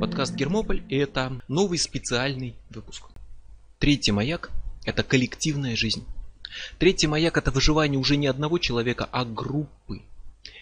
Подкаст 0.00 0.34
Гермополь 0.34 0.82
и 0.88 0.96
это 0.96 1.38
новый 1.48 1.78
специальный 1.78 2.54
выпуск. 2.70 3.04
Третий 3.78 4.12
маяк– 4.12 4.50
это 4.86 5.02
коллективная 5.02 5.76
жизнь. 5.76 6.06
Третий 6.78 7.06
маяк– 7.06 7.36
это 7.38 7.50
выживание 7.50 7.98
уже 7.98 8.16
не 8.16 8.26
одного 8.26 8.56
человека, 8.58 9.06
а 9.12 9.26
группы. 9.26 10.00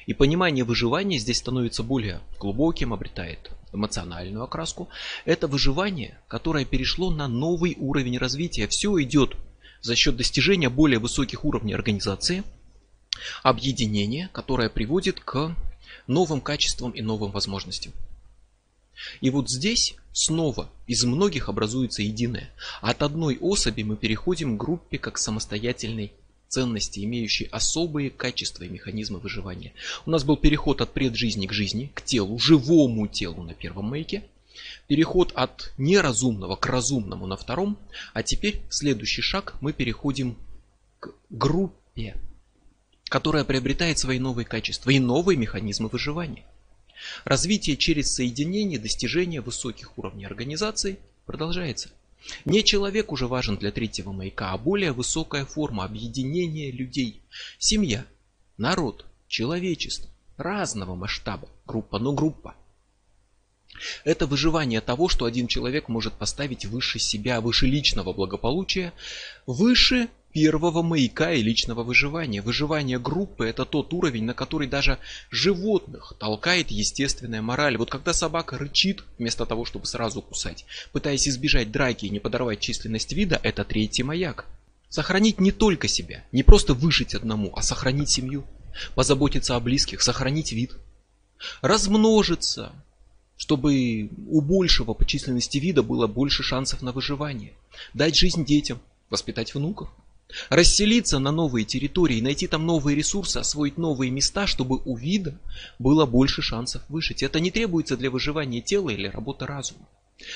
И 0.07 0.15
понимание 0.15 0.65
выживания 0.65 1.19
здесь 1.19 1.39
становится 1.39 1.85
более 1.85 2.23
глубоким, 2.41 2.93
обретает 2.93 3.53
эмоциональную 3.73 4.43
окраску. 4.43 4.89
Это 5.25 5.47
выживание, 5.47 6.19
которое 6.27 6.65
перешло 6.65 7.13
на 7.13 7.29
новый 7.29 7.77
уровень 7.79 8.19
развития. 8.19 8.67
Все 8.67 9.01
идет 9.01 9.37
за 9.81 9.95
счет 9.95 10.17
достижения 10.17 10.71
более 10.71 10.99
высоких 10.99 11.45
уровней 11.45 11.75
организации, 11.75 12.43
объединения, 13.43 14.29
которое 14.33 14.69
приводит 14.69 15.21
к 15.21 15.55
новым 16.07 16.41
качествам 16.41 16.91
и 16.93 17.03
новым 17.03 17.31
возможностям. 17.31 17.93
И 19.21 19.31
вот 19.31 19.51
здесь 19.51 19.97
снова 20.13 20.71
из 20.87 21.05
многих 21.05 21.49
образуется 21.49 22.03
единое. 22.03 22.51
От 22.81 23.03
одной 23.03 23.39
особи 23.41 23.83
мы 23.83 23.97
переходим 23.97 24.57
к 24.57 24.61
группе 24.61 24.99
как 24.99 25.19
самостоятельной 25.19 26.13
ценности, 26.49 27.01
имеющей 27.05 27.47
особые 27.47 28.11
качества 28.11 28.65
и 28.65 28.69
механизмы 28.69 29.19
выживания. 29.19 29.73
У 30.07 30.11
нас 30.11 30.23
был 30.23 30.37
переход 30.37 30.81
от 30.81 30.93
преджизни 30.93 31.47
к 31.47 31.53
жизни, 31.53 31.91
к 31.95 32.03
телу, 32.03 32.39
живому 32.39 33.09
телу 33.09 33.43
на 33.43 33.55
первом 33.55 33.87
маяке. 33.87 34.23
Переход 34.87 35.33
от 35.35 35.73
неразумного 35.79 36.55
к 36.55 36.67
разумному 36.67 37.27
на 37.27 37.37
втором. 37.37 37.77
А 38.13 38.23
теперь 38.23 38.61
следующий 38.71 39.23
шаг 39.23 39.57
мы 39.61 39.73
переходим 39.73 40.37
к 41.01 41.11
группе, 41.29 42.17
которая 43.15 43.45
приобретает 43.45 43.97
свои 43.97 44.19
новые 44.19 44.45
качества 44.45 44.91
и 44.91 44.99
новые 44.99 45.37
механизмы 45.37 45.89
выживания. 45.89 46.45
Развитие 47.25 47.77
через 47.77 48.13
соединение, 48.13 48.77
достижение 48.77 49.41
высоких 49.41 49.97
уровней 49.97 50.25
организации 50.25 50.99
продолжается. 51.25 51.91
Не 52.45 52.65
человек 52.65 53.13
уже 53.13 53.29
важен 53.29 53.57
для 53.57 53.71
третьего 53.71 54.11
маяка, 54.11 54.51
а 54.51 54.59
более 54.59 54.91
высокая 54.91 55.45
форма 55.45 55.85
объединения 55.85 56.73
людей. 56.73 57.23
Семья, 57.61 58.05
народ, 58.57 59.07
человечество 59.29 60.11
разного 60.37 60.97
масштаба, 60.97 61.49
группа, 61.67 62.01
но 62.01 62.15
группа. 62.15 62.57
Это 64.03 64.27
выживание 64.27 64.81
того, 64.81 65.09
что 65.09 65.25
один 65.25 65.47
человек 65.47 65.87
может 65.87 66.15
поставить 66.15 66.67
выше 66.67 66.99
себя, 66.99 67.41
выше 67.41 67.67
личного 67.67 68.13
благополучия, 68.13 68.93
выше 69.47 70.09
первого 70.35 70.83
маяка 70.83 71.33
и 71.33 71.43
личного 71.43 71.85
выживания. 71.85 72.43
Выживание 72.43 72.99
группы– 72.99 73.47
это 73.49 73.65
тот 73.65 73.95
уровень, 73.95 74.25
на 74.25 74.35
который 74.35 74.67
даже 74.67 74.99
животных 75.31 76.13
толкает 76.19 76.73
естественная 76.73 77.41
мораль. 77.41 77.77
Вот 77.79 77.89
когда 77.89 78.13
собака 78.13 78.59
рычит, 78.59 79.05
вместо 79.17 79.47
того, 79.47 79.65
чтобы 79.65 79.87
сразу 79.87 80.21
кусать, 80.21 80.67
пытаясь 80.91 81.29
избежать 81.29 81.71
драки 81.71 82.07
и 82.07 82.11
не 82.11 82.19
подорвать 82.19 82.59
численность 82.59 83.13
вида, 83.13 83.41
это 83.45 83.65
третий 83.65 84.03
маяк. 84.03 84.47
Сохранить 84.89 85.41
не 85.41 85.53
только 85.53 85.87
себя, 85.87 86.25
не 86.33 86.43
просто 86.43 86.75
выжить 86.75 87.15
одному, 87.15 87.53
а 87.55 87.63
сохранить 87.63 88.11
семью, 88.11 88.45
позаботиться 88.97 89.55
о 89.55 89.61
близких, 89.61 90.03
сохранить 90.03 90.51
вид. 90.51 90.73
Размножиться, 91.61 92.73
чтобы 93.37 94.11
у 94.27 94.41
большего 94.41 94.95
по 94.95 95.05
численности 95.05 95.59
вида 95.59 95.85
было 95.85 96.09
больше 96.09 96.43
шансов 96.43 96.83
на 96.83 96.91
выживание. 96.91 97.53
Дать 97.93 98.17
жизнь 98.17 98.45
детям, 98.45 98.81
воспитать 99.11 99.55
внуков. 99.55 99.91
Расселиться 100.49 101.19
на 101.19 101.31
новые 101.31 101.65
территории, 101.65 102.21
найти 102.21 102.47
там 102.47 102.67
новые 102.67 102.97
ресурсы, 102.97 103.39
освоить 103.39 103.79
новые 103.79 104.11
места, 104.11 104.47
чтобы 104.47 104.81
у 104.85 104.97
вида 104.97 105.39
было 105.79 106.07
больше 106.07 106.43
шансов 106.43 106.83
выжить. 106.89 107.23
Это 107.23 107.41
не 107.41 107.51
требуется 107.51 107.97
для 107.97 108.11
выживания 108.11 108.61
тела 108.61 108.91
или 108.91 109.07
работы 109.07 109.47
разума. 109.47 109.87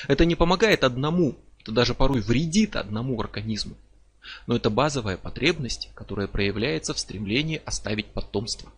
Это 0.07 0.25
не 0.25 0.35
помогает 0.35 0.83
одному, 0.83 1.35
это 1.59 1.71
даже 1.71 1.93
порой 1.93 2.21
вредит 2.21 2.75
одному 2.75 3.19
организму. 3.19 3.75
Но 4.47 4.55
это 4.55 4.69
базовая 4.69 5.17
потребность, 5.17 5.89
которая 5.95 6.27
проявляется 6.27 6.93
в 6.93 6.99
стремлении 6.99 7.61
оставить 7.65 8.07
потомство. 8.07 8.71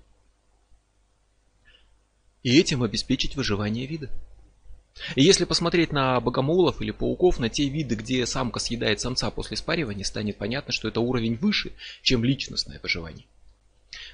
И 2.44 2.58
этим 2.58 2.84
обеспечить 2.84 3.36
выживание 3.36 3.86
вида. 3.86 4.10
И 5.16 5.24
если 5.24 5.46
посмотреть 5.46 5.92
на 5.92 6.20
богомолов 6.20 6.82
или 6.82 6.92
пауков, 6.92 7.40
на 7.40 7.50
те 7.50 7.68
виды, 7.68 7.96
где 7.96 8.26
самка 8.26 8.60
съедает 8.60 9.00
самца 9.00 9.32
после 9.32 9.58
спаривания, 9.58 10.04
станет 10.04 10.38
понятно, 10.38 10.74
что 10.74 10.88
это 10.88 11.00
уровень 11.00 11.36
выше, 11.36 11.72
чем 12.02 12.24
личностное 12.24 12.80
выживание. 12.82 13.26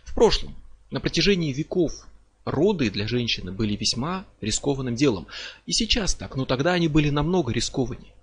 В 0.04 0.14
прошлом, 0.16 0.56
на 0.92 1.00
протяжении 1.00 1.52
веков, 1.52 2.08
роды 2.46 2.90
для 2.90 3.08
женщины 3.08 3.52
были 3.52 3.76
весьма 3.76 4.26
рискованным 4.42 4.96
делом. 4.96 5.28
И 5.66 5.74
сейчас 5.74 6.16
так, 6.16 6.36
но 6.36 6.46
тогда 6.46 6.74
они 6.74 6.88
были 6.88 7.10
намного 7.10 7.52
рискованнее. 7.52 8.14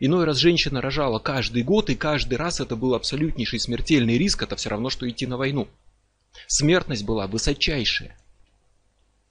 Иной 0.00 0.24
раз 0.24 0.38
женщина 0.38 0.80
рожала 0.80 1.18
каждый 1.18 1.62
год, 1.62 1.90
и 1.90 1.94
каждый 1.94 2.36
раз 2.36 2.60
это 2.60 2.74
был 2.74 2.94
абсолютнейший 2.94 3.60
смертельный 3.60 4.16
риск, 4.16 4.42
это 4.42 4.56
все 4.56 4.70
равно, 4.70 4.88
что 4.88 5.08
идти 5.08 5.26
на 5.26 5.36
войну. 5.36 5.68
Смертность 6.46 7.04
была 7.04 7.26
высочайшая. 7.26 8.16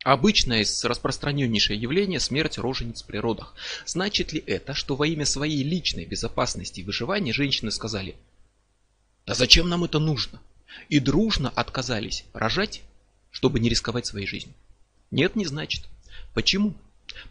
Обычное 0.04 0.66
распространеннейшее 0.84 1.80
явление– 1.80 2.20
смерть 2.22 2.58
рожениц 2.58 3.02
при 3.02 3.18
родах. 3.18 3.54
Значит 3.86 4.32
ли 4.32 4.42
это, 4.46 4.74
что 4.74 4.96
во 4.96 5.06
имя 5.06 5.26
своей 5.26 5.62
личной 5.62 6.06
безопасности 6.06 6.80
и 6.80 6.84
выживания 6.86 7.34
женщины 7.34 7.70
сказали 7.70 8.16
«Да 9.26 9.34
зачем 9.34 9.68
нам 9.68 9.84
это 9.84 10.00
нужно?» 10.00 10.40
и 10.88 11.00
дружно 11.00 11.50
отказались 11.50 12.26
рожать, 12.34 12.82
чтобы 13.32 13.60
не 13.60 13.70
рисковать 13.70 14.06
своей 14.06 14.28
жизнью? 14.28 14.54
Нет, 15.12 15.36
не 15.36 15.46
значит. 15.46 15.86
Почему? 16.34 16.74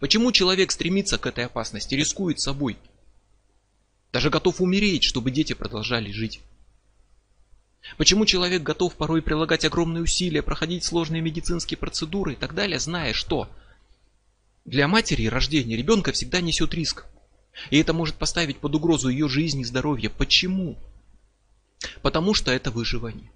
Почему 0.01 0.33
человек 0.33 0.71
стремится 0.71 1.19
к 1.19 1.27
этой 1.27 1.47
опасности, 1.47 1.95
рискует 1.95 2.41
собой? 2.41 2.77
Даже 4.13 4.31
готов 4.31 4.61
умереть, 4.61 5.05
чтобы 5.05 5.31
дети 5.31 5.53
продолжали 5.53 6.11
жить. 6.11 6.41
Почему 7.97 8.27
человек 8.27 8.63
готов 8.63 8.95
порой 8.97 9.23
прилагать 9.23 9.65
огромные 9.65 10.03
усилия, 10.03 10.43
проходить 10.43 10.85
сложные 10.85 11.23
медицинские 11.23 11.79
процедуры 11.79 12.35
и 12.35 12.37
так 12.37 12.55
далее, 12.55 12.79
зная, 12.79 13.13
что 13.13 13.49
для 14.65 14.89
матери 14.89 15.27
рождение 15.27 15.77
ребенка 15.77 16.13
всегда 16.13 16.41
несет 16.41 16.75
риск. 16.75 17.07
И 17.71 17.79
это 17.79 17.93
может 17.93 18.17
поставить 18.17 18.59
под 18.59 18.75
угрозу 18.75 19.09
ее 19.09 19.29
жизнь 19.29 19.61
и 19.61 19.65
здоровье. 19.65 20.11
Почему? 20.11 20.77
Потому 22.03 22.35
что 22.35 22.53
это 22.53 22.71
выживание 22.71 23.31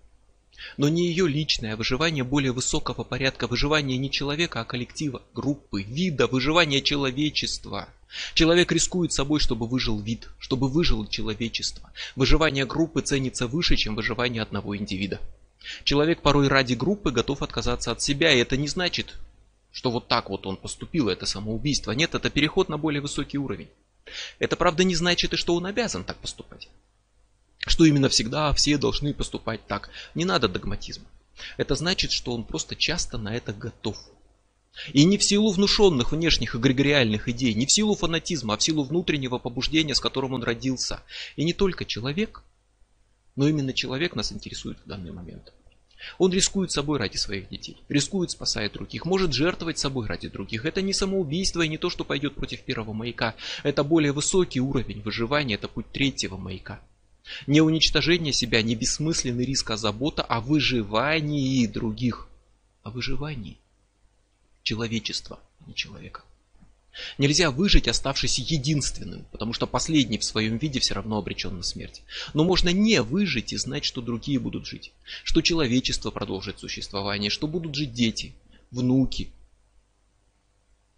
но 0.77 0.89
не 0.89 1.09
ее 1.09 1.29
личное, 1.29 1.75
а 1.75 1.77
выживание 1.77 2.25
более 2.25 2.53
высокого 2.53 3.05
порядка, 3.05 3.47
выживание 3.47 3.99
не 3.99 4.11
человека, 4.11 4.61
а 4.61 4.65
коллектива, 4.65 5.23
группы, 5.35 5.83
вида, 5.83 6.27
выживание 6.27 6.83
человечества. 6.83 7.89
Человек 8.35 8.71
рискует 8.73 9.13
собой, 9.13 9.41
чтобы 9.41 9.67
выжил 9.67 9.99
вид, 9.99 10.29
чтобы 10.39 10.69
выжило 10.69 11.09
человечество. 11.09 11.93
Выживание 12.15 12.67
группы 12.67 13.01
ценится 13.01 13.47
выше, 13.47 13.77
чем 13.77 13.95
выживание 13.95 14.43
одного 14.43 14.77
индивида. 14.77 15.21
Человек 15.85 16.23
порой 16.23 16.49
ради 16.49 16.75
группы 16.75 17.11
готов 17.11 17.43
отказаться 17.43 17.93
от 17.93 18.03
себя, 18.03 18.33
и 18.33 18.39
это 18.39 18.57
не 18.57 18.69
значит, 18.69 19.15
что 19.71 19.91
вот 19.91 20.09
так 20.09 20.29
вот 20.29 20.47
он 20.47 20.57
поступил, 20.57 21.09
это 21.09 21.25
самоубийство. 21.25 21.93
Нет, 21.93 22.15
это 22.15 22.29
переход 22.31 22.69
на 22.69 22.77
более 22.77 23.01
высокий 23.01 23.39
уровень. 23.39 23.69
Это 24.39 24.57
правда 24.57 24.85
не 24.85 24.95
значит 24.95 25.33
и 25.33 25.37
что 25.37 25.55
он 25.55 25.65
обязан 25.65 26.05
так 26.05 26.19
поступать 26.19 26.69
что 27.67 27.85
именно 27.85 28.09
всегда 28.09 28.53
все 28.53 28.77
должны 28.77 29.15
поступать 29.15 29.67
так. 29.67 29.91
Не 30.15 30.25
надо 30.25 30.49
догматизма. 30.49 31.07
Это 31.57 31.75
значит, 31.75 32.13
что 32.13 32.33
он 32.33 32.45
просто 32.45 32.77
часто 32.77 33.19
на 33.19 33.35
это 33.35 33.53
готов. 33.53 33.97
И 34.93 35.05
не 35.05 35.19
в 35.19 35.25
силу 35.25 35.51
внушенных 35.53 36.13
внешних 36.13 36.57
эгрегориальных 36.57 37.29
идей, 37.29 37.55
не 37.55 37.67
в 37.67 37.73
силу 37.73 37.95
фанатизма, 37.95 38.55
а 38.55 38.57
в 38.57 38.63
силу 38.63 38.85
внутреннего 38.85 39.39
побуждения, 39.39 39.95
с 39.95 40.01
которым 40.01 40.33
он 40.33 40.43
родился. 40.43 41.03
И 41.37 41.45
не 41.45 41.53
только 41.53 41.85
человек, 41.85 42.43
но 43.37 43.49
именно 43.49 43.73
человек 43.73 44.17
нас 44.17 44.33
интересует 44.33 44.79
в 44.85 44.89
данный 44.89 45.13
момент. 45.13 45.53
Он 46.19 46.33
рискует 46.33 46.73
собой 46.73 46.99
ради 46.99 47.17
своих 47.17 47.49
детей, 47.49 47.77
рискует, 47.89 48.31
спасая 48.31 48.69
других, 48.71 49.05
может 49.05 49.33
жертвовать 49.33 49.79
собой 49.79 50.09
ради 50.09 50.29
других. 50.29 50.65
Это 50.65 50.83
не 50.83 50.93
самоубийство 50.93 51.63
и 51.63 51.69
не 51.69 51.79
то, 51.79 51.91
что 51.91 52.05
пойдет 52.05 52.35
против 52.35 52.63
первого 52.63 52.93
маяка. 52.93 53.37
Это 53.63 53.85
более 53.85 54.13
высокий 54.13 54.61
уровень 54.61 55.03
выживания, 55.03 55.55
это 55.55 55.69
путь 55.69 55.93
третьего 55.93 56.37
маяка. 56.37 56.81
Не 57.47 57.61
уничтожение 57.61 58.33
себя, 58.33 58.63
не 58.63 58.75
бессмысленный 58.75 59.45
риск, 59.45 59.71
а 59.71 59.77
забота 59.77 60.23
о 60.23 60.41
выживании 60.41 61.67
других. 61.67 62.29
О 62.83 62.91
выживании 62.91 63.59
человечества, 64.63 65.41
а 65.61 65.69
не 65.69 65.75
человека. 65.75 66.23
Нельзя 67.17 67.51
выжить, 67.51 67.89
оставшись 67.89 68.39
единственным, 68.39 69.25
потому 69.33 69.55
что 69.55 69.67
последний 69.67 70.19
в 70.19 70.25
своем 70.25 70.59
виде 70.59 70.79
все 70.79 70.95
равно 70.95 71.17
обречен 71.17 71.57
на 71.57 71.63
смерть. 71.63 72.03
Но 72.35 72.45
можно 72.45 72.69
не 72.69 73.01
выжить 73.01 73.53
и 73.53 73.57
знать, 73.57 73.85
что 73.85 74.03
другие 74.03 74.39
будут 74.39 74.67
жить, 74.67 74.93
что 75.25 75.41
человечество 75.41 76.11
продолжит 76.11 76.59
существование, 76.59 77.31
что 77.31 77.47
будут 77.47 77.75
жить 77.75 77.95
дети, 77.95 78.35
внуки, 78.71 79.31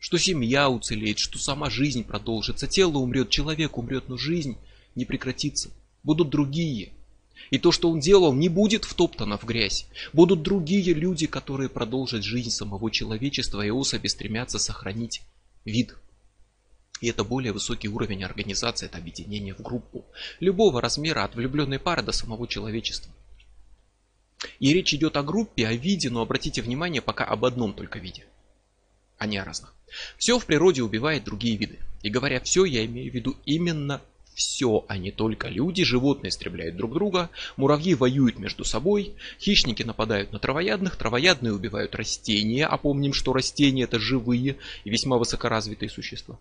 что 0.00 0.18
семья 0.18 0.68
уцелеет, 0.68 1.18
что 1.18 1.38
сама 1.38 1.70
жизнь 1.70 2.02
продолжится, 2.02 2.66
тело 2.66 2.98
умрет, 2.98 3.30
человек 3.30 3.78
умрет, 3.78 4.08
но 4.08 4.16
жизнь 4.16 4.56
не 4.96 5.04
прекратится 5.04 5.70
будут 6.04 6.30
другие. 6.30 6.92
И 7.50 7.58
то, 7.58 7.72
что 7.72 7.90
он 7.90 8.00
делал, 8.00 8.32
не 8.32 8.48
будет 8.48 8.84
втоптано 8.84 9.36
в 9.38 9.44
грязь. 9.44 9.86
Будут 10.12 10.42
другие 10.42 10.94
люди, 10.94 11.26
которые 11.26 11.68
продолжат 11.68 12.22
жизнь 12.22 12.50
самого 12.50 12.90
человечества, 12.90 13.62
и 13.62 13.70
особи 13.70 14.06
стремятся 14.06 14.58
сохранить 14.58 15.22
вид. 15.64 15.96
И 17.00 17.08
это 17.08 17.24
более 17.24 17.52
высокий 17.52 17.88
уровень 17.88 18.24
организации, 18.24 18.86
это 18.86 18.98
объединение 18.98 19.54
в 19.54 19.60
группу. 19.60 20.04
Любого 20.40 20.80
размера, 20.80 21.24
от 21.24 21.34
влюбленной 21.34 21.78
пары 21.78 22.02
до 22.02 22.12
самого 22.12 22.46
человечества. 22.46 23.12
И 24.58 24.72
речь 24.72 24.94
идет 24.94 25.16
о 25.16 25.22
группе, 25.22 25.66
о 25.66 25.72
виде, 25.72 26.10
но 26.10 26.22
обратите 26.22 26.62
внимание 26.62 27.02
пока 27.02 27.24
об 27.24 27.44
одном 27.44 27.74
только 27.74 27.98
виде, 27.98 28.24
а 29.18 29.26
не 29.26 29.38
о 29.38 29.44
разных. 29.44 29.74
Все 30.18 30.38
в 30.38 30.46
природе 30.46 30.82
убивает 30.82 31.24
другие 31.24 31.56
виды. 31.56 31.78
И 32.02 32.10
говоря 32.10 32.40
все, 32.40 32.64
я 32.64 32.84
имею 32.84 33.10
в 33.10 33.14
виду 33.14 33.36
именно 33.44 34.02
все, 34.34 34.84
а 34.88 34.98
не 34.98 35.10
только 35.10 35.48
люди. 35.48 35.84
Животные 35.84 36.31
истребляют 36.31 36.76
друг 36.76 36.92
друга, 36.92 37.31
муравьи 37.56 37.94
воюют 37.94 38.38
между 38.38 38.64
собой, 38.64 39.14
хищники 39.40 39.82
нападают 39.82 40.32
на 40.32 40.38
травоядных, 40.38 40.96
травоядные 40.96 41.54
убивают 41.54 41.94
растения, 41.94 42.66
а 42.66 42.76
помним, 42.76 43.12
что 43.12 43.32
растения 43.32 43.84
это 43.84 43.98
живые 43.98 44.56
и 44.84 44.90
весьма 44.90 45.19
высокоразвитые 45.19 45.88
существа. 45.88 46.38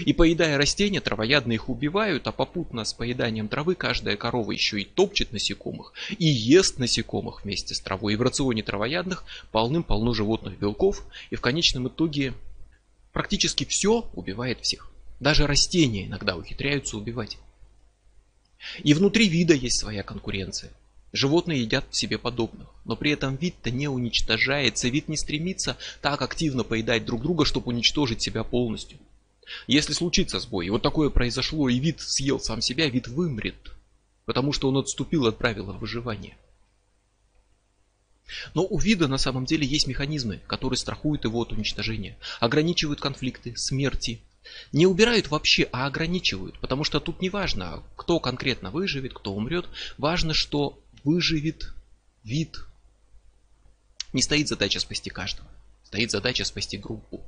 И 0.00 0.12
поедая 0.12 0.58
растения, 0.58 1.00
травоядные 1.00 1.56
их 1.56 1.68
убивают, 1.68 2.26
а 2.26 2.32
попутно 2.32 2.84
с 2.84 2.92
поеданием 2.92 3.48
травы 3.48 3.74
каждая 3.74 4.16
корова 4.16 4.52
еще 4.52 4.80
и 4.80 4.84
топчет 4.84 5.32
насекомых 5.32 5.92
и 6.18 6.26
ест 6.26 6.78
насекомых 6.78 7.44
вместе 7.44 7.74
с 7.74 7.80
травой. 7.80 8.12
И 8.12 8.16
в 8.16 8.22
рационе 8.22 8.62
травоядных 8.62 9.24
полным-полно 9.50 10.12
животных 10.12 10.58
белков, 10.58 11.04
и 11.30 11.36
в 11.36 11.40
конечном 11.40 11.88
итоге 11.88 12.34
практически 13.12 13.64
все 13.64 14.08
убивает 14.14 14.60
всех. 14.60 14.90
Даже 15.20 15.46
растения 15.46 16.06
иногда 16.06 16.36
ухитряются 16.36 16.96
убивать. 16.96 17.38
И 18.82 18.94
внутри 18.94 19.28
вида 19.28 19.54
есть 19.54 19.80
своя 19.80 20.02
конкуренция. 20.02 20.70
Животные 21.12 21.62
едят 21.62 21.86
себе 21.94 22.18
подобных, 22.18 22.68
но 22.84 22.94
при 22.94 23.12
этом 23.12 23.36
вид-то 23.36 23.70
не 23.70 23.88
уничтожается, 23.88 24.88
вид 24.88 25.08
не 25.08 25.16
стремится 25.16 25.78
так 26.02 26.20
активно 26.20 26.64
поедать 26.64 27.06
друг 27.06 27.22
друга, 27.22 27.44
чтобы 27.44 27.68
уничтожить 27.68 28.20
себя 28.20 28.44
полностью. 28.44 28.98
Если 29.66 29.94
случится 29.94 30.38
сбой, 30.38 30.66
и 30.66 30.70
вот 30.70 30.82
такое 30.82 31.08
произошло, 31.08 31.70
и 31.70 31.78
вид 31.78 32.00
съел 32.02 32.38
сам 32.38 32.60
себя, 32.60 32.88
вид 32.90 33.08
вымрет, 33.08 33.72
потому 34.26 34.52
что 34.52 34.68
он 34.68 34.76
отступил 34.76 35.26
от 35.26 35.38
правила 35.38 35.72
выживания. 35.72 36.36
Но 38.52 38.66
у 38.66 38.78
вида 38.78 39.08
на 39.08 39.16
самом 39.16 39.46
деле 39.46 39.66
есть 39.66 39.86
механизмы, 39.86 40.40
которые 40.46 40.76
страхуют 40.76 41.24
его 41.24 41.40
от 41.40 41.52
уничтожения, 41.52 42.18
ограничивают 42.40 43.00
конфликты, 43.00 43.56
смерти, 43.56 44.20
не 44.72 44.86
убирают 44.86 45.28
вообще, 45.28 45.68
а 45.72 45.86
ограничивают. 45.86 46.58
Потому 46.60 46.84
что 46.84 47.00
тут 47.00 47.20
не 47.20 47.30
важно, 47.30 47.82
кто 47.96 48.20
конкретно 48.20 48.70
выживет, 48.70 49.14
кто 49.14 49.32
умрет. 49.32 49.66
Важно, 49.96 50.34
что 50.34 50.78
выживет 51.04 51.72
вид. 52.24 52.58
Не 54.12 54.22
стоит 54.22 54.48
задача 54.48 54.80
спасти 54.80 55.10
каждого. 55.10 55.48
Стоит 55.84 56.10
задача 56.10 56.44
спасти 56.44 56.76
группу. 56.76 57.22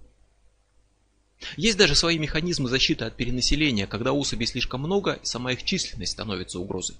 Есть 1.56 1.78
даже 1.78 1.94
свои 1.94 2.18
механизмы 2.18 2.68
защиты 2.68 3.06
от 3.06 3.16
перенаселения, 3.16 3.86
когда 3.86 4.12
особей 4.12 4.46
слишком 4.46 4.80
много, 4.80 5.14
и 5.14 5.24
сама 5.24 5.52
их 5.52 5.64
численность 5.64 6.12
становится 6.12 6.58
угрозой. 6.58 6.96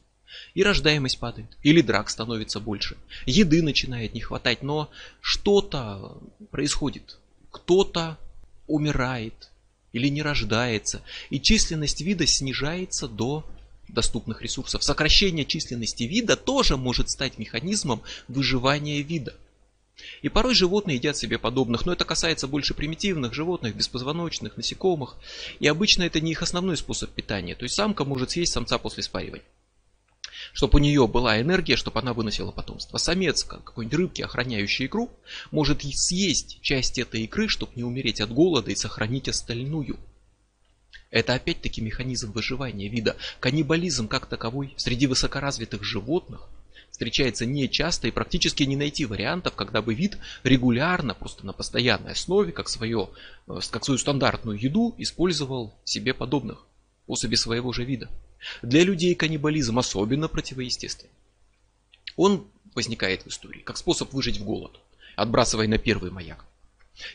И 0.55 0.63
рождаемость 0.63 1.19
падает, 1.19 1.49
или 1.63 1.81
драк 1.81 2.09
становится 2.09 2.61
больше, 2.61 2.97
еды 3.27 3.63
начинает 3.63 4.15
не 4.15 4.21
хватать, 4.21 4.63
но 4.63 4.91
что-то 5.21 6.19
происходит. 6.51 7.19
Кто-то 7.51 8.17
умирает, 8.67 9.50
или 9.93 10.09
не 10.09 10.23
рождается, 10.23 11.03
и 11.31 11.41
численность 11.41 12.01
вида 12.01 12.27
снижается 12.27 13.09
до 13.09 13.45
доступных 13.89 14.43
ресурсов. 14.43 14.85
Сокращение 14.85 15.45
численности 15.45 16.05
вида 16.05 16.37
тоже 16.37 16.77
может 16.77 17.11
стать 17.11 17.39
механизмом 17.39 18.03
выживания 18.29 19.03
вида. 19.03 19.35
И 20.23 20.29
порой 20.29 20.55
животные 20.55 20.97
едят 20.97 21.17
себе 21.17 21.39
подобных, 21.39 21.85
но 21.85 21.93
это 21.93 22.05
касается 22.05 22.47
больше 22.47 22.73
примитивных 22.73 23.35
животных, 23.35 23.77
беспозвоночных, 23.77 24.57
насекомых. 24.57 25.17
И 25.59 25.67
обычно 25.67 26.05
это 26.05 26.21
не 26.21 26.33
их 26.33 26.43
основной 26.43 26.77
способ 26.77 27.11
питания. 27.11 27.55
То 27.55 27.65
есть 27.65 27.75
самка 27.75 28.05
может 28.05 28.31
съесть 28.31 28.53
самца 28.53 28.79
после 28.79 29.03
спаривания 29.03 29.45
чтобы 30.53 30.79
у 30.79 30.83
нее 30.83 31.07
была 31.07 31.41
энергия, 31.41 31.77
чтобы 31.77 32.01
она 32.01 32.13
выносила 32.13 32.51
потомство. 32.51 32.99
Самец, 32.99 33.45
какой-нибудь 33.45 33.99
рыбки, 33.99 34.23
охраняющий 34.23 34.87
икру, 34.87 35.11
может 35.51 35.83
съесть 35.83 36.61
часть 36.63 36.99
этой 36.99 37.23
икры, 37.23 37.49
чтобы 37.49 37.73
не 37.77 37.85
умереть 37.85 38.21
от 38.21 38.33
голода 38.33 38.71
и 38.71 38.77
сохранить 38.77 39.29
остальную. 39.29 39.99
Это 41.11 41.35
опять-таки 41.35 41.81
механизм 41.81 42.33
выживания 42.33 42.89
вида. 42.89 43.17
Каннибализм 43.41 44.07
как 44.07 44.27
таковой 44.27 44.75
среди 44.77 45.07
высокоразвитых 45.07 45.83
животных 45.83 46.49
встречается 46.91 47.47
нечасто 47.47 48.09
и 48.09 48.11
практически 48.11 48.63
не 48.63 48.77
найти 48.77 49.07
вариантов, 49.07 49.55
когда 49.55 49.83
бы 49.83 49.95
вид 49.95 50.19
регулярно, 50.45 51.15
просто 51.15 51.47
на 51.47 51.53
постоянной 51.53 52.13
основе, 52.13 52.53
как, 52.53 52.69
свое, 52.69 53.09
э, 53.49 53.59
как 53.71 53.85
свою 53.85 53.99
стандартную 53.99 54.59
еду, 54.59 54.95
использовал 54.99 55.75
себе 55.85 56.15
подобных 56.15 56.67
особи 57.07 57.35
своего 57.35 57.73
же 57.73 57.85
вида. 57.85 58.09
Для 58.63 58.85
людей 58.85 59.15
каннибализм 59.15 59.79
особенно 59.79 60.29
противоестественен. 60.29 61.13
Он 62.17 62.47
возникает 62.75 63.23
в 63.23 63.29
истории 63.29 63.61
как 63.61 63.77
способ 63.77 64.13
выжить 64.13 64.39
в 64.39 64.45
голод, 64.45 64.81
отбрасывая 65.17 65.69
на 65.69 65.79
первый 65.79 66.11
маяк. 66.11 66.45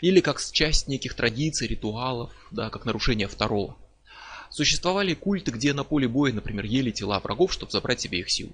Или 0.02 0.22
как 0.22 0.42
часть 0.42 0.88
неких 0.88 1.14
традиций, 1.14 1.68
ритуалов, 1.68 2.32
да, 2.52 2.70
как 2.70 2.86
нарушение 2.86 3.28
второго. 3.28 3.76
Существовали 4.50 5.14
культы, 5.14 5.52
где 5.52 5.74
на 5.74 5.84
поле 5.84 6.08
боя, 6.08 6.32
например, 6.34 6.66
ели 6.66 6.92
тела 6.92 7.20
врагов, 7.20 7.54
чтобы 7.54 7.72
забрать 7.72 8.02
себе 8.02 8.20
их 8.20 8.30
силу. 8.30 8.54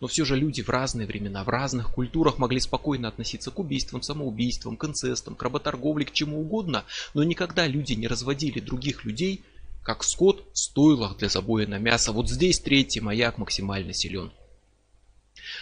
Но 0.00 0.06
все 0.06 0.24
же 0.24 0.36
люди 0.36 0.62
в 0.62 0.68
разные 0.68 1.06
времена, 1.06 1.44
в 1.44 1.48
разных 1.48 1.92
культурах 1.92 2.38
могли 2.38 2.60
спокойно 2.60 3.08
относиться 3.08 3.50
к 3.50 3.58
убийствам, 3.58 4.02
самоубийствам, 4.02 4.76
к 4.76 4.84
инцестам, 4.84 5.34
к 5.34 5.42
работорговле, 5.42 6.06
к 6.06 6.12
чему 6.12 6.40
угодно, 6.40 6.84
но 7.14 7.22
никогда 7.22 7.66
люди 7.66 7.92
не 7.92 8.08
разводили 8.08 8.60
других 8.60 9.04
людей 9.04 9.44
как 9.86 10.02
скот 10.02 10.44
в 10.52 10.58
стойлах 10.58 11.16
для 11.16 11.28
забоя 11.28 11.64
на 11.68 11.78
мясо. 11.78 12.10
Вот 12.10 12.28
здесь 12.28 12.58
третий 12.58 12.98
маяк 12.98 13.38
максимально 13.38 13.92
силен. 13.92 14.32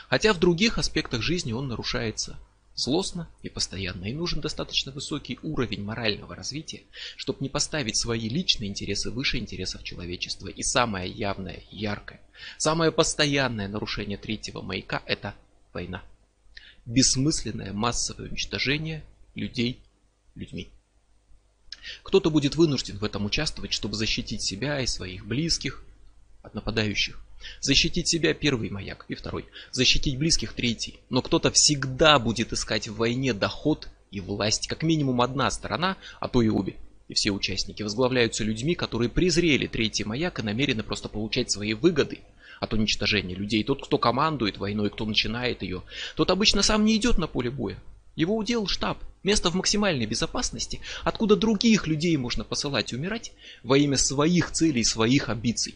Хотя 0.08 0.32
в 0.32 0.38
других 0.38 0.78
аспектах 0.78 1.20
жизни 1.20 1.52
он 1.52 1.68
нарушается 1.68 2.38
злостно 2.74 3.28
и 3.42 3.50
постоянно. 3.50 4.06
И 4.06 4.14
нужен 4.14 4.40
достаточно 4.40 4.92
высокий 4.92 5.38
уровень 5.42 5.84
морального 5.84 6.34
развития, 6.34 6.84
чтобы 7.16 7.40
не 7.42 7.50
поставить 7.50 7.98
свои 7.98 8.30
личные 8.30 8.70
интересы 8.70 9.10
выше 9.10 9.36
интересов 9.36 9.84
человечества. 9.84 10.48
И 10.48 10.62
самое 10.62 11.10
явное, 11.12 11.62
яркое, 11.70 12.22
самое 12.56 12.92
постоянное 12.92 13.68
нарушение 13.68 14.16
третьего 14.16 14.62
маяка– 14.62 15.02
это 15.06 15.34
война. 15.74 16.02
Бессмысленное 16.86 17.74
массовое 17.74 18.30
уничтожение 18.30 19.04
людей 19.34 19.82
людьми. 20.34 20.70
Кто-то 22.02 22.30
будет 22.30 22.56
вынужден 22.56 22.98
в 22.98 23.04
этом 23.04 23.24
участвовать, 23.24 23.72
чтобы 23.72 23.94
защитить 23.94 24.42
себя 24.42 24.80
и 24.80 24.86
своих 24.86 25.26
близких 25.26 25.82
от 26.42 26.54
нападающих. 26.54 27.20
Защитить 27.60 28.08
себя 28.08 28.34
первый 28.34 28.70
маяк 28.70 29.04
и 29.08 29.14
второй. 29.14 29.46
Защитить 29.70 30.18
близких 30.18 30.52
третий. 30.52 31.00
Но 31.10 31.22
кто-то 31.22 31.50
всегда 31.50 32.18
будет 32.18 32.52
искать 32.52 32.88
в 32.88 32.96
войне 32.96 33.34
доход 33.34 33.88
и 34.10 34.20
власть. 34.20 34.68
Как 34.68 34.82
минимум 34.82 35.20
одна 35.20 35.50
сторона, 35.50 35.96
а 36.20 36.28
то 36.28 36.42
и 36.42 36.48
обе. 36.48 36.76
И 37.08 37.14
все 37.14 37.30
участники 37.32 37.82
возглавляются 37.82 38.44
людьми, 38.44 38.74
которые 38.74 39.10
презрели 39.10 39.66
третий 39.66 40.04
маяк 40.04 40.38
и 40.38 40.42
намерены 40.42 40.82
просто 40.82 41.08
получать 41.08 41.50
свои 41.50 41.74
выгоды 41.74 42.20
от 42.60 42.72
уничтожения 42.72 43.34
людей. 43.34 43.62
Тот, 43.62 43.84
кто 43.84 43.98
командует 43.98 44.56
войной, 44.56 44.90
кто 44.90 45.04
начинает 45.04 45.62
ее, 45.62 45.82
тот 46.16 46.30
обычно 46.30 46.62
сам 46.62 46.84
не 46.84 46.96
идет 46.96 47.18
на 47.18 47.26
поле 47.26 47.50
боя. 47.50 47.78
Его 48.16 48.36
удел 48.36 48.66
штаб, 48.66 48.98
место 49.22 49.50
в 49.50 49.54
максимальной 49.54 50.06
безопасности, 50.06 50.80
откуда 51.02 51.36
других 51.36 51.86
людей 51.86 52.16
можно 52.16 52.44
посылать 52.44 52.92
умирать 52.92 53.32
во 53.62 53.76
имя 53.76 53.96
своих 53.96 54.52
целей, 54.52 54.84
своих 54.84 55.28
амбиций. 55.28 55.74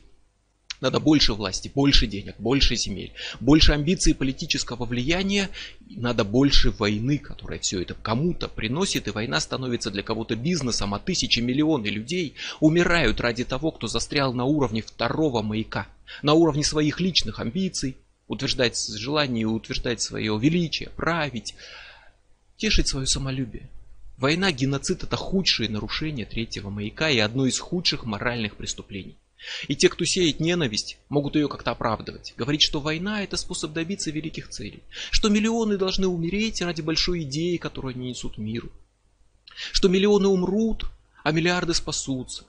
Надо 0.80 1.00
больше 1.00 1.32
власти, 1.32 1.72
больше 1.74 2.06
денег, 2.06 2.36
больше 2.38 2.76
земель, 2.76 3.12
больше 3.40 3.72
амбиций 3.72 4.14
политического 4.14 4.84
влияния, 4.84 5.50
надо 5.80 6.22
больше 6.22 6.70
войны, 6.70 7.18
которая 7.18 7.58
все 7.58 7.82
это 7.82 7.94
кому-то 7.94 8.46
приносит, 8.46 9.08
и 9.08 9.10
война 9.10 9.40
становится 9.40 9.90
для 9.90 10.04
кого-то 10.04 10.36
бизнесом, 10.36 10.94
а 10.94 11.00
тысячи, 11.00 11.40
миллионы 11.40 11.88
людей 11.88 12.34
умирают 12.60 13.20
ради 13.20 13.44
того, 13.44 13.72
кто 13.72 13.88
застрял 13.88 14.32
на 14.32 14.44
уровне 14.44 14.82
второго 14.82 15.42
маяка, 15.42 15.88
на 16.22 16.34
уровне 16.34 16.62
своих 16.62 17.00
личных 17.00 17.40
амбиций, 17.40 17.96
утверждать 18.28 18.78
желание 18.78 19.46
утверждать 19.46 20.00
свое 20.00 20.38
величие, 20.38 20.90
править, 20.90 21.56
тешить 22.58 22.88
свое 22.88 23.06
самолюбие. 23.06 23.70
Война, 24.18 24.52
геноцид– 24.52 25.02
это 25.04 25.16
худшее 25.16 25.70
нарушение 25.70 26.26
третьего 26.26 26.70
маяка 26.70 27.08
и 27.08 27.18
одно 27.18 27.46
из 27.46 27.58
худших 27.58 28.04
моральных 28.04 28.56
преступлений. 28.56 29.16
И 29.68 29.76
те, 29.76 29.88
кто 29.88 30.04
сеет 30.04 30.40
ненависть, 30.40 30.98
могут 31.08 31.36
ее 31.36 31.48
как-то 31.48 31.70
оправдывать. 31.70 32.34
Говорить, 32.36 32.62
что 32.62 32.80
война– 32.80 33.22
это 33.24 33.36
способ 33.36 33.72
добиться 33.72 34.10
великих 34.10 34.48
целей. 34.48 34.82
Что 35.12 35.28
миллионы 35.28 35.78
должны 35.78 36.08
умереть 36.08 36.60
ради 36.60 36.82
большой 36.82 37.22
идеи, 37.22 37.56
которую 37.56 37.94
они 37.94 38.08
несут 38.08 38.36
миру. 38.36 38.70
Что 39.70 39.88
миллионы 39.88 40.26
умрут, 40.26 40.86
а 41.22 41.30
миллиарды 41.30 41.72
спасутся. 41.72 42.44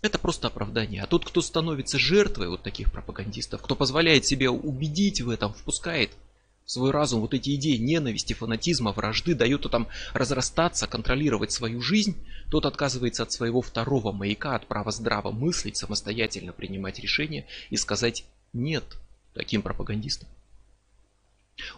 Это 0.00 0.18
просто 0.18 0.48
оправдание. 0.48 1.02
А 1.02 1.06
тот, 1.06 1.26
кто 1.26 1.42
становится 1.42 1.98
жертвой 1.98 2.48
вот 2.48 2.62
таких 2.62 2.90
пропагандистов, 2.90 3.60
кто 3.62 3.76
позволяет 3.76 4.24
себе 4.24 4.48
убедить 4.48 5.20
в 5.20 5.28
этом, 5.28 5.52
впускает 5.52 6.10
свой 6.64 6.90
разум 6.90 7.20
вот 7.20 7.34
эти 7.34 7.54
идеи 7.54 7.76
ненависти, 7.76 8.32
фанатизма, 8.32 8.92
вражды, 8.92 9.34
дает 9.34 9.68
там 9.70 9.88
разрастаться, 10.12 10.86
контролировать 10.86 11.52
свою 11.52 11.80
жизнь, 11.80 12.16
тот 12.50 12.66
отказывается 12.66 13.22
от 13.22 13.32
своего 13.32 13.60
второго 13.60 14.12
маяка, 14.12 14.54
от 14.54 14.66
права 14.66 14.90
здраво 14.90 15.30
мыслить, 15.30 15.76
самостоятельно 15.76 16.52
принимать 16.52 16.98
решения 16.98 17.46
и 17.70 17.76
сказать 17.76 18.24
нет 18.52 18.84
таким 19.34 19.62
пропагандистам. 19.62 20.28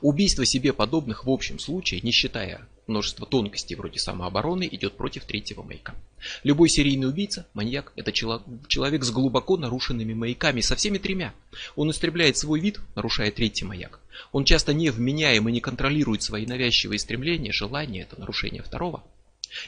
Убийство 0.01 0.45
себе 0.45 0.73
подобных 0.73 1.25
в 1.25 1.31
общем 1.31 1.59
случае, 1.59 2.01
не 2.03 2.13
считая 2.13 2.67
множества 2.87 3.27
тонкостей 3.27 3.77
вроде 3.77 3.99
самообороны, 3.99 4.69
идет 4.71 4.97
против 4.97 5.25
третьего 5.25 5.63
маяка. 5.63 5.95
Любой 6.43 6.69
серийный 6.69 7.09
убийца, 7.09 7.47
маньяк, 7.55 7.93
это 7.97 8.13
человек 8.13 9.05
с 9.05 9.11
глубоко 9.11 9.57
нарушенными 9.57 10.15
маяками, 10.15 10.61
со 10.61 10.77
всеми 10.77 10.99
тремя. 10.99 11.35
Он 11.77 11.91
истребляет 11.91 12.37
свой 12.37 12.61
вид, 12.61 12.81
нарушая 12.95 13.31
третий 13.31 13.65
маяк. 13.65 14.01
Он 14.33 14.45
часто 14.45 14.73
не 14.73 14.91
вменяем 14.91 15.49
и 15.49 15.53
не 15.53 15.61
контролирует 15.61 16.23
свои 16.23 16.47
навязчивые 16.47 16.99
стремления, 16.99 17.53
желания, 17.53 18.03
это 18.03 18.19
нарушение 18.19 18.63
второго. 18.63 19.03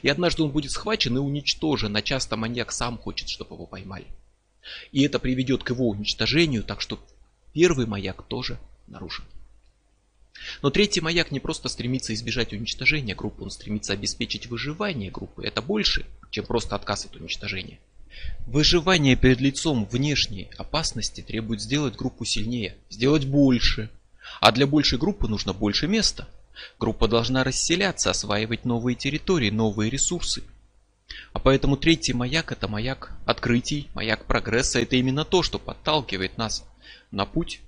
И 0.02 0.08
однажды 0.08 0.42
он 0.42 0.50
будет 0.50 0.72
схвачен 0.72 1.16
и 1.16 1.20
уничтожен, 1.20 1.94
а 1.96 2.02
часто 2.02 2.36
маньяк 2.36 2.72
сам 2.72 2.98
хочет, 2.98 3.28
чтобы 3.28 3.54
его 3.54 3.66
поймали. 3.66 4.06
И 4.92 5.02
это 5.02 5.18
приведет 5.18 5.62
к 5.62 5.70
его 5.70 5.88
уничтожению, 5.88 6.64
так 6.64 6.80
что 6.80 6.98
первый 7.52 7.86
маяк 7.86 8.22
тоже 8.26 8.58
нарушен. 8.86 9.24
Но 10.62 10.70
третий 10.70 11.00
маяк 11.00 11.30
не 11.30 11.40
просто 11.40 11.68
стремится 11.68 12.14
избежать 12.14 12.52
уничтожения 12.52 13.14
группы, 13.14 13.42
он 13.42 13.50
стремится 13.50 13.92
обеспечить 13.92 14.46
выживание 14.46 15.10
группы. 15.10 15.44
Это 15.44 15.62
больше, 15.62 16.06
чем 16.30 16.46
просто 16.46 16.76
отказ 16.76 17.06
от 17.06 17.16
уничтожения. 17.16 17.78
Выживание 18.46 19.16
перед 19.16 19.40
лицом 19.40 19.86
внешней 19.86 20.48
опасности 20.56 21.20
требует 21.20 21.60
сделать 21.60 21.96
группу 21.96 22.24
сильнее, 22.24 22.76
сделать 22.90 23.26
больше. 23.26 23.90
А 24.40 24.52
для 24.52 24.66
большей 24.66 24.98
группы 24.98 25.28
нужно 25.28 25.52
больше 25.52 25.86
места. 25.86 26.28
Группа 26.78 27.08
должна 27.08 27.44
расселяться, 27.44 28.10
осваивать 28.10 28.64
новые 28.64 28.94
территории, 28.94 29.50
новые 29.50 29.90
ресурсы. 29.90 30.42
А 31.32 31.38
поэтому 31.38 31.76
третий 31.76 32.12
маяк 32.12 32.52
это 32.52 32.66
маяк 32.68 33.12
открытий, 33.26 33.88
маяк 33.94 34.24
прогресса. 34.24 34.80
Это 34.80 34.96
именно 34.96 35.24
то, 35.24 35.42
что 35.42 35.58
подталкивает 35.58 36.38
нас 36.38 36.64
на 37.10 37.26
путь 37.26 37.60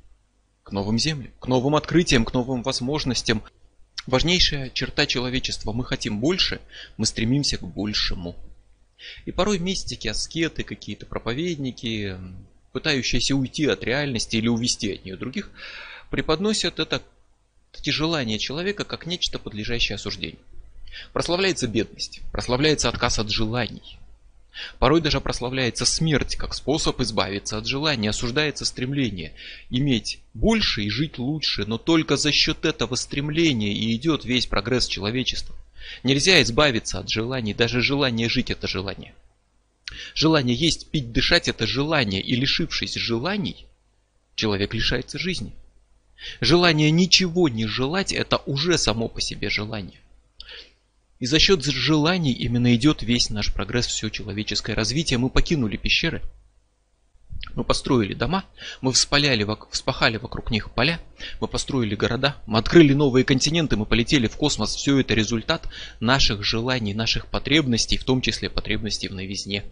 к 0.68 0.72
новым 0.72 0.98
землям, 0.98 1.32
к 1.40 1.46
новым 1.46 1.76
открытиям, 1.76 2.26
к 2.26 2.34
новым 2.34 2.62
возможностям. 2.62 3.42
Важнейшая 4.06 4.68
черта 4.70 5.06
человечества. 5.06 5.72
Мы 5.72 5.84
хотим 5.84 6.20
больше, 6.20 6.60
мы 6.98 7.06
стремимся 7.06 7.56
к 7.56 7.62
большему. 7.66 8.36
И 9.24 9.32
порой 9.32 9.58
мистики, 9.58 10.08
аскеты, 10.08 10.64
какие-то 10.64 11.06
проповедники, 11.06 12.16
пытающиеся 12.72 13.34
уйти 13.34 13.64
от 13.64 13.82
реальности 13.82 14.36
или 14.36 14.48
увести 14.48 14.92
от 14.92 15.04
нее 15.06 15.16
других, 15.16 15.50
преподносят 16.10 16.78
это 16.78 17.02
эти 17.72 17.88
желания 17.90 18.38
человека 18.38 18.84
как 18.84 19.06
нечто 19.06 19.38
подлежащее 19.38 19.96
осуждению. 19.96 20.40
Прославляется 21.14 21.66
бедность, 21.66 22.20
прославляется 22.30 22.88
отказ 22.88 23.18
от 23.18 23.30
желаний, 23.30 23.98
Порой 24.78 25.00
даже 25.00 25.20
прославляется 25.20 25.84
смерть 25.84 26.36
как 26.36 26.54
способ 26.54 27.00
избавиться 27.00 27.58
от 27.58 27.66
желания, 27.66 28.10
осуждается 28.10 28.64
стремление 28.64 29.32
иметь 29.70 30.20
больше 30.34 30.82
и 30.82 30.90
жить 30.90 31.18
лучше, 31.18 31.64
но 31.66 31.78
только 31.78 32.16
за 32.16 32.32
счет 32.32 32.64
этого 32.64 32.94
стремления 32.94 33.72
и 33.72 33.94
идет 33.94 34.24
весь 34.24 34.46
прогресс 34.46 34.86
человечества. 34.86 35.54
Нельзя 36.02 36.42
избавиться 36.42 36.98
от 36.98 37.08
желаний, 37.10 37.54
даже 37.54 37.80
желание 37.80 38.28
жить 38.28 38.50
это 38.50 38.66
желание. 38.66 39.14
Желание 40.14 40.56
есть, 40.56 40.90
пить, 40.90 41.12
дышать 41.12 41.48
это 41.48 41.66
желание, 41.66 42.20
и 42.20 42.36
лишившись 42.36 42.94
желаний, 42.94 43.66
человек 44.34 44.74
лишается 44.74 45.18
жизни. 45.18 45.52
Желание 46.40 46.90
ничего 46.90 47.48
не 47.48 47.66
желать 47.66 48.12
это 48.12 48.38
уже 48.38 48.76
само 48.76 49.08
по 49.08 49.20
себе 49.20 49.50
желание. 49.50 50.00
И 51.18 51.26
за 51.26 51.40
счет 51.40 51.64
желаний 51.64 52.32
именно 52.32 52.74
идет 52.76 53.02
весь 53.02 53.30
наш 53.30 53.52
прогресс, 53.52 53.86
все 53.86 54.08
человеческое 54.08 54.74
развитие. 54.74 55.18
Мы 55.18 55.30
покинули 55.30 55.76
пещеры, 55.76 56.22
мы 57.56 57.64
построили 57.64 58.14
дома, 58.14 58.44
мы 58.80 58.92
вспаляли, 58.92 59.44
вспахали 59.72 60.16
вокруг 60.16 60.52
них 60.52 60.70
поля, 60.70 61.00
мы 61.40 61.48
построили 61.48 61.96
города, 61.96 62.36
мы 62.46 62.60
открыли 62.60 62.92
новые 62.92 63.24
континенты, 63.24 63.76
мы 63.76 63.84
полетели 63.84 64.28
в 64.28 64.36
космос. 64.36 64.76
Все 64.76 65.00
это 65.00 65.14
результат 65.14 65.68
наших 65.98 66.44
желаний, 66.44 66.94
наших 66.94 67.26
потребностей, 67.26 67.96
в 67.96 68.04
том 68.04 68.20
числе 68.20 68.48
потребностей 68.48 69.08
в 69.08 69.14
новизне. 69.14 69.64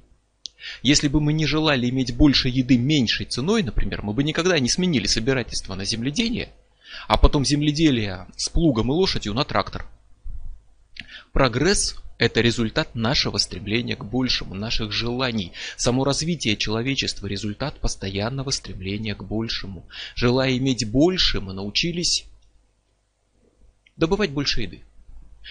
Если 0.82 1.06
бы 1.06 1.20
мы 1.20 1.32
не 1.32 1.46
желали 1.46 1.88
иметь 1.90 2.16
больше 2.16 2.48
еды 2.48 2.76
меньшей 2.76 3.26
ценой, 3.26 3.62
например, 3.62 4.02
мы 4.02 4.14
бы 4.14 4.24
никогда 4.24 4.58
не 4.58 4.68
сменили 4.68 5.06
собирательство 5.06 5.76
на 5.76 5.84
земледение, 5.84 6.48
а 7.06 7.16
потом 7.16 7.44
земледелие 7.44 8.26
с 8.36 8.48
плугом 8.48 8.90
и 8.90 8.94
лошадью 8.94 9.32
на 9.32 9.44
трактор– 9.44 9.86
Прогресс– 11.36 11.96
это 12.18 12.40
результат 12.40 12.94
нашего 12.94 13.36
стремления 13.36 13.94
к 13.94 14.06
большему, 14.06 14.54
наших 14.54 14.90
желаний. 14.90 15.52
Само 15.76 16.02
развитие 16.02 16.56
человечества– 16.56 17.26
результат 17.26 17.78
постоянного 17.78 18.48
стремления 18.48 19.14
к 19.14 19.22
большему. 19.22 19.84
Желая 20.14 20.56
иметь 20.56 20.90
больше, 20.90 21.42
мы 21.42 21.52
научились 21.52 22.24
добывать 23.98 24.30
больше 24.30 24.62
еды. 24.62 24.80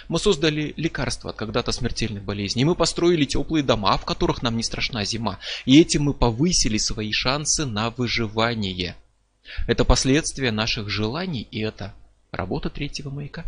Мы 0.08 0.18
создали 0.18 0.74
лекарства 0.76 1.30
от 1.30 1.36
когда-то 1.36 1.72
смертельных 1.72 2.24
болезней. 2.24 2.66
Мы 2.66 2.74
построили 2.74 3.26
теплые 3.26 3.62
дома, 3.62 3.96
в 4.00 4.06
которых 4.06 4.42
нам 4.42 4.58
не 4.58 4.64
страшна 4.64 5.06
зима. 5.06 5.38
И 5.66 5.80
этим 5.80 6.06
мы 6.06 6.16
повысили 6.16 6.80
свои 6.80 7.12
шансы 7.12 7.64
на 7.68 7.92
выживание. 7.92 8.96
Это 9.68 9.86
последствия 9.86 10.52
наших 10.52 10.90
желаний 10.90 11.48
и 11.52 11.60
это 11.60 11.94
работа 12.32 12.72
третьего 12.72 13.12
маяка. 13.12 13.46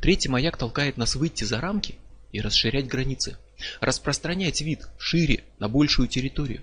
Третий 0.00 0.28
маяк 0.28 0.56
толкает 0.56 0.96
нас 0.96 1.14
выйти 1.14 1.44
за 1.44 1.60
рамки 1.60 1.96
и 2.32 2.40
расширять 2.40 2.88
границы, 2.88 3.36
распространять 3.80 4.60
вид 4.60 4.88
шире 4.98 5.44
на 5.58 5.68
большую 5.68 6.08
территорию. 6.08 6.62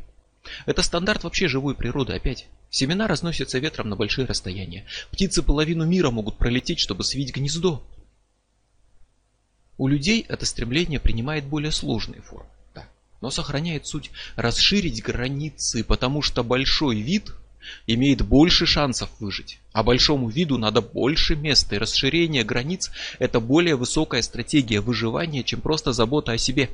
Это 0.66 0.82
стандарт 0.84 1.24
вообще 1.24 1.48
живой 1.48 1.76
природы 1.76 2.14
опять. 2.14 2.48
Семена 2.70 3.08
разносятся 3.08 3.60
ветром 3.60 3.90
на 3.90 3.96
большие 3.96 4.26
расстояния. 4.26 4.86
Птицы 5.12 5.42
половину 5.42 5.86
мира 5.86 6.12
могут 6.12 6.38
пролететь, 6.38 6.80
чтобы 6.80 7.04
свить 7.04 7.34
гнездо. 7.34 7.84
У 9.78 9.88
людей 9.88 10.26
это 10.28 10.46
стремление 10.46 11.00
принимает 11.00 11.46
более 11.46 11.72
сложные 11.72 12.22
формы, 12.22 12.50
да, 12.76 12.88
но 13.22 13.30
сохраняет 13.30 13.88
суть 13.88 14.12
расширить 14.36 15.02
границы, 15.02 15.86
потому 15.86 16.22
что 16.22 16.44
большой 16.44 17.00
вид 17.00 17.32
имеет 17.88 18.22
больше 18.22 18.66
шансов 18.66 19.10
выжить. 19.20 19.60
А 19.72 19.84
большому 19.84 20.30
виду 20.30 20.58
надо 20.58 20.82
больше 20.82 21.36
места, 21.36 21.76
и 21.76 21.80
расширение 21.80 22.44
границ– 22.44 22.92
это 23.20 23.40
более 23.40 23.76
высокая 23.76 24.22
стратегия 24.22 24.82
выживания, 24.82 25.44
чем 25.44 25.62
просто 25.62 25.94
забота 25.94 26.34
о 26.34 26.38
себе. 26.38 26.70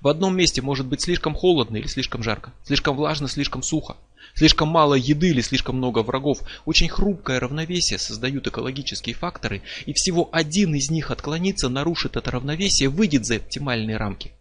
В 0.00 0.08
одном 0.08 0.36
месте 0.36 0.62
может 0.62 0.86
быть 0.86 1.02
слишком 1.02 1.34
холодно 1.34 1.76
или 1.76 1.86
слишком 1.86 2.22
жарко, 2.22 2.52
слишком 2.64 2.96
влажно, 2.96 3.28
слишком 3.28 3.62
сухо, 3.62 3.96
слишком 4.34 4.68
мало 4.68 4.94
еды 4.94 5.30
или 5.30 5.40
слишком 5.40 5.76
много 5.76 6.00
врагов. 6.00 6.40
Очень 6.64 6.88
хрупкое 6.88 7.40
равновесие 7.40 7.98
создают 7.98 8.46
экологические 8.46 9.14
факторы, 9.14 9.62
и 9.86 9.92
всего 9.92 10.28
один 10.32 10.74
из 10.74 10.90
них 10.90 11.10
отклонится, 11.10 11.68
нарушит 11.68 12.16
это 12.16 12.30
равновесие, 12.30 12.88
выйдет 12.88 13.26
за 13.26 13.36
оптимальные 13.36 13.96
рамки. 13.96 14.32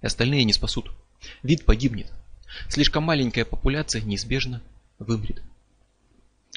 И 0.00 0.06
остальные 0.06 0.44
не 0.44 0.52
спасут. 0.52 0.90
Вид 1.42 1.64
погибнет. 1.64 2.10
Слишком 2.68 3.04
маленькая 3.04 3.44
популяция 3.44 4.02
неизбежно 4.02 4.62
вымрет. 4.98 5.42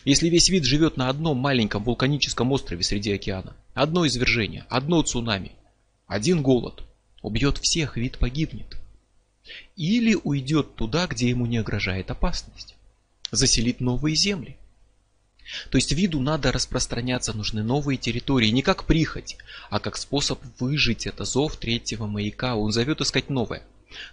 Если 0.03 0.29
весь 0.29 0.49
вид 0.49 0.65
живет 0.65 0.97
на 0.97 1.09
одном 1.09 1.37
маленьком 1.37 1.83
вулканическом 1.83 2.51
острове 2.51 2.83
среди 2.83 3.13
океана, 3.13 3.55
одно 3.73 4.05
извержение, 4.05 4.65
одно 4.69 5.01
цунами, 5.01 5.53
один 6.05 6.43
голод 6.43 6.83
убьет 7.21 7.57
всех, 7.57 7.97
вид 7.97 8.19
погибнет. 8.19 8.77
Или 9.75 10.15
уйдет 10.15 10.75
туда, 10.75 11.07
где 11.07 11.29
ему 11.29 11.45
не 11.45 11.59
угрожает 11.59 12.11
опасность. 12.11 12.75
Заселит 13.31 13.79
новые 13.79 14.15
земли. 14.15 14.57
То 15.69 15.77
есть 15.77 15.91
виду 15.91 16.19
надо 16.19 16.51
распространяться, 16.51 17.33
нужны 17.33 17.63
новые 17.63 17.97
территории, 17.97 18.49
не 18.49 18.61
как 18.61 18.85
прихоть, 18.85 19.37
а 19.69 19.79
как 19.79 19.97
способ 19.97 20.39
выжить. 20.59 21.05
Это 21.05 21.25
зов 21.25 21.57
третьего 21.57 22.07
маяка, 22.07 22.55
он 22.55 22.71
зовет 22.71 23.01
искать 23.01 23.29
новое. 23.29 23.63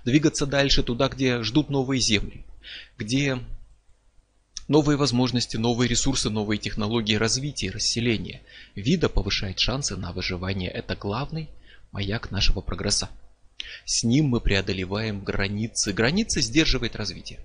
Двигаться 0.05 0.47
дальше 0.47 0.83
туда, 0.83 1.09
где 1.09 1.43
ждут 1.43 1.71
новые 1.71 2.01
земли, 2.01 2.45
где 2.99 3.39
новые 4.69 4.97
возможности, 4.97 5.57
новые 5.57 5.89
ресурсы, 5.89 6.31
новые 6.31 6.59
технологии 6.59 7.15
развития 7.15 7.67
и 7.67 7.71
расселения 7.71 8.43
вида 8.75 9.09
повышает 9.09 9.59
шансы 9.59 9.97
на 9.97 10.13
выживание. 10.13 10.71
Это 10.71 10.97
главный 10.97 11.49
маяк 11.91 12.31
нашего 12.31 12.61
прогресса. 12.61 13.09
С 13.85 14.03
ним 14.03 14.27
мы 14.27 14.41
преодолеваем 14.41 15.23
границы. 15.23 15.93
Граница 15.93 16.41
сдерживает 16.41 16.97
развитие. 16.97 17.41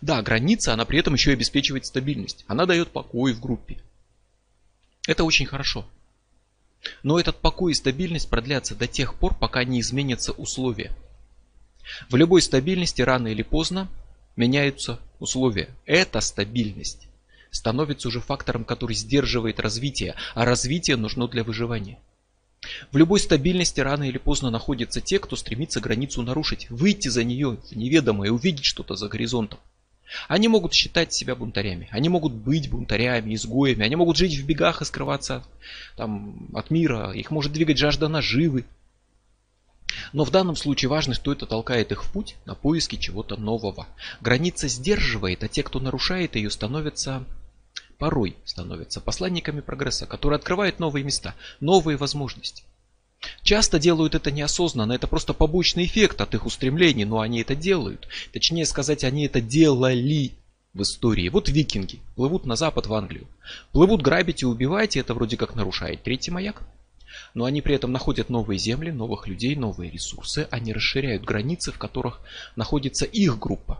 Да, 0.00 0.22
граница, 0.22 0.72
она 0.72 0.84
при 0.84 0.98
этом 0.98 1.14
еще 1.14 1.30
и 1.30 1.34
обеспечивает 1.34 1.86
стабильность. 1.86 2.44
Она 2.46 2.66
дает 2.66 2.90
покой 2.90 3.32
в 3.32 3.40
группе. 3.40 3.78
Это 5.06 5.24
очень 5.24 5.46
хорошо. 5.46 5.86
Но 7.02 7.18
этот 7.18 7.40
покой 7.40 7.72
и 7.72 7.74
стабильность 7.74 8.28
продлятся 8.28 8.74
до 8.74 8.86
тех 8.86 9.14
пор, 9.14 9.36
пока 9.36 9.64
не 9.64 9.80
изменятся 9.80 10.32
условия. 10.32 10.92
В 12.08 12.16
любой 12.16 12.42
стабильности 12.42 13.02
рано 13.02 13.28
или 13.28 13.42
поздно 13.42 13.88
меняются 14.36 14.98
условия. 15.18 15.68
Эта 15.86 16.20
стабильность 16.20 17.08
становится 17.50 18.08
уже 18.08 18.20
фактором, 18.20 18.64
который 18.64 18.94
сдерживает 18.94 19.60
развитие, 19.60 20.14
а 20.34 20.44
развитие 20.44 20.96
нужно 20.96 21.28
для 21.28 21.44
выживания. 21.44 21.98
В 22.90 22.96
любой 22.96 23.20
стабильности 23.20 23.80
рано 23.80 24.04
или 24.04 24.18
поздно 24.18 24.50
находятся 24.50 25.00
те, 25.00 25.18
кто 25.18 25.36
стремится 25.36 25.80
границу 25.80 26.22
нарушить, 26.22 26.68
выйти 26.70 27.08
за 27.08 27.22
нее 27.24 27.58
в 27.70 27.76
неведомое, 27.76 28.30
увидеть 28.30 28.64
что-то 28.64 28.96
за 28.96 29.08
горизонтом. 29.08 29.58
Они 30.28 30.48
могут 30.48 30.72
считать 30.72 31.12
себя 31.12 31.34
бунтарями, 31.34 31.88
они 31.90 32.08
могут 32.08 32.32
быть 32.32 32.70
бунтарями, 32.70 33.34
изгоями, 33.34 33.84
они 33.84 33.96
могут 33.96 34.16
жить 34.16 34.36
в 34.36 34.46
бегах 34.46 34.80
и 34.80 34.84
скрываться 34.84 35.44
там, 35.96 36.48
от 36.54 36.70
мира, 36.70 37.12
их 37.12 37.30
может 37.30 37.52
двигать 37.52 37.78
жажда 37.78 38.08
наживы. 38.08 38.64
Но 40.12 40.24
в 40.24 40.30
данном 40.30 40.56
случае 40.56 40.88
важно, 40.88 41.14
что 41.14 41.32
это 41.32 41.46
толкает 41.46 41.92
их 41.92 42.04
в 42.04 42.12
путь 42.12 42.36
на 42.44 42.54
поиски 42.54 42.96
чего-то 42.96 43.36
нового. 43.36 43.86
Граница 44.20 44.68
сдерживает, 44.68 45.42
а 45.44 45.48
те, 45.48 45.62
кто 45.62 45.80
нарушает 45.80 46.36
ее, 46.36 46.50
становятся 46.50 47.24
порой 47.98 48.36
становятся 48.44 49.00
посланниками 49.00 49.60
прогресса, 49.60 50.06
которые 50.06 50.36
открывают 50.36 50.78
новые 50.78 51.04
места, 51.04 51.34
новые 51.60 51.96
возможности. 51.96 52.64
Часто 53.42 53.78
делают 53.78 54.14
это 54.14 54.30
неосознанно, 54.30 54.92
это 54.92 55.06
просто 55.06 55.32
побочный 55.32 55.86
эффект 55.86 56.20
от 56.20 56.34
их 56.34 56.46
устремлений, 56.46 57.04
но 57.04 57.20
они 57.20 57.40
это 57.40 57.54
делают. 57.54 58.08
Точнее 58.32 58.66
сказать, 58.66 59.04
они 59.04 59.26
это 59.26 59.40
делали 59.40 60.32
в 60.74 60.82
истории. 60.82 61.28
Вот 61.30 61.48
викинги 61.48 62.00
плывут 62.14 62.44
на 62.44 62.56
запад 62.56 62.86
в 62.86 62.94
Англию. 62.94 63.26
Плывут 63.72 64.02
грабить 64.02 64.42
и 64.42 64.46
убивать, 64.46 64.96
и 64.96 65.00
это 65.00 65.14
вроде 65.14 65.36
как 65.36 65.54
нарушает 65.54 66.02
третий 66.02 66.30
маяк. 66.30 66.62
Но 67.36 67.44
они 67.44 67.60
при 67.60 67.74
этом 67.74 67.92
находят 67.92 68.30
новые 68.30 68.56
земли, 68.56 68.90
новых 68.90 69.28
людей, 69.28 69.56
новые 69.56 69.90
ресурсы. 69.90 70.48
Они 70.50 70.72
расширяют 70.72 71.22
границы, 71.22 71.70
в 71.70 71.76
которых 71.76 72.22
находится 72.56 73.04
их 73.04 73.38
группа. 73.38 73.78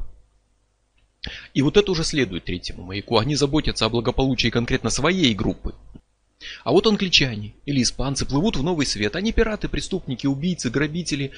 И 1.54 1.62
вот 1.62 1.78
это 1.78 1.90
уже 1.90 2.04
следует 2.04 2.44
третьему 2.44 2.82
маяку. 2.82 3.16
Они 3.16 3.34
заботятся 3.34 3.86
о 3.86 3.88
благополучии 3.88 4.48
конкретно 4.48 4.90
своей 4.90 5.34
группы. 5.34 5.74
А 6.64 6.72
вот 6.72 6.86
англичане 6.86 7.54
или 7.64 7.82
испанцы 7.82 8.26
плывут 8.26 8.58
в 8.58 8.62
новый 8.62 8.84
свет. 8.84 9.16
Они 9.16 9.32
пираты, 9.32 9.70
преступники, 9.70 10.26
убийцы, 10.26 10.68
грабители. 10.68 11.32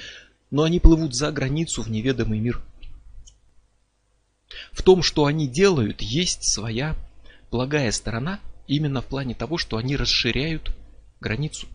Но 0.50 0.64
они 0.64 0.80
плывут 0.80 1.14
за 1.14 1.30
границу 1.30 1.82
в 1.82 1.88
неведомый 1.88 2.40
мир. 2.40 2.60
В 4.72 4.82
том, 4.82 5.04
что 5.04 5.26
они 5.26 5.46
делают, 5.46 6.02
есть 6.02 6.42
своя 6.42 6.96
благая 7.52 7.92
сторона. 7.92 8.40
Именно 8.66 9.02
в 9.02 9.06
плане 9.06 9.36
того, 9.36 9.56
что 9.56 9.76
они 9.76 9.96
расширяют 9.96 10.76
границу. 11.20 11.68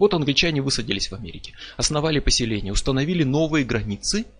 Вот 0.00 0.14
англичане 0.14 0.62
высадились 0.62 1.12
в 1.12 1.14
Америке, 1.14 1.52
основали 1.76 2.18
поселение, 2.18 2.72
установили 2.72 3.22
новые 3.22 3.64
границы– 3.64 4.26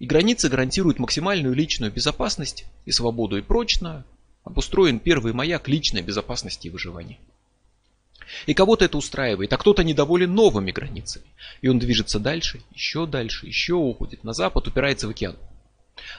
и 0.00 0.06
границы 0.06 0.48
гарантируют 0.48 0.98
максимальную 0.98 1.54
личную 1.54 1.92
безопасность 1.92 2.64
и 2.86 2.90
свободу 2.90 3.36
и 3.36 3.42
прочно 3.42 4.04
обустроен 4.44 4.98
первый 4.98 5.34
маяк 5.34 5.68
личной 5.68 6.00
безопасности 6.00 6.66
и 6.66 6.70
выживания. 6.70 7.18
И 8.46 8.54
кого-то 8.54 8.86
это 8.86 8.96
устраивает, 8.96 9.52
а 9.52 9.58
кто-то 9.58 9.84
недоволен 9.84 10.34
новыми 10.34 10.70
границами. 10.70 11.26
И 11.60 11.68
он 11.68 11.78
движется 11.78 12.18
дальше, 12.18 12.62
еще 12.74 13.06
дальше, 13.06 13.46
еще 13.46 13.74
уходит 13.74 14.24
на 14.24 14.32
запад, 14.32 14.66
упирается 14.68 15.06
в 15.06 15.10
океан. 15.10 15.36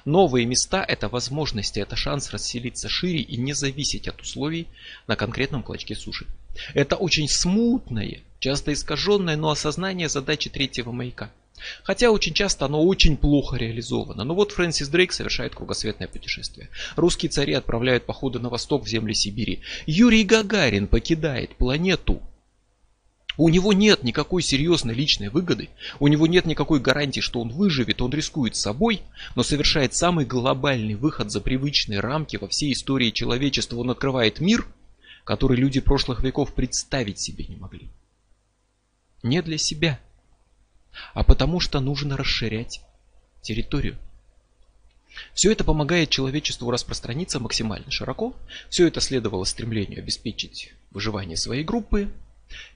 Новые 0.05 0.45
места– 0.45 0.83
это 0.87 1.09
возможности, 1.09 1.79
это 1.79 1.95
шанс 1.95 2.31
расселиться 2.31 2.89
шире 2.89 3.19
и 3.19 3.37
не 3.37 3.53
зависеть 3.53 4.07
от 4.07 4.21
условий 4.21 4.67
на 5.07 5.15
конкретном 5.15 5.63
клочке 5.63 5.95
суши. 5.95 6.25
Это 6.73 6.95
очень 6.95 7.27
смутное, 7.27 8.21
часто 8.39 8.73
искаженное, 8.73 9.37
но 9.37 9.49
осознание 9.49 10.09
задачи 10.09 10.49
третьего 10.49 10.91
маяка. 10.91 11.31
Хотя 11.83 12.11
очень 12.11 12.33
часто 12.33 12.65
оно 12.65 12.83
очень 12.83 13.17
плохо 13.17 13.55
реализовано. 13.55 14.23
Но 14.23 14.33
вот 14.33 14.51
Фрэнсис 14.51 14.87
Дрейк 14.87 15.13
совершает 15.13 15.55
кругосветное 15.55 16.07
путешествие. 16.07 16.69
Русские 16.95 17.29
цари 17.29 17.53
отправляют 17.53 18.05
походы 18.05 18.39
на 18.39 18.49
восток 18.49 18.85
в 18.85 18.87
земли 18.87 19.13
Сибири. 19.13 19.61
Юрий 19.85 20.23
Гагарин 20.23 20.87
покидает 20.87 21.55
планету. 21.55 22.21
У 23.41 23.49
него 23.49 23.73
нет 23.73 24.03
никакой 24.03 24.43
серьезной 24.43 24.93
личной 24.93 25.29
выгоды, 25.29 25.69
у 25.99 26.07
него 26.07 26.27
нет 26.27 26.45
никакой 26.45 26.79
гарантии, 26.79 27.21
что 27.21 27.41
он 27.41 27.49
выживет, 27.49 27.99
он 28.03 28.11
рискует 28.11 28.55
собой, 28.55 29.01
но 29.35 29.41
совершает 29.41 29.95
самый 29.95 30.25
глобальный 30.25 30.93
выход 30.93 31.31
за 31.31 31.41
привычные 31.41 32.01
рамки 32.01 32.37
во 32.37 32.47
всей 32.47 32.71
истории 32.71 33.09
человечества. 33.09 33.77
Он 33.77 33.89
открывает 33.89 34.41
мир, 34.41 34.67
который 35.23 35.57
люди 35.57 35.79
прошлых 35.79 36.21
веков 36.21 36.53
представить 36.53 37.17
себе 37.17 37.45
не 37.47 37.55
могли. 37.55 37.89
Не 39.23 39.41
для 39.41 39.57
себя– 39.57 39.99
а 41.13 41.23
потому 41.23 41.59
что 41.59 41.79
нужно 41.79 42.17
расширять 42.17 42.81
территорию. 43.41 43.97
Все 45.33 45.51
это 45.51 45.63
помогает 45.63 46.09
человечеству 46.09 46.69
распространиться 46.69 47.39
максимально 47.39 47.89
широко. 47.89 48.35
Все 48.69 48.87
это 48.87 49.01
следовало 49.01 49.45
стремлению 49.45 49.99
обеспечить 49.99 50.73
выживание 50.91 51.37
своей 51.37 51.63
группы, 51.63 52.11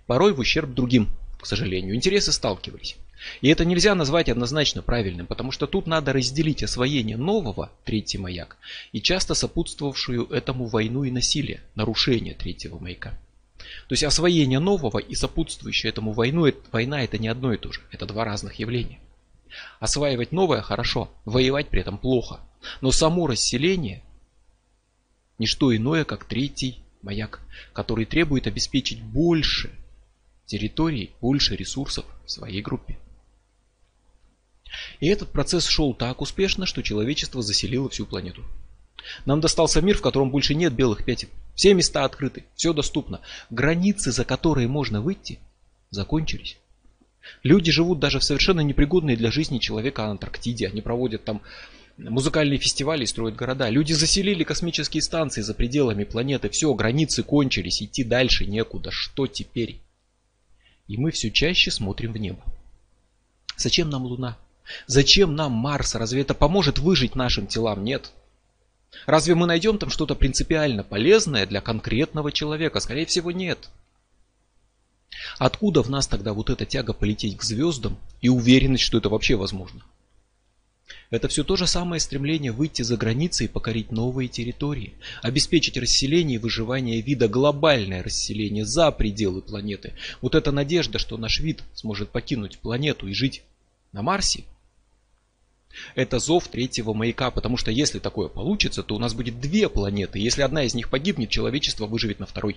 порой 0.07 0.33
в 0.33 0.39
ущерб 0.39 0.73
другим, 0.73 1.09
к 1.39 1.45
сожалению. 1.45 1.95
Интересы 1.95 2.31
сталкивались. 2.31 2.95
И 3.41 3.47
это 3.47 3.65
нельзя 3.65 3.95
назвать 3.95 4.29
однозначно 4.29 4.81
правильным, 4.81 5.25
потому 5.25 5.51
что 5.51 5.67
тут 5.67 5.87
надо 5.87 6.13
разделить 6.13 6.63
освоение 6.63 7.17
нового, 7.17 7.71
третий 7.83 8.17
маяк, 8.17 8.57
и 8.91 9.01
часто 9.01 9.33
сопутствовавшую 9.33 10.27
этому 10.27 10.65
войну 10.67 11.03
и 11.03 11.11
насилие, 11.11 11.61
нарушение 11.75 12.33
третьего 12.33 12.77
маяка. 12.77 13.17
То 13.87 13.93
есть 13.93 14.03
освоение 14.03 14.59
нового 14.59 14.99
и 14.99 15.15
сопутствующая 15.15 15.89
этому 15.89 16.11
войну, 16.11 16.51
война 16.71 17.03
это 17.03 17.17
не 17.17 17.27
одно 17.27 17.53
и 17.53 17.57
то 17.57 17.71
же. 17.71 17.81
Это 17.91 18.05
два 18.05 18.25
разных 18.25 18.55
явления. 18.59 18.99
Осваивать 19.79 20.31
новое 20.31 20.61
хорошо, 20.61 21.11
воевать 21.23 21.69
при 21.69 21.81
этом 21.81 21.97
плохо. 21.97 22.39
Но 22.81 22.91
само 22.91 23.27
расселение 23.27 24.03
не 25.37 25.47
что 25.47 25.75
иное, 25.75 26.03
как 26.03 26.25
третий 26.25 26.79
маяк, 27.05 27.39
который 27.71 28.05
требует 28.05 28.47
обеспечить 28.47 29.01
больше 29.01 29.69
территорий, 30.45 31.11
больше 31.21 31.55
ресурсов 31.55 32.05
своей 32.25 32.61
группе. 32.61 32.97
И 34.99 35.07
этот 35.07 35.31
процесс 35.31 35.67
шел 35.67 35.93
так 35.93 36.21
успешно, 36.21 36.65
что 36.65 36.83
человечество 36.83 37.41
заселило 37.41 37.89
всю 37.89 38.05
планету. 38.05 38.43
Нам 39.25 39.39
достался 39.39 39.81
мир, 39.81 39.97
в 39.97 40.01
котором 40.01 40.31
больше 40.31 40.55
нет 40.55 40.73
белых 40.73 41.05
пятен. 41.05 41.29
Все 41.53 41.73
места 41.73 42.03
открыты, 42.03 42.43
все 42.55 42.73
доступно. 42.73 43.21
Границы, 43.49 44.11
за 44.11 44.25
которые 44.25 44.67
можно 44.67 44.99
выйти, 44.99 45.39
закончились. 45.91 46.57
Люди 47.43 47.71
живут 47.71 47.99
даже 47.99 48.19
в 48.19 48.23
совершенно 48.23 48.61
непригодной 48.61 49.15
для 49.15 49.31
жизни 49.31 49.59
человека 49.59 50.05
Антарктиде. 50.05 50.67
Они 50.67 50.81
проводят 50.81 51.23
там 51.23 51.41
музыкальные 51.97 52.59
фестивали 52.59 53.05
строят 53.05 53.35
города. 53.35 53.69
Люди 53.69 53.93
заселили 53.93 54.43
космические 54.43 55.01
станции 55.01 55.41
за 55.41 55.53
пределами 55.53 56.03
планеты. 56.03 56.49
Все, 56.49 56.73
границы 56.73 57.23
кончились, 57.23 57.81
идти 57.81 58.03
дальше 58.03 58.45
некуда. 58.45 58.91
Что 58.91 59.27
теперь? 59.27 59.81
И 60.87 60.97
мы 60.97 61.11
все 61.11 61.31
чаще 61.31 61.71
смотрим 61.71 62.13
в 62.13 62.17
небо. 62.17 62.43
Зачем 63.57 63.89
нам 63.89 64.03
Луна? 64.05 64.37
Зачем 64.87 65.35
нам 65.35 65.51
Марс? 65.51 65.95
Разве 65.95 66.21
это 66.21 66.33
поможет 66.33 66.79
выжить 66.79 67.15
нашим 67.15 67.47
телам? 67.47 67.83
Нет. 67.83 68.11
Разве 69.05 69.35
мы 69.35 69.45
найдем 69.45 69.77
там 69.77 69.89
что-то 69.89 70.15
принципиально 70.15 70.83
полезное 70.83 71.45
для 71.45 71.61
конкретного 71.61 72.31
человека? 72.31 72.79
Скорее 72.79 73.05
всего, 73.05 73.31
нет. 73.31 73.69
Откуда 75.37 75.81
в 75.81 75.89
нас 75.89 76.07
тогда 76.07 76.33
вот 76.33 76.49
эта 76.49 76.65
тяга 76.65 76.93
полететь 76.93 77.37
к 77.37 77.43
звездам 77.43 77.97
и 78.21 78.29
уверенность, 78.29 78.83
что 78.83 78.97
это 78.97 79.09
вообще 79.09 79.35
возможно? 79.35 79.81
Это 81.11 81.27
все 81.27 81.43
то 81.43 81.55
же 81.55 81.67
самое 81.67 81.99
стремление 81.99 82.51
выйти 82.51 82.81
за 82.81 82.97
границы 82.97 83.45
и 83.45 83.47
покорить 83.47 83.91
новые 83.91 84.27
территории, 84.27 84.93
обеспечить 85.21 85.77
расселение 85.77 86.35
и 86.35 86.41
выживание 86.41 87.01
вида, 87.01 87.27
глобальное 87.27 88.03
расселение 88.03 88.65
за 88.65 88.91
пределы 88.91 89.41
планеты. 89.41 89.93
Вот 90.21 90.35
эта 90.35 90.51
надежда, 90.51 90.97
что 90.97 91.17
наш 91.17 91.39
вид 91.39 91.61
сможет 91.73 92.09
покинуть 92.09 92.57
планету 92.57 93.07
и 93.07 93.13
жить 93.13 93.43
на 93.91 94.01
Марсе, 94.01 94.45
это 95.93 96.19
зов 96.19 96.47
третьего 96.47 96.93
маяка, 96.93 97.31
потому 97.31 97.57
что 97.57 97.71
если 97.71 97.99
такое 97.99 98.29
получится, 98.29 98.83
то 98.83 98.95
у 98.95 98.99
нас 98.99 99.13
будет 99.13 99.39
две 99.39 99.69
планеты. 99.69 100.19
Если 100.19 100.41
одна 100.41 100.63
из 100.63 100.73
них 100.73 100.89
погибнет, 100.89 101.29
человечество 101.29 101.85
выживет 101.85 102.19
на 102.19 102.25
второй. 102.25 102.55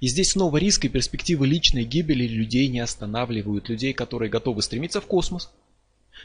И 0.00 0.08
здесь 0.08 0.30
снова 0.30 0.56
риск 0.56 0.84
и 0.84 0.88
перспективы 0.88 1.46
личной 1.46 1.84
гибели 1.84 2.26
людей 2.26 2.68
не 2.68 2.80
останавливают. 2.80 3.68
Людей, 3.68 3.92
которые 3.92 4.30
готовы 4.30 4.62
стремиться 4.62 5.00
в 5.00 5.06
космос. 5.06 5.50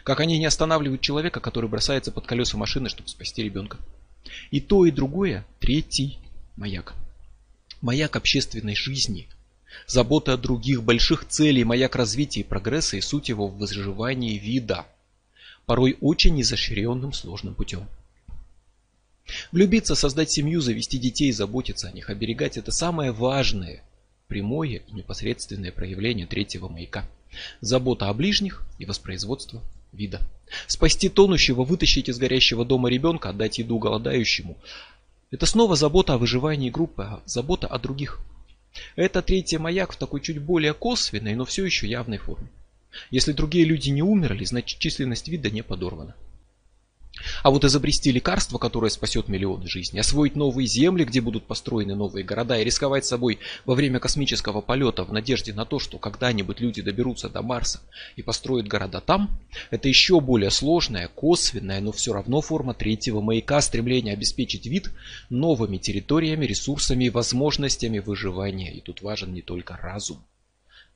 Как 0.03 0.19
они 0.19 0.37
не 0.37 0.45
останавливают 0.45 1.01
человека, 1.01 1.39
который 1.39 1.69
бросается 1.69 2.11
под 2.11 2.25
колеса 2.25 2.57
машины, 2.57 2.89
чтобы 2.89 3.09
спасти 3.09 3.43
ребенка. 3.43 3.77
И 4.51 4.59
то, 4.59 4.85
и 4.85 4.91
другое– 4.91 5.45
третий 5.59 6.19
маяк. 6.55 6.93
Маяк 7.81 8.15
общественной 8.15 8.75
жизни. 8.75 9.27
Забота 9.87 10.33
о 10.33 10.37
других, 10.37 10.83
больших 10.83 11.27
целей, 11.27 11.63
маяк 11.63 11.95
развития 11.95 12.41
и 12.41 12.43
прогресса 12.43 12.97
и 12.97 13.01
суть 13.01 13.29
его 13.29 13.47
в 13.47 13.57
выживании 13.57 14.37
вида– 14.37 14.85
порой 15.65 15.97
очень 16.01 16.39
изощренным 16.41 17.13
сложным 17.13 17.55
путем. 17.55 17.87
Влюбиться, 19.51 19.95
создать 19.95 20.31
семью, 20.31 20.61
завести 20.61 20.99
детей, 20.99 21.31
заботиться 21.31 21.87
о 21.87 21.91
них, 21.91 22.09
оберегать– 22.09 22.57
это 22.57 22.71
самое 22.71 23.11
важное 23.11 23.83
прямое 24.27 24.83
и 24.87 24.91
непосредственное 24.91 25.71
проявление 25.71 26.27
третьего 26.27 26.67
маяка. 26.67 27.07
Забота 27.61 28.09
о 28.09 28.13
ближних 28.13 28.63
и 28.77 28.85
воспроизводство 28.85 29.61
вида. 29.95 30.21
Спасти 30.67 31.09
тонущего, 31.09 31.63
вытащить 31.63 32.09
из 32.09 32.17
горящего 32.17 32.65
дома 32.65 32.89
ребенка, 32.89 33.29
отдать 33.29 33.57
еду 33.57 33.79
голодающему. 33.79 34.57
Это 35.31 35.45
снова 35.45 35.75
забота 35.75 36.13
о 36.13 36.17
выживании 36.17 36.69
группы, 36.69 37.03
а 37.03 37.21
забота 37.25 37.67
о 37.67 37.79
других. 37.79 38.19
Это 38.95 39.21
третий 39.21 39.57
маяк 39.57 39.93
в 39.93 39.97
такой 39.97 40.21
чуть 40.21 40.39
более 40.39 40.73
косвенной, 40.73 41.35
но 41.35 41.45
все 41.45 41.65
еще 41.65 41.87
явной 41.87 42.17
форме. 42.17 42.47
Если 43.09 43.33
другие 43.33 43.65
люди 43.65 43.89
не 43.89 44.01
умерли, 44.01 44.45
значит 44.45 44.79
численность 44.79 45.27
вида 45.27 45.49
не 45.49 45.61
подорвана. 45.61 46.15
А 47.43 47.49
вот 47.49 47.63
изобрести 47.63 48.11
лекарство, 48.11 48.57
которое 48.57 48.89
спасет 48.89 49.27
миллионы 49.27 49.67
жизней, 49.67 49.99
освоить 49.99 50.35
новые 50.35 50.67
земли, 50.67 51.05
где 51.05 51.21
будут 51.21 51.45
построены 51.45 51.95
новые 51.95 52.23
города, 52.23 52.57
и 52.57 52.63
рисковать 52.63 53.05
собой 53.05 53.39
во 53.65 53.75
время 53.75 53.99
космического 53.99 54.61
полета 54.61 55.03
в 55.03 55.13
надежде 55.13 55.53
на 55.53 55.65
то, 55.65 55.79
что 55.79 55.97
когда-нибудь 55.97 56.59
люди 56.59 56.81
доберутся 56.81 57.29
до 57.29 57.41
Марса 57.41 57.81
и 58.15 58.21
построят 58.21 58.67
города 58.67 59.01
там, 59.01 59.39
это 59.71 59.87
еще 59.87 60.19
более 60.19 60.51
сложная, 60.51 61.07
косвенная, 61.07 61.81
но 61.81 61.91
все 61.91 62.13
равно 62.13 62.41
форма 62.41 62.73
третьего 62.73 63.21
маяка 63.21 63.61
стремления 63.61 64.13
обеспечить 64.13 64.65
вид 64.65 64.91
новыми 65.29 65.77
территориями, 65.77 66.45
ресурсами 66.45 67.05
и 67.05 67.09
возможностями 67.09 67.99
выживания. 67.99 68.73
И 68.73 68.81
тут 68.81 69.01
важен 69.01 69.33
не 69.33 69.41
только 69.41 69.77
разум, 69.77 70.23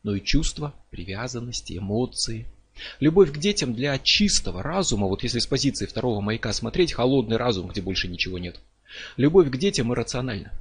но 0.03 0.15
и 0.15 0.23
чувства, 0.23 0.73
привязанности, 0.91 1.77
эмоции, 1.77 2.45
Любовь 2.99 3.31
к 3.31 3.37
детям 3.37 3.73
для 3.73 3.97
чистого 3.97 4.63
разума, 4.63 5.07
вот 5.07 5.23
если 5.23 5.39
с 5.39 5.47
позиции 5.47 5.85
второго 5.85 6.21
маяка 6.21 6.53
смотреть, 6.53 6.93
холодный 6.93 7.37
разум, 7.37 7.67
где 7.67 7.81
больше 7.81 8.07
ничего 8.07 8.39
нет. 8.39 8.59
Любовь 9.17 9.49
к 9.49 9.57
детям 9.57 9.91
иррациональна. 9.93 10.51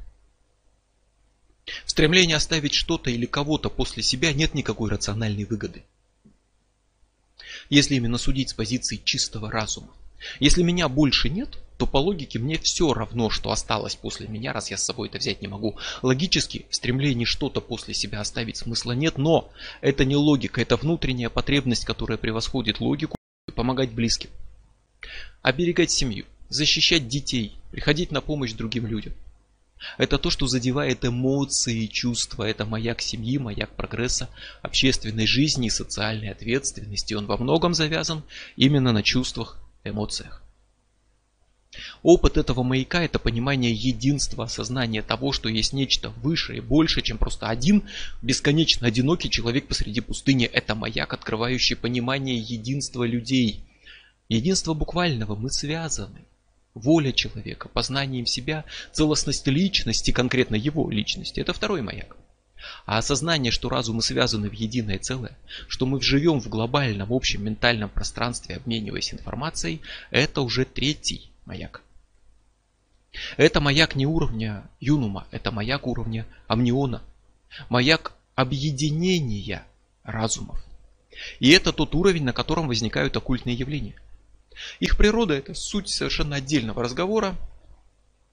В 1.85 1.90
стремлении 1.90 2.35
оставить 2.35 2.74
что-то 2.74 3.11
или 3.11 3.26
кого-то 3.26 3.68
после 3.70 4.02
себя 4.02 4.33
нет 4.33 4.54
никакой 4.54 4.90
рациональной 4.90 5.44
выгоды. 5.44 5.85
Если 7.68 7.96
именно 7.96 8.18
судить 8.18 8.50
с 8.50 8.54
позиции 8.54 9.00
чистого 9.04 9.50
разума. 9.50 9.92
Если 10.40 10.62
меня 10.62 10.88
больше 10.88 11.28
нет, 11.28 11.59
то 11.78 11.87
по 11.87 11.98
логике 11.98 12.38
мне 12.38 12.59
все 12.59 12.92
равно, 12.92 13.31
что 13.31 13.50
осталось 13.50 13.94
после 13.94 14.26
меня, 14.26 14.52
раз 14.52 14.70
я 14.70 14.76
с 14.76 14.85
собой 14.85 15.09
это 15.09 15.18
взять 15.18 15.40
не 15.40 15.48
могу. 15.48 15.76
Логически 16.02 16.66
в 16.70 16.74
стремлении 16.74 17.24
что-то 17.24 17.61
после 17.61 17.94
себя 17.94 18.20
оставить 18.20 18.57
смысла 18.57 18.92
нет, 18.92 19.16
но 19.16 19.50
это 19.81 20.04
не 20.04 20.16
логика, 20.16 20.61
это 20.61 20.76
внутренняя 20.76 21.31
потребность, 21.31 21.85
которая 21.85 22.18
превосходит 22.18 22.81
логику, 22.81 23.16
помогать 23.54 23.92
близким. 23.92 24.31
Оберегать 25.42 25.92
семью, 25.92 26.26
защищать 26.48 27.07
детей, 27.07 27.54
приходить 27.70 28.11
на 28.11 28.20
помощь 28.20 28.52
другим 28.52 28.87
людям. 28.87 29.14
Это 29.96 30.18
то, 30.18 30.31
что 30.31 30.48
задевает 30.48 31.04
эмоции 31.04 31.85
и 31.85 31.88
чувства. 31.88 32.42
Это 32.42 32.64
маяк 32.64 33.00
семьи, 33.00 33.38
маяк 33.38 33.70
прогресса, 33.70 34.28
общественной 34.62 35.28
жизни 35.28 35.68
и 35.68 35.70
социальной 35.70 36.31
ответственности. 36.31 37.14
Он 37.14 37.26
во 37.26 37.37
многом 37.37 37.74
завязан 37.74 38.24
именно 38.57 38.92
на 38.92 39.04
чувствах, 39.04 39.57
эмоциях. 39.88 40.42
Опыт 42.03 42.37
этого 42.37 42.62
маяка– 42.62 43.03
это 43.05 43.18
понимание 43.18 43.72
единства, 43.72 44.44
осознание 44.44 45.03
того, 45.03 45.33
что 45.33 45.48
есть 45.48 45.72
нечто 45.72 46.11
выше 46.11 46.57
и 46.57 46.61
больше, 46.61 47.03
чем 47.03 47.18
просто 47.18 47.48
один 47.48 47.85
бесконечно 48.22 48.87
одинокий 48.87 49.31
человек 49.31 49.66
посреди 49.68 50.01
пустыни. 50.01 50.46
Это 50.46 50.74
маяк, 50.74 51.12
открывающий 51.12 51.77
понимание 51.77 52.38
единства 52.38 53.05
людей. 53.05 53.64
Единство 54.29 54.74
буквального, 54.74 55.35
мы 55.35 55.51
связаны. 55.51 56.24
Воля 56.74 57.12
человека, 57.12 57.68
познанием 57.68 58.27
себя, 58.27 58.64
целостность 58.92 59.46
личности, 59.46 60.11
конкретно 60.11 60.55
его 60.55 60.90
личности– 60.90 61.40
это 61.42 61.53
второй 61.53 61.83
маяк. 61.83 62.16
А 62.87 62.99
осознание, 62.99 63.53
что 63.53 63.68
разумы 63.68 64.03
связаны 64.03 64.49
в 64.49 64.53
единое 64.53 64.99
целое, 64.99 65.37
что 65.68 65.87
мы 65.87 66.01
живем 66.01 66.40
в 66.40 66.49
глобальном 66.49 67.12
общем 67.12 67.44
ментальном 67.44 67.88
пространстве, 67.88 68.57
обмениваясь 68.57 69.12
информацией, 69.12 69.81
это 70.11 70.42
уже 70.42 70.64
третий 70.64 71.31
маяк. 71.44 71.83
Это 73.37 73.61
маяк 73.61 73.94
не 73.94 74.07
уровня 74.07 74.68
Юнума, 74.81 75.27
это 75.31 75.51
маяк 75.51 75.87
уровня 75.87 76.27
Амниона. 76.47 77.03
Маяк 77.68 78.12
объединения 78.35 79.64
разумов. 80.05 80.62
И 81.40 81.51
это 81.51 81.73
тот 81.73 81.94
уровень, 81.94 82.25
на 82.25 82.33
котором 82.33 82.68
возникают 82.68 83.16
оккультные 83.16 83.57
явления. 83.57 83.94
Их 84.81 84.97
природа 84.97 85.35
это 85.35 85.55
суть 85.55 85.88
совершенно 85.88 86.37
отдельного 86.37 86.83
разговора, 86.83 87.37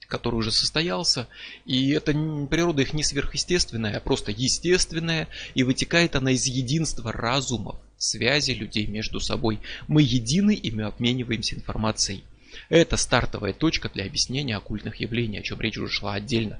который 0.07 0.35
уже 0.35 0.51
состоялся. 0.51 1.27
И 1.65 1.89
это 1.89 2.13
природа 2.49 2.81
их 2.81 2.93
не 2.93 3.03
сверхъестественная, 3.03 3.97
а 3.97 3.99
просто 3.99 4.31
естественная. 4.31 5.27
И 5.53 5.63
вытекает 5.63 6.15
она 6.15 6.31
из 6.31 6.45
единства 6.45 7.11
разумов, 7.11 7.77
связи 7.97 8.51
людей 8.51 8.87
между 8.87 9.19
собой. 9.19 9.59
Мы 9.87 10.01
едины, 10.01 10.53
и 10.53 10.71
мы 10.71 10.83
обмениваемся 10.83 11.55
информацией. 11.55 12.23
Это 12.69 12.97
стартовая 12.97 13.53
точка 13.53 13.89
для 13.89 14.05
объяснения 14.05 14.55
оккультных 14.55 14.97
явлений, 14.97 15.39
о 15.39 15.43
чем 15.43 15.59
речь 15.61 15.77
уже 15.77 15.91
шла 15.91 16.13
отдельно. 16.13 16.59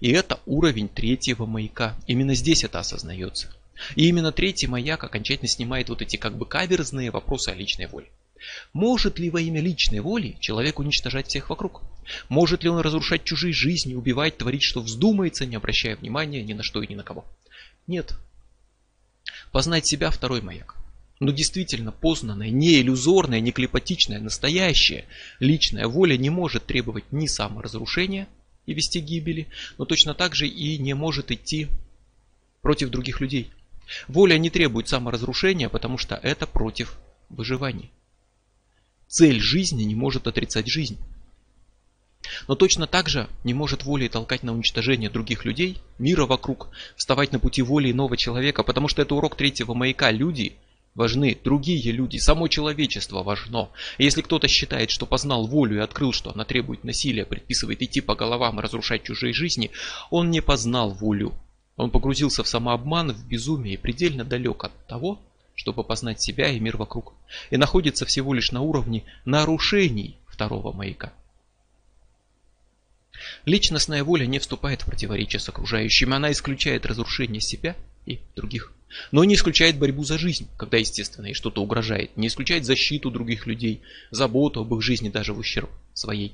И 0.00 0.10
это 0.10 0.40
уровень 0.46 0.88
третьего 0.88 1.46
маяка. 1.46 1.96
Именно 2.06 2.34
здесь 2.34 2.64
это 2.64 2.80
осознается. 2.80 3.54
И 3.96 4.08
именно 4.08 4.30
третий 4.30 4.66
маяк 4.66 5.02
окончательно 5.04 5.48
снимает 5.48 5.88
вот 5.88 6.02
эти 6.02 6.16
как 6.16 6.36
бы 6.36 6.46
каверзные 6.46 7.10
вопросы 7.10 7.48
о 7.48 7.54
личной 7.54 7.86
воле. 7.86 8.08
Может 8.72 9.18
ли 9.18 9.30
во 9.30 9.40
имя 9.40 9.60
личной 9.60 10.00
воли 10.00 10.36
человек 10.40 10.78
уничтожать 10.78 11.28
всех 11.28 11.50
вокруг? 11.50 11.82
Может 12.28 12.62
ли 12.62 12.70
он 12.70 12.80
разрушать 12.80 13.24
чужие 13.24 13.52
жизни, 13.52 13.94
убивать, 13.94 14.38
творить, 14.38 14.62
что 14.62 14.80
вздумается, 14.80 15.46
не 15.46 15.56
обращая 15.56 15.96
внимания 15.96 16.42
ни 16.42 16.52
на 16.52 16.62
что 16.62 16.82
и 16.82 16.86
ни 16.86 16.94
на 16.94 17.02
кого? 17.02 17.24
Нет. 17.86 18.14
Познать 19.52 19.86
себя– 19.86 20.10
второй 20.12 20.40
маяк. 20.40 20.76
Но 21.18 21.32
действительно 21.32 21.92
познанная, 21.92 22.50
не 22.50 22.80
иллюзорная, 22.80 23.40
не 23.40 23.52
клепатичная, 23.52 24.20
настоящая 24.20 25.04
личная 25.38 25.86
воля 25.86 26.16
не 26.16 26.30
может 26.30 26.64
требовать 26.64 27.12
ни 27.12 27.26
саморазрушения 27.26 28.26
и 28.64 28.72
вести 28.72 29.00
гибели, 29.00 29.48
но 29.76 29.84
точно 29.84 30.14
так 30.14 30.34
же 30.34 30.48
и 30.48 30.78
не 30.78 30.94
может 30.94 31.30
идти 31.30 31.68
против 32.62 32.88
других 32.88 33.20
людей. 33.20 33.50
Воля 34.08 34.38
не 34.38 34.48
требует 34.48 34.88
саморазрушения, 34.88 35.68
потому 35.68 35.98
что 35.98 36.14
это 36.14 36.46
против 36.46 36.96
выживания. 37.28 37.90
Цель 39.10 39.40
жизни 39.40 39.82
не 39.82 39.96
может 39.96 40.28
отрицать 40.28 40.68
жизнь. 40.68 40.96
Но 42.46 42.54
точно 42.54 42.86
так 42.86 43.08
же 43.08 43.28
не 43.42 43.52
может 43.54 43.82
волей 43.82 44.08
толкать 44.08 44.44
на 44.44 44.52
уничтожение 44.52 45.10
других 45.10 45.44
людей, 45.44 45.78
мира 45.98 46.26
вокруг, 46.26 46.68
вставать 46.94 47.32
на 47.32 47.40
пути 47.40 47.60
воли 47.60 47.90
иного 47.90 48.16
человека, 48.16 48.62
потому 48.62 48.86
что 48.86 49.02
это 49.02 49.16
урок 49.16 49.34
третьего 49.34 49.74
маяка. 49.74 50.12
Люди 50.12 50.52
важны, 50.94 51.36
другие 51.42 51.90
люди, 51.90 52.18
само 52.18 52.46
человечество 52.46 53.24
важно. 53.24 53.70
И 53.98 54.04
если 54.04 54.22
кто-то 54.22 54.46
считает, 54.46 54.90
что 54.90 55.06
познал 55.06 55.48
волю 55.48 55.78
и 55.78 55.82
открыл, 55.82 56.12
что 56.12 56.30
она 56.30 56.44
требует 56.44 56.84
насилия, 56.84 57.26
предписывает 57.26 57.82
идти 57.82 58.00
по 58.00 58.14
головам 58.14 58.60
и 58.60 58.62
разрушать 58.62 59.02
чужие 59.02 59.32
жизни, 59.32 59.72
он 60.10 60.30
не 60.30 60.40
познал 60.40 60.92
волю. 60.92 61.32
Он 61.74 61.90
погрузился 61.90 62.44
в 62.44 62.48
самообман, 62.48 63.10
в 63.10 63.26
безумие 63.26 63.74
и 63.74 63.76
предельно 63.76 64.24
далек 64.24 64.62
от 64.62 64.86
того, 64.86 65.18
чтобы 65.60 65.84
познать 65.84 66.22
себя 66.22 66.48
и 66.48 66.58
мир 66.58 66.78
вокруг, 66.78 67.12
и 67.50 67.58
находится 67.58 68.06
всего 68.06 68.32
лишь 68.32 68.50
на 68.50 68.62
уровне 68.62 69.04
нарушений 69.26 70.16
второго 70.26 70.72
маяка. 70.72 71.12
Личностная 73.44 74.02
воля 74.02 74.24
не 74.24 74.38
вступает 74.38 74.80
в 74.80 74.86
противоречие 74.86 75.38
с 75.38 75.50
окружающими, 75.50 76.14
она 76.14 76.32
исключает 76.32 76.86
разрушение 76.86 77.42
себя 77.42 77.76
и 78.06 78.20
других. 78.36 78.72
Но 79.12 79.22
не 79.24 79.34
исключает 79.34 79.76
борьбу 79.76 80.02
за 80.02 80.16
жизнь, 80.16 80.48
когда, 80.56 80.78
естественно, 80.78 81.26
ей 81.26 81.34
что-то 81.34 81.62
угрожает, 81.62 82.16
не 82.16 82.28
исключает 82.28 82.64
защиту 82.64 83.10
других 83.10 83.46
людей, 83.46 83.82
заботу 84.10 84.62
об 84.62 84.74
их 84.74 84.80
жизни 84.80 85.10
даже 85.10 85.34
в 85.34 85.38
ущерб 85.38 85.68
своей. 85.92 86.32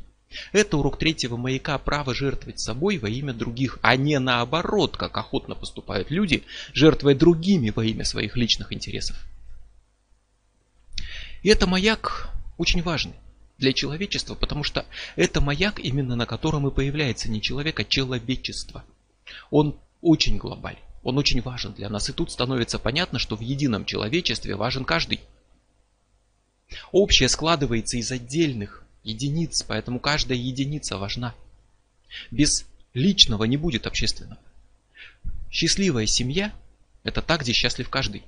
Это 0.52 0.76
урок 0.76 0.98
третьего 0.98 1.36
маяка 1.36 1.78
право 1.78 2.14
жертвовать 2.14 2.60
собой 2.60 2.98
во 2.98 3.08
имя 3.08 3.32
других, 3.32 3.78
а 3.82 3.96
не 3.96 4.18
наоборот, 4.18 4.96
как 4.96 5.16
охотно 5.16 5.54
поступают 5.54 6.10
люди, 6.10 6.44
жертвуя 6.72 7.14
другими 7.14 7.70
во 7.70 7.84
имя 7.84 8.04
своих 8.04 8.36
личных 8.36 8.72
интересов. 8.72 9.16
И 11.42 11.48
это 11.48 11.66
маяк 11.66 12.30
очень 12.58 12.82
важный 12.82 13.14
для 13.58 13.72
человечества, 13.72 14.34
потому 14.34 14.64
что 14.64 14.84
это 15.14 15.40
маяк, 15.40 15.78
именно 15.80 16.16
на 16.16 16.26
котором 16.26 16.66
и 16.66 16.74
появляется 16.74 17.30
не 17.30 17.40
человек, 17.40 17.80
а 17.80 17.84
человечество. 17.84 18.84
Он 19.50 19.78
очень 20.02 20.36
глобален, 20.36 20.78
он 21.02 21.18
очень 21.18 21.40
важен 21.40 21.72
для 21.72 21.88
нас. 21.88 22.08
И 22.08 22.12
тут 22.12 22.30
становится 22.30 22.78
понятно, 22.78 23.18
что 23.18 23.36
в 23.36 23.40
едином 23.40 23.84
человечестве 23.84 24.56
важен 24.56 24.84
каждый. 24.84 25.20
Общее 26.92 27.28
складывается 27.28 27.96
из 27.96 28.10
отдельных 28.10 28.85
единиц, 29.06 29.62
поэтому 29.62 30.00
каждая 30.00 30.36
единица 30.36 30.98
важна. 30.98 31.34
Без 32.30 32.66
личного 32.92 33.44
не 33.44 33.56
будет 33.56 33.86
общественного. 33.86 34.40
Счастливая 35.50 36.06
семья– 36.06 36.52
это 37.04 37.22
та, 37.22 37.38
где 37.38 37.52
счастлив 37.52 37.88
каждый. 37.88 38.24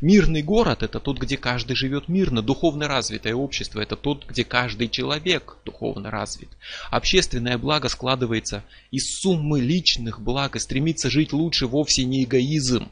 Мирный 0.00 0.42
город– 0.42 0.82
это 0.84 1.00
тот, 1.00 1.18
где 1.18 1.36
каждый 1.36 1.76
живет 1.76 2.08
мирно. 2.08 2.42
Духовно 2.42 2.88
развитое 2.88 3.34
общество– 3.34 3.80
это 3.82 3.96
тот, 3.96 4.26
где 4.26 4.44
каждый 4.44 4.88
человек 4.88 5.56
духовно 5.64 6.10
развит. 6.10 6.48
Общественное 6.90 7.58
благо 7.58 7.88
складывается 7.88 8.64
из 8.90 9.20
суммы 9.20 9.60
личных 9.60 10.20
благ 10.20 10.56
и 10.56 10.58
стремится 10.58 11.10
жить 11.10 11.32
лучше 11.32 11.66
вовсе 11.66 12.04
не 12.04 12.24
эгоизм. 12.24 12.88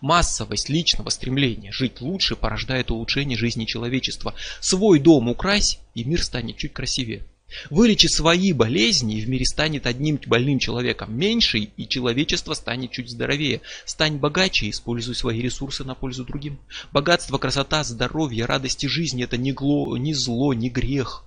Массовость 0.00 0.68
личного 0.68 1.10
стремления 1.10 1.72
жить 1.72 2.00
лучше 2.00 2.36
порождает 2.36 2.90
улучшение 2.90 3.38
жизни 3.38 3.64
человечества. 3.64 4.34
Свой 4.60 4.98
дом 4.98 5.28
укрась, 5.28 5.78
и 5.94 6.04
мир 6.04 6.22
станет 6.22 6.56
чуть 6.56 6.72
красивее. 6.72 7.22
Вылечи 7.70 8.06
свои 8.06 8.52
болезни, 8.52 9.18
и 9.18 9.20
в 9.24 9.28
мире 9.28 9.44
станет 9.44 9.86
одним 9.86 10.18
больным 10.26 10.58
человеком 10.58 11.16
меньше, 11.16 11.58
и 11.58 11.88
человечество 11.88 12.54
станет 12.54 12.90
чуть 12.90 13.10
здоровее. 13.10 13.60
Стань 13.84 14.16
богаче, 14.16 14.68
используй 14.70 15.14
свои 15.14 15.40
ресурсы 15.40 15.84
на 15.84 15.94
пользу 15.94 16.24
другим. 16.24 16.58
Богатство, 16.92 17.38
красота, 17.38 17.84
здоровье, 17.84 18.44
радости 18.44 18.86
жизни– 18.86 19.24
это 19.24 19.36
не, 19.36 19.52
гло, 19.52 19.96
не 19.96 20.14
зло, 20.14 20.52
не 20.52 20.68
грех. 20.68 21.24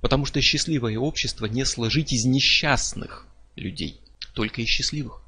Потому 0.00 0.24
что 0.24 0.40
счастливое 0.40 0.98
общество 0.98 1.46
не 1.46 1.64
сложить 1.64 2.12
из 2.12 2.24
несчастных 2.24 3.26
людей, 3.56 4.00
только 4.34 4.62
из 4.62 4.68
счастливых. 4.68 5.22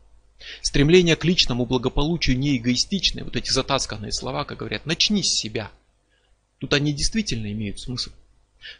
Стремление 0.63 1.17
к 1.17 1.25
личному 1.25 1.67
благополучию 1.67 2.39
не 2.39 2.57
эгоистичное, 2.57 3.25
вот 3.25 3.37
эти 3.37 3.51
затасканные 3.51 4.13
слова, 4.13 4.45
как 4.45 4.59
говорят, 4.59 4.87
начни 4.87 5.23
с 5.23 5.35
себя. 5.35 5.71
Тут 6.59 6.73
они 6.73 6.93
действительно 6.93 7.51
имеют 7.53 7.81
смысл. 7.81 8.11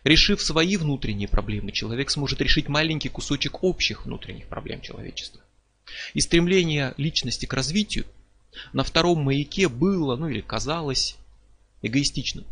Решив 0.05 0.43
свои 0.43 0.77
внутренние 0.77 1.29
проблемы, 1.29 1.73
человек 1.73 2.11
сможет 2.11 2.41
решить 2.41 2.69
маленький 2.69 3.09
кусочек 3.09 3.63
общих 3.63 4.05
внутренних 4.05 4.47
проблем 4.47 4.81
человечества. 4.81 5.41
И 6.15 6.21
стремление 6.21 6.95
личности 6.97 7.47
к 7.47 7.53
развитию 7.53 8.07
на 8.73 8.85
втором 8.85 9.23
маяке 9.23 9.69
было, 9.69 10.17
ну 10.17 10.29
или 10.29 10.41
казалось, 10.41 11.17
эгоистичным. 11.83 12.45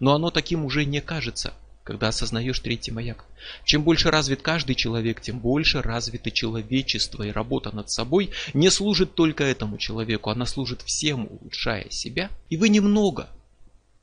Но 0.00 0.14
оно 0.14 0.30
таким 0.30 0.64
уже 0.64 0.84
не 0.84 1.00
кажется, 1.00 1.54
когда 1.86 2.08
осознаешь 2.08 2.58
третий 2.58 2.90
маяк. 2.90 3.24
Чем 3.64 3.84
больше 3.84 4.10
развит 4.10 4.42
каждый 4.42 4.74
человек, 4.74 5.20
тем 5.20 5.38
больше 5.38 5.80
развито 5.80 6.32
человечество. 6.32 7.22
И 7.22 7.30
работа 7.30 7.74
над 7.74 7.88
собой 7.90 8.32
не 8.54 8.70
служит 8.70 9.14
только 9.14 9.44
этому 9.44 9.78
человеку, 9.78 10.30
она 10.30 10.46
служит 10.46 10.82
всем, 10.82 11.28
улучшая 11.30 11.88
себя. 11.90 12.28
И 12.50 12.56
вы 12.56 12.70
немного, 12.70 13.28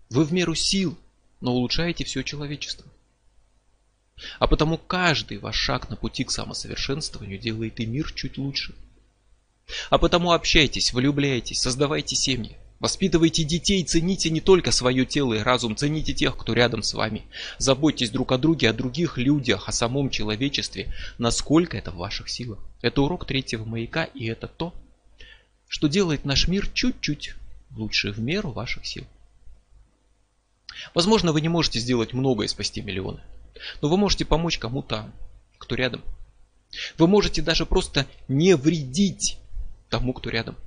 вы 0.09 0.23
в 0.23 0.31
меру 0.31 0.55
сил, 0.55 0.97
но 1.41 1.53
улучшаете 1.53 2.05
все 2.05 2.23
человечество. 2.23 2.85
А 4.39 4.47
потому 4.47 4.77
каждый 4.77 5.37
ваш 5.39 5.57
шаг 5.57 5.89
на 5.89 5.97
пути 5.97 6.23
к 6.23 6.31
самосовершенствованию 6.31 7.37
делает 7.37 7.81
и 7.81 7.85
мир 7.85 8.13
чуть 8.13 8.37
лучше. 8.37 8.73
А 9.89 9.97
потому 9.97 10.31
общайтесь, 10.31 10.93
влюбляйтесь, 10.93 11.59
создавайте 11.59 12.15
семьи. 12.15 12.55
Воспитывайте 12.83 13.45
детей, 13.45 13.81
цените 13.85 14.29
не 14.29 14.41
только 14.41 14.73
свое 14.73 15.05
тело 15.05 15.35
и 15.35 15.39
разум, 15.39 15.77
цените 15.77 16.13
тех, 16.13 16.35
кто 16.35 16.51
рядом 16.51 16.83
с 16.83 16.93
вами. 16.93 17.21
Заботьтесь 17.57 18.09
друг 18.09 18.33
о 18.33 18.37
друге, 18.37 18.69
о 18.69 18.73
других 18.73 19.17
людях, 19.17 19.69
о 19.69 19.71
самом 19.71 20.09
человечестве, 20.09 20.93
насколько 21.17 21.77
это 21.77 21.91
в 21.91 21.95
ваших 21.95 22.27
силах. 22.27 22.59
Это 22.81 23.01
урок 23.01 23.25
третьего 23.25 23.63
маяка, 23.63 24.03
и 24.03 24.25
это 24.25 24.49
то, 24.49 24.73
что 25.69 25.87
делает 25.87 26.25
наш 26.25 26.49
мир 26.49 26.67
чуть-чуть 26.73 27.35
лучше 27.73 28.11
в 28.11 28.19
меру 28.19 28.51
ваших 28.51 28.85
сил. 28.85 29.05
Возможно, 30.93 31.31
вы 31.31 31.39
не 31.39 31.47
можете 31.47 31.79
сделать 31.79 32.11
много 32.11 32.43
и 32.43 32.49
спасти 32.49 32.81
миллионы. 32.81 33.21
Но 33.81 33.87
вы 33.87 33.95
можете 33.95 34.25
помочь 34.25 34.57
кому-то, 34.57 35.09
кто 35.57 35.75
рядом. 35.75 36.01
Вы 36.97 37.07
можете 37.07 37.41
даже 37.41 37.65
просто 37.65 38.07
не 38.27 38.57
вредить 38.57 39.37
тому, 39.89 40.11
кто 40.11 40.29
рядом. 40.29 40.57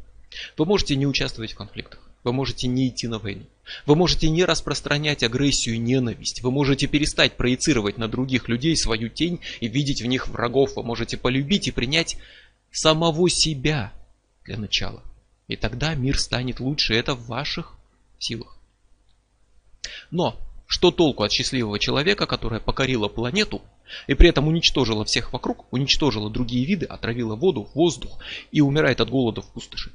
Вы 0.57 0.65
можете 0.65 0.97
не 0.97 1.07
участвовать 1.07 1.53
в 1.53 1.57
конфликтах. 1.57 2.06
Вы 2.27 2.33
можете 2.33 2.67
не 2.67 2.89
идти 2.89 3.07
на 3.07 3.21
войну. 3.21 3.45
Вы 3.87 3.95
можете 3.95 4.29
не 4.29 4.45
распространять 4.45 5.23
агрессию 5.23 5.77
и 5.77 5.79
ненависть. 5.79 6.43
Вы 6.43 6.51
можете 6.51 6.89
перестать 6.89 7.37
проецировать 7.37 7.99
на 7.99 8.09
других 8.09 8.49
людей 8.49 8.77
свою 8.77 9.09
тень 9.09 9.39
и 9.61 9.69
видеть 9.69 10.03
в 10.03 10.07
них 10.07 10.27
врагов. 10.27 10.75
Вы 10.75 10.83
можете 10.83 11.17
полюбить 11.17 11.69
и 11.69 11.71
принять 11.71 12.17
самого 12.73 13.31
себя 13.31 13.93
для 14.45 14.59
начала. 14.59 15.05
И 15.47 15.55
тогда 15.55 15.95
мир 15.95 16.19
станет 16.19 16.59
лучше. 16.59 16.95
Это 16.95 17.15
в 17.15 17.27
ваших 17.27 17.75
силах. 18.19 18.59
Но 20.11 20.37
что 20.67 20.91
толку 20.91 21.23
от 21.23 21.31
счастливого 21.31 21.79
человека, 21.79 22.27
которая 22.27 22.59
покорила 22.59 23.07
планету 23.07 23.63
и 24.09 24.15
при 24.15 24.31
этом 24.31 24.49
уничтожила 24.49 25.05
всех 25.05 25.33
вокруг, 25.33 25.73
уничтожила 25.73 26.29
другие 26.29 26.67
виды, 26.67 26.87
отравила 26.87 27.37
воду, 27.37 27.71
воздух 27.73 28.19
и 28.51 28.61
умирает 28.61 29.01
от 29.01 29.11
голода 29.11 29.43
в 29.43 29.49
пустоши? 29.53 29.93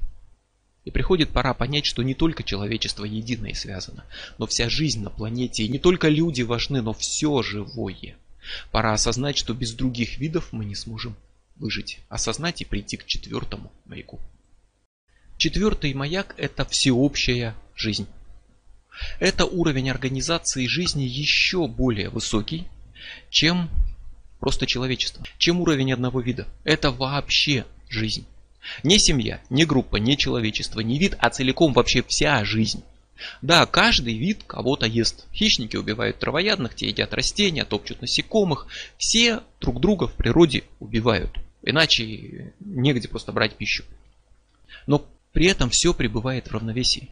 И 0.84 0.92
приходит 0.92 1.30
пора 1.30 1.54
понять, 1.54 1.86
что 1.86 2.02
не 2.02 2.16
только 2.16 2.44
человечество 2.44 3.06
единое 3.06 3.54
связано, 3.54 4.04
но 4.38 4.48
вся 4.48 4.68
жизнь 4.68 5.04
на 5.04 5.12
планете, 5.12 5.64
и 5.64 5.68
не 5.68 5.78
только 5.78 6.10
люди 6.10 6.42
важны, 6.42 6.82
но 6.82 6.94
все 6.94 7.44
живое. 7.44 8.16
Пора 8.72 8.94
осознать, 8.94 9.38
что 9.38 9.54
без 9.54 9.74
других 9.74 10.18
видов 10.18 10.52
мы 10.52 10.66
не 10.66 10.76
сможем 10.76 11.16
выжить. 11.56 12.00
Осознать 12.10 12.62
и 12.62 12.66
прийти 12.66 12.98
к 12.98 13.06
четвертому 13.06 13.72
маяку. 13.86 14.20
Четвертый 15.38 15.94
маяк– 15.94 16.34
это 16.38 16.66
всеобщая 16.66 17.56
жизнь. 17.76 18.08
Это 19.20 19.46
уровень 19.46 19.90
организации 19.90 20.68
жизни 20.68 21.04
еще 21.04 21.68
более 21.68 22.10
высокий, 22.10 22.68
чем 23.30 23.70
просто 24.40 24.66
человечество, 24.66 25.26
чем 25.38 25.62
уровень 25.62 25.94
одного 25.94 26.22
вида. 26.22 26.48
Это 26.64 26.92
вообще 26.92 27.66
жизнь. 27.90 28.26
Не 28.84 29.00
семья, 29.00 29.42
не 29.50 29.66
группа, 29.66 29.98
не 29.98 30.18
человечество, 30.18 30.80
не 30.82 31.00
вид, 31.00 31.16
а 31.20 31.30
целиком 31.30 31.74
вообще 31.74 32.04
вся 32.04 32.44
жизнь. 32.46 32.84
Да, 33.42 33.66
каждый 33.66 34.18
вид 34.18 34.44
кого-то 34.46 34.86
ест. 34.86 35.26
Хищники 35.34 35.76
убивают 35.76 36.20
травоядных, 36.20 36.76
те 36.76 36.88
едят 36.88 37.14
растения, 37.14 37.66
топчут 37.66 38.02
насекомых. 38.02 38.68
Все 38.98 39.42
друг 39.60 39.80
друга 39.80 40.08
в 40.08 40.14
природе 40.14 40.64
убивают. 40.80 41.32
Иначе 41.64 42.54
негде 42.60 43.08
просто 43.08 43.32
брать 43.32 43.56
пищу. 43.56 43.84
Но 44.88 45.06
при 45.32 45.48
этом 45.48 45.70
все 45.70 45.94
пребывает 45.94 46.48
в 46.48 46.52
равновесии. 46.52 47.10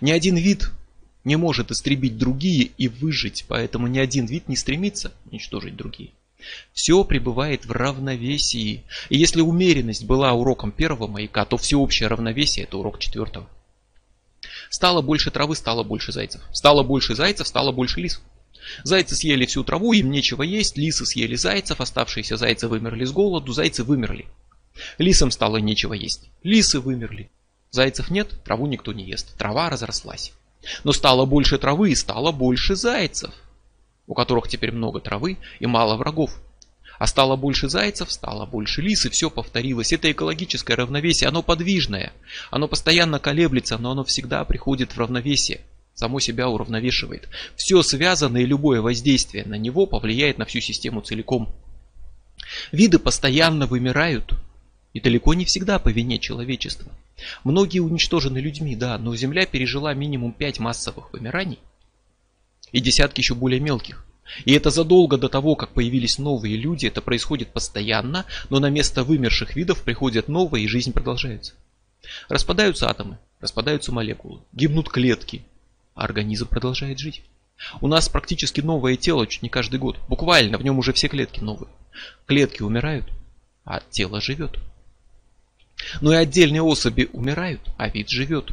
Ни 0.00 0.10
один 0.10 0.36
вид 0.36 0.70
не 1.22 1.36
может 1.36 1.70
истребить 1.70 2.18
другие 2.18 2.70
и 2.76 2.88
выжить, 2.88 3.44
поэтому 3.48 3.86
ни 3.86 3.98
один 3.98 4.26
вид 4.26 4.48
не 4.48 4.56
стремится 4.56 5.12
уничтожить 5.30 5.76
другие. 5.76 6.10
Все 6.72 7.04
пребывает 7.04 7.66
в 7.66 7.72
равновесии. 7.72 8.84
И 9.08 9.18
если 9.18 9.40
умеренность 9.40 10.04
была 10.04 10.32
уроком 10.32 10.72
первого 10.72 11.06
маяка, 11.06 11.44
то 11.44 11.56
всеобщее 11.56 12.08
равновесие 12.08 12.64
это 12.64 12.78
урок 12.78 12.98
четвертого. 12.98 13.48
Стало 14.70 15.02
больше 15.02 15.30
травы, 15.30 15.56
стало 15.56 15.82
больше 15.82 16.12
зайцев. 16.12 16.42
Стало 16.52 16.82
больше 16.82 17.14
зайцев, 17.14 17.46
стало 17.46 17.72
больше 17.72 18.00
лис. 18.00 18.20
Зайцы 18.82 19.14
съели 19.14 19.46
всю 19.46 19.62
траву, 19.62 19.92
им 19.92 20.10
нечего 20.10 20.42
есть, 20.42 20.76
лисы 20.76 21.04
съели 21.04 21.36
зайцев, 21.36 21.80
оставшиеся 21.80 22.36
зайцы 22.36 22.66
вымерли 22.66 23.04
с 23.04 23.12
голоду, 23.12 23.52
зайцы 23.52 23.84
вымерли. 23.84 24.26
Лисам 24.98 25.30
стало 25.30 25.58
нечего 25.58 25.94
есть, 25.94 26.28
лисы 26.42 26.80
вымерли. 26.80 27.30
Зайцев 27.70 28.10
нет, 28.10 28.42
траву 28.44 28.66
никто 28.66 28.92
не 28.92 29.04
ест, 29.04 29.36
трава 29.36 29.68
разрослась. 29.70 30.32
Но 30.82 30.92
стало 30.92 31.26
больше 31.26 31.58
травы 31.58 31.90
и 31.90 31.94
стало 31.94 32.32
больше 32.32 32.74
зайцев, 32.74 33.34
у 34.06 34.14
которых 34.14 34.48
теперь 34.48 34.72
много 34.72 35.00
травы 35.00 35.38
и 35.60 35.66
мало 35.66 35.96
врагов. 35.96 36.40
А 36.98 37.06
стало 37.06 37.36
больше 37.36 37.68
зайцев, 37.68 38.12
стало 38.12 38.46
больше 38.46 38.80
лис, 38.80 39.04
и 39.04 39.10
все 39.10 39.28
повторилось. 39.30 39.92
Это 39.92 40.10
экологическое 40.12 40.76
равновесие, 40.76 41.28
оно 41.28 41.42
подвижное. 41.42 42.12
Оно 42.50 42.68
постоянно 42.68 43.18
колеблется, 43.18 43.78
но 43.78 43.92
оно 43.92 44.04
всегда 44.04 44.44
приходит 44.44 44.92
в 44.92 44.98
равновесие. 44.98 45.62
Само 45.94 46.20
себя 46.20 46.48
уравновешивает. 46.48 47.28
Все 47.56 47.82
связано 47.82 48.38
и 48.38 48.46
любое 48.46 48.80
воздействие 48.80 49.44
на 49.44 49.56
него 49.56 49.86
повлияет 49.86 50.38
на 50.38 50.44
всю 50.44 50.60
систему 50.60 51.00
целиком. 51.00 51.52
Виды 52.72 52.98
постоянно 52.98 53.66
вымирают. 53.66 54.34
И 54.92 55.00
далеко 55.00 55.34
не 55.34 55.44
всегда 55.44 55.80
по 55.80 55.88
вине 55.88 56.20
человечества. 56.20 56.92
Многие 57.42 57.80
уничтожены 57.80 58.38
людьми, 58.38 58.76
да, 58.76 58.96
но 58.98 59.16
Земля 59.16 59.44
пережила 59.46 59.92
минимум 59.94 60.32
5 60.32 60.60
массовых 60.60 61.12
вымираний 61.12 61.58
и 62.72 62.80
десятки 62.80 63.20
еще 63.20 63.34
более 63.34 63.60
мелких. 63.60 64.04
И 64.44 64.52
это 64.52 64.70
задолго 64.70 65.16
до 65.16 65.28
того, 65.28 65.54
как 65.54 65.70
появились 65.70 66.18
новые 66.18 66.56
люди, 66.56 66.86
это 66.86 67.02
происходит 67.02 67.52
постоянно, 67.52 68.24
но 68.50 68.58
на 68.58 68.70
место 68.70 69.04
вымерших 69.04 69.54
видов 69.54 69.82
приходят 69.82 70.28
новые 70.28 70.64
и 70.64 70.68
жизнь 70.68 70.92
продолжается. 70.92 71.52
Распадаются 72.28 72.88
атомы, 72.88 73.18
распадаются 73.40 73.92
молекулы, 73.92 74.40
гибнут 74.52 74.88
клетки, 74.88 75.44
а 75.94 76.04
организм 76.04 76.48
продолжает 76.48 76.98
жить. 76.98 77.22
У 77.80 77.86
нас 77.86 78.08
практически 78.08 78.60
новое 78.60 78.96
тело 78.96 79.26
чуть 79.26 79.42
не 79.42 79.48
каждый 79.48 79.78
год, 79.78 79.98
буквально 80.08 80.58
в 80.58 80.64
нем 80.64 80.78
уже 80.78 80.92
все 80.92 81.08
клетки 81.08 81.40
новые. 81.40 81.70
Клетки 82.26 82.62
умирают, 82.62 83.06
а 83.64 83.80
тело 83.90 84.20
живет. 84.20 84.58
Но 86.00 86.12
и 86.12 86.16
отдельные 86.16 86.62
особи 86.62 87.08
умирают, 87.12 87.60
а 87.76 87.88
вид 87.88 88.08
живет. 88.08 88.52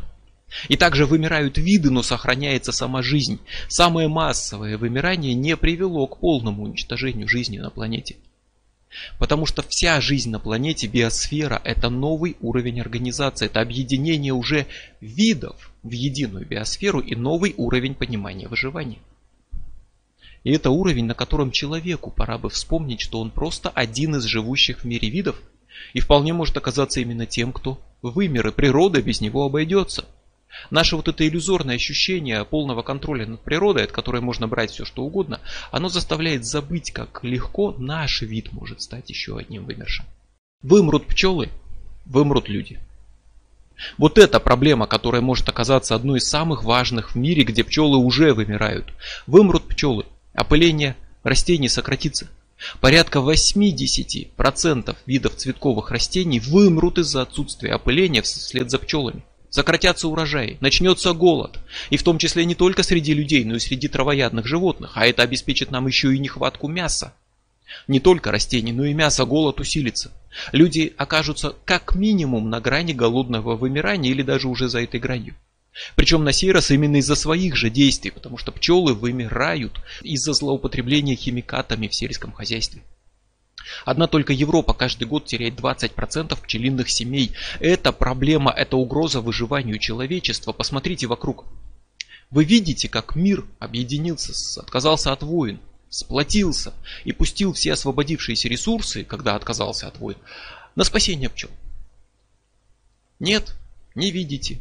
И 0.68 0.76
также 0.76 1.06
вымирают 1.06 1.58
виды, 1.58 1.90
но 1.90 2.04
сохраняется 2.04 2.72
сама 2.72 3.02
жизнь. 3.02 3.40
Самое 3.68 4.08
массовое 4.08 4.78
вымирание 4.78 5.34
не 5.34 5.56
привело 5.56 6.08
к 6.08 6.20
полному 6.20 6.64
уничтожению 6.64 7.28
жизни 7.28 7.58
на 7.58 7.70
планете. 7.70 8.18
Потому 9.18 9.46
что 9.46 9.62
вся 9.62 10.02
жизнь 10.02 10.30
на 10.30 10.40
планете, 10.40 10.88
биосфера, 10.88 11.62
это 11.64 11.90
новый 11.90 12.36
уровень 12.42 12.82
организации, 12.82 13.46
это 13.46 13.62
объединение 13.62 14.34
уже 14.34 14.68
видов 15.00 15.72
в 15.84 15.92
единую 15.92 16.46
биосферу 16.46 17.00
и 17.00 17.16
новый 17.16 17.54
уровень 17.56 17.96
понимания 17.96 18.50
выживания. 18.50 19.00
И 20.44 20.52
это 20.52 20.72
уровень, 20.72 21.06
на 21.06 21.14
котором 21.14 21.52
человеку 21.52 22.12
пора 22.12 22.38
бы 22.38 22.50
вспомнить, 22.50 23.00
что 23.00 23.22
он 23.22 23.32
просто 23.32 23.70
один 23.70 24.18
из 24.18 24.24
живущих 24.24 24.82
в 24.82 24.84
мире 24.84 25.10
видов, 25.10 25.42
и 25.94 26.02
вполне 26.02 26.34
может 26.34 26.58
оказаться 26.58 27.00
именно 27.00 27.26
тем, 27.26 27.54
кто 27.54 27.80
вымер, 28.02 28.50
и 28.50 28.52
природа 28.52 29.02
без 29.02 29.22
него 29.22 29.46
обойдется– 29.46 30.06
Наше 30.70 30.96
вот 30.96 31.08
это 31.08 31.28
иллюзорное 31.28 31.76
ощущение 31.76 32.44
полного 32.46 32.82
контроля 32.82 33.26
над 33.26 33.42
природой, 33.42 33.86
от 33.86 33.92
которой 33.92 34.22
можно 34.22 34.48
брать 34.48 34.72
все 34.72 34.86
что 34.86 35.04
угодно, 35.04 35.40
оно 35.72 35.90
заставляет 35.90 36.46
забыть, 36.46 36.92
как 36.92 37.24
легко 37.24 37.76
наш 37.78 38.22
вид 38.22 38.52
может 38.52 38.82
стать 38.82 39.10
еще 39.10 39.38
одним 39.38 39.66
вымершим. 39.66 40.06
Вымрут 40.62 41.08
пчелы, 41.08 41.50
вымрут 42.06 42.50
люди. 42.50 42.80
Вот 43.98 44.18
эта 44.18 44.40
проблема, 44.40 44.86
которая 44.86 45.22
может 45.22 45.50
оказаться 45.50 45.96
одной 45.96 46.20
из 46.20 46.30
самых 46.30 46.64
важных 46.64 47.12
в 47.12 47.16
мире, 47.16 47.44
где 47.44 47.64
пчелы 47.64 47.98
уже 47.98 48.34
вымирают. 48.34 48.94
Вымрут 49.26 49.68
пчелы, 49.68 50.06
опыление 50.34 50.96
растений 51.24 51.70
сократится. 51.70 52.28
Порядка 52.80 53.20
80% 53.20 54.96
видов 55.08 55.36
цветковых 55.36 55.90
растений 55.90 56.40
вымрут 56.40 57.00
из-за 57.00 57.24
отсутствия 57.24 57.74
опыления 57.74 58.22
вслед 58.22 58.70
за 58.70 58.78
пчелами. 58.78 59.24
Сократятся 59.52 60.08
урожаи, 60.08 60.58
начнется 60.62 61.12
голод. 61.12 61.60
И 61.90 61.98
в 61.98 62.04
том 62.04 62.18
числе 62.18 62.46
не 62.46 62.56
только 62.56 62.84
среди 62.84 63.14
людей, 63.14 63.44
но 63.44 63.56
и 63.56 63.60
среди 63.60 63.90
травоядных 63.90 64.48
животных. 64.48 64.94
А 64.96 65.06
это 65.06 65.24
обеспечит 65.24 65.72
нам 65.72 65.88
еще 65.88 66.16
и 66.16 66.20
нехватку 66.20 66.70
мяса. 66.70 67.14
Не 67.90 68.00
только 68.00 68.32
растений, 68.32 68.72
но 68.72 68.86
и 68.86 68.94
мяса 68.94 69.26
голод 69.26 69.60
усилится. 69.60 70.14
Люди 70.54 70.94
окажутся 70.98 71.54
как 71.66 71.96
минимум 71.96 72.50
на 72.50 72.62
грани 72.62 72.94
голодного 72.94 73.58
вымирания 73.58 74.12
или 74.12 74.24
даже 74.24 74.48
уже 74.48 74.70
за 74.70 74.82
этой 74.82 75.02
гранью. 75.02 75.36
Причем 75.96 76.24
на 76.24 76.32
сей 76.32 76.54
раз 76.54 76.72
именно 76.72 76.98
из-за 76.98 77.16
своих 77.16 77.58
же 77.58 77.70
действий, 77.70 78.12
потому 78.12 78.38
что 78.38 78.54
пчелы 78.54 78.94
вымирают 78.94 79.82
из-за 80.02 80.32
злоупотребления 80.32 81.18
химикатами 81.18 81.90
в 81.90 81.96
сельском 81.96 82.32
хозяйстве. 82.32 82.84
Одна 83.86 84.08
только 84.08 84.34
Европа 84.34 84.74
каждый 84.74 85.06
год 85.06 85.26
теряет 85.26 85.56
20% 85.56 86.40
пчелиных 86.42 86.90
семей. 86.90 87.34
Это 87.60 87.92
проблема, 87.92 88.52
это 88.52 88.78
угроза 88.78 89.22
выживанию 89.22 89.80
человечества. 89.80 90.52
Посмотрите 90.52 91.08
вокруг. 91.08 91.46
Вы 92.30 92.46
видите, 92.46 92.88
как 92.88 93.16
мир 93.16 93.46
объединился, 93.60 94.62
отказался 94.62 95.12
от 95.12 95.22
войн, 95.22 95.60
сплотился 95.90 96.74
и 97.04 97.12
пустил 97.12 97.54
все 97.54 97.74
освободившиеся 97.74 98.48
ресурсы, 98.48 99.04
когда 99.04 99.36
отказался 99.36 99.88
от 99.88 99.98
войн, 100.00 100.18
на 100.76 100.84
спасение 100.86 101.30
пчел. 101.30 101.50
Нет, 103.20 103.54
не 103.96 104.12
видите. 104.12 104.60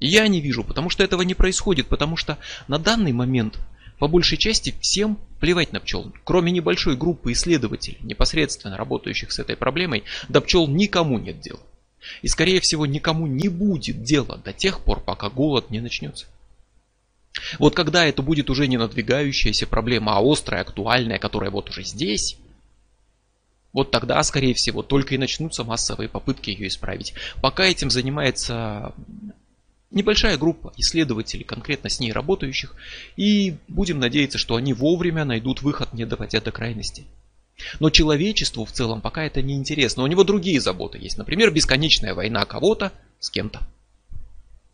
Я 0.00 0.26
не 0.28 0.40
вижу, 0.40 0.64
потому 0.64 0.90
что 0.90 1.04
этого 1.04 1.22
не 1.22 1.34
происходит, 1.34 1.86
потому 1.86 2.16
что 2.16 2.38
на 2.66 2.78
данный 2.78 3.12
момент 3.12 3.58
по 3.98 4.08
большей 4.08 4.36
части 4.36 4.74
всем 4.80 5.18
плевать 5.44 5.74
на 5.74 5.80
пчел. 5.80 6.10
Кроме 6.24 6.50
небольшой 6.52 6.96
группы 6.96 7.32
исследователей, 7.32 7.98
непосредственно 8.00 8.78
работающих 8.78 9.30
с 9.30 9.38
этой 9.38 9.58
проблемой, 9.58 10.04
до 10.30 10.40
пчел 10.40 10.66
никому 10.66 11.18
нет 11.18 11.38
дела. 11.40 11.60
И 12.22 12.28
скорее 12.28 12.60
всего 12.60 12.86
никому 12.86 13.26
не 13.26 13.50
будет 13.50 14.02
дела 14.02 14.38
до 14.38 14.54
тех 14.54 14.80
пор, 14.80 15.00
пока 15.00 15.28
голод 15.28 15.68
не 15.68 15.80
начнется. 15.80 16.24
Вот 17.58 17.74
когда 17.74 18.06
это 18.06 18.22
будет 18.22 18.48
уже 18.48 18.66
не 18.66 18.78
надвигающаяся 18.78 19.66
проблема, 19.66 20.16
а 20.16 20.22
острая, 20.22 20.62
актуальная, 20.62 21.18
которая 21.18 21.50
вот 21.50 21.68
уже 21.68 21.84
здесь, 21.84 22.38
вот 23.74 23.90
тогда, 23.90 24.22
скорее 24.22 24.54
всего, 24.54 24.82
только 24.82 25.14
и 25.14 25.18
начнутся 25.18 25.62
массовые 25.62 26.08
попытки 26.08 26.48
ее 26.48 26.68
исправить. 26.68 27.12
Пока 27.42 27.64
этим 27.66 27.90
занимается 27.90 28.94
небольшая 29.94 30.36
группа 30.36 30.72
исследователей, 30.76 31.44
конкретно 31.44 31.88
с 31.88 32.00
ней 32.00 32.12
работающих, 32.12 32.74
и 33.16 33.56
будем 33.68 33.98
надеяться, 33.98 34.38
что 34.38 34.56
они 34.56 34.74
вовремя 34.74 35.24
найдут 35.24 35.62
выход, 35.62 35.92
не 35.92 36.04
доводя 36.04 36.40
до 36.40 36.52
крайности. 36.52 37.04
Но 37.78 37.90
человечеству 37.90 38.64
в 38.64 38.72
целом 38.72 39.00
пока 39.00 39.24
это 39.24 39.40
не 39.40 39.54
интересно. 39.54 40.02
У 40.02 40.06
него 40.06 40.24
другие 40.24 40.60
заботы 40.60 40.98
есть. 40.98 41.18
Например, 41.18 41.50
бесконечная 41.52 42.14
война 42.14 42.44
кого-то 42.44 42.92
с 43.20 43.30
кем-то, 43.30 43.60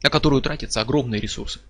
на 0.03 0.11
которую 0.11 0.43
тратятся 0.43 0.81
огромные 0.81 1.21
ресурсы, 1.21 1.61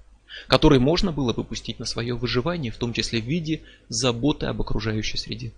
которые 0.46 0.78
можно 0.78 1.12
было 1.12 1.32
бы 1.32 1.42
пустить 1.42 1.80
на 1.80 1.84
свое 1.84 2.14
выживание, 2.14 2.70
в 2.70 2.76
том 2.76 2.92
числе 2.92 3.20
в 3.20 3.24
виде 3.24 3.62
заботы 3.88 4.46
об 4.46 4.60
окружающей 4.60 5.18
среде. 5.18 5.52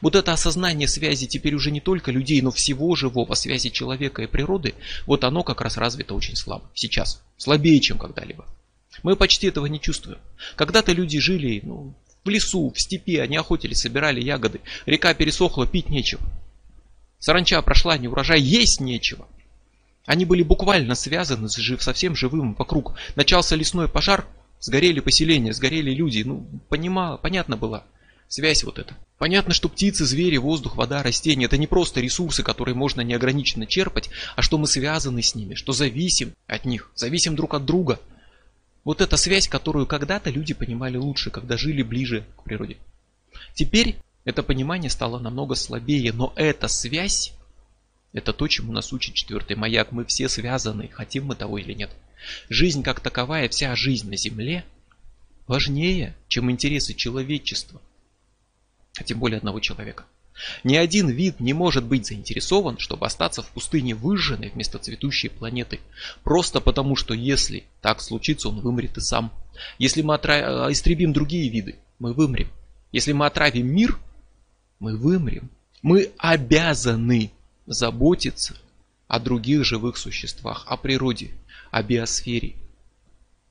Вот 0.00 0.14
это 0.14 0.32
осознание 0.32 0.88
связи 0.88 1.26
теперь 1.26 1.54
уже 1.54 1.70
не 1.70 1.80
только 1.80 2.10
людей, 2.10 2.40
но 2.40 2.50
всего 2.50 2.94
живого, 2.94 3.34
связи 3.34 3.70
человека 3.70 4.22
и 4.22 4.26
природы, 4.26 4.74
вот 5.06 5.24
оно 5.24 5.42
как 5.42 5.60
раз 5.60 5.76
развито 5.76 6.14
очень 6.14 6.36
слабо. 6.36 6.70
Сейчас. 6.74 7.22
Слабее, 7.36 7.80
чем 7.80 7.98
когда-либо. 7.98 8.46
Мы 9.02 9.16
почти 9.16 9.48
этого 9.48 9.66
не 9.66 9.80
чувствуем. 9.80 10.18
Когда-то 10.56 10.92
люди 10.92 11.18
жили 11.18 11.60
ну, 11.62 11.94
в 12.24 12.28
лесу, 12.28 12.72
в 12.74 12.80
степи, 12.80 13.16
они 13.16 13.36
охотились, 13.36 13.80
собирали 13.80 14.20
ягоды. 14.20 14.60
Река 14.86 15.12
пересохла, 15.14 15.66
пить 15.66 15.90
нечего. 15.90 16.22
Саранча 17.18 17.60
прошла, 17.62 17.98
не 17.98 18.08
урожай, 18.08 18.40
есть 18.40 18.80
нечего. 18.80 19.26
Они 20.06 20.24
были 20.24 20.42
буквально 20.42 20.94
связаны 20.94 21.48
с 21.48 21.56
жив, 21.56 21.82
совсем 21.82 22.14
живым 22.14 22.54
вокруг. 22.54 22.94
Начался 23.16 23.56
лесной 23.56 23.88
пожар, 23.88 24.26
сгорели 24.60 25.00
поселения, 25.00 25.52
сгорели 25.52 25.90
люди. 25.90 26.22
Ну, 26.22 26.46
понимала, 26.68 27.16
понятно 27.16 27.56
было. 27.56 27.84
Связь 28.28 28.64
вот 28.64 28.78
эта. 28.78 28.96
Понятно, 29.18 29.54
что 29.54 29.68
птицы, 29.68 30.04
звери, 30.04 30.36
воздух, 30.38 30.76
вода, 30.76 31.02
растения– 31.02 31.44
это 31.46 31.56
не 31.56 31.66
просто 31.66 32.00
ресурсы, 32.00 32.42
которые 32.42 32.74
можно 32.74 33.00
неограниченно 33.00 33.66
черпать, 33.66 34.10
а 34.34 34.42
что 34.42 34.58
мы 34.58 34.66
связаны 34.66 35.22
с 35.22 35.34
ними, 35.34 35.54
что 35.54 35.72
зависим 35.72 36.34
от 36.46 36.64
них, 36.64 36.90
зависим 36.94 37.36
друг 37.36 37.54
от 37.54 37.64
друга. 37.64 38.00
Вот 38.82 39.00
эта 39.00 39.16
связь, 39.16 39.48
которую 39.48 39.86
когда-то 39.86 40.30
люди 40.30 40.52
понимали 40.52 40.96
лучше, 40.96 41.30
когда 41.30 41.56
жили 41.56 41.82
ближе 41.82 42.26
к 42.36 42.42
природе. 42.42 42.76
Теперь 43.54 43.96
это 44.24 44.42
понимание 44.42 44.90
стало 44.90 45.18
намного 45.18 45.54
слабее, 45.54 46.12
но 46.12 46.32
эта 46.34 46.66
связь– 46.68 47.32
это 48.12 48.32
то, 48.32 48.48
чему 48.48 48.72
нас 48.72 48.92
учит 48.92 49.14
четвертый 49.14 49.56
маяк. 49.56 49.92
Мы 49.92 50.04
все 50.04 50.28
связаны, 50.28 50.88
хотим 50.88 51.26
мы 51.26 51.36
того 51.36 51.58
или 51.58 51.72
нет. 51.72 51.90
Жизнь 52.48 52.82
как 52.82 53.00
таковая, 53.00 53.48
вся 53.48 53.76
жизнь 53.76 54.10
на 54.10 54.16
Земле 54.16 54.64
важнее, 55.46 56.16
чем 56.28 56.50
интересы 56.50 56.94
человечества– 56.94 57.80
а 58.98 59.04
тем 59.04 59.18
более 59.18 59.38
одного 59.38 59.60
человека. 59.60 60.04
Ни 60.64 60.74
один 60.76 61.08
вид 61.08 61.38
не 61.38 61.52
может 61.52 61.84
быть 61.84 62.06
заинтересован, 62.06 62.78
чтобы 62.78 63.06
остаться 63.06 63.42
в 63.42 63.48
пустыне 63.50 63.94
выжженной 63.94 64.50
вместо 64.50 64.78
цветущей 64.78 65.30
планеты. 65.30 65.80
Просто 66.24 66.60
потому, 66.60 66.96
что 66.96 67.14
если 67.14 67.64
так 67.80 68.00
случится, 68.00 68.48
он 68.48 68.60
вымрет 68.60 68.96
и 68.96 69.00
сам. 69.00 69.32
Если 69.78 70.02
мы 70.02 70.14
отра... 70.14 70.72
истребим 70.72 71.12
другие 71.12 71.48
виды, 71.48 71.76
мы 72.00 72.12
вымрем. 72.12 72.50
Если 72.90 73.12
мы 73.12 73.26
отравим 73.26 73.68
мир, 73.68 73.98
мы 74.80 74.96
вымрем. 74.96 75.50
Мы 75.82 76.10
обязаны 76.18 77.30
заботиться 77.66 78.56
о 79.06 79.20
других 79.20 79.64
живых 79.64 79.96
существах, 79.96 80.64
о 80.66 80.76
природе, 80.76 81.30
о 81.70 81.82
биосфере. 81.82 82.54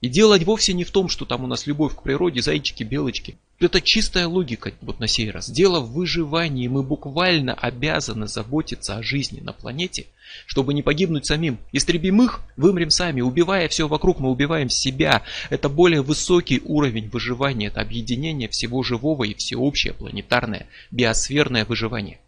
И 0.01 0.09
дело 0.09 0.37
вовсе 0.39 0.73
не 0.73 0.83
в 0.83 0.91
том, 0.91 1.07
что 1.07 1.23
там 1.23 1.45
у 1.45 1.47
нас 1.47 1.65
любовь 1.65 1.95
к 1.95 2.03
природе, 2.03 2.41
зайчики, 2.41 2.83
белочки. 2.83 3.37
Это 3.63 3.79
чистая 3.79 4.27
логика 4.27 4.73
вот 4.81 4.99
на 4.99 5.07
сей 5.07 5.31
раз. 5.31 5.49
Дело 5.49 5.79
в 5.79 5.93
выживании. 5.93 6.67
Мы 6.67 6.83
буквально 6.83 7.53
обязаны 7.53 8.27
заботиться 8.27 8.97
о 8.97 9.03
жизни 9.03 9.39
на 9.39 9.53
планете, 9.53 10.07
чтобы 10.45 10.73
не 10.73 10.81
погибнуть 10.81 11.25
самим. 11.25 11.57
Истребим 11.71 12.21
их, 12.21 12.41
вымрем 12.57 12.89
сами. 12.89 13.21
Убивая 13.21 13.69
все 13.69 13.87
вокруг, 13.87 14.19
мы 14.19 14.29
убиваем 14.29 14.67
себя. 14.69 15.23
Это 15.49 15.69
более 15.69 16.01
высокий 16.01 16.61
уровень 16.65 17.09
выживания. 17.09 17.67
Это 17.67 17.79
объединение 17.79 18.49
всего 18.49 18.83
живого 18.83 19.23
и 19.23 19.33
всеобщее 19.33 19.93
планетарное 19.93 20.67
биосферное 20.91 21.63
выживание. 21.63 22.19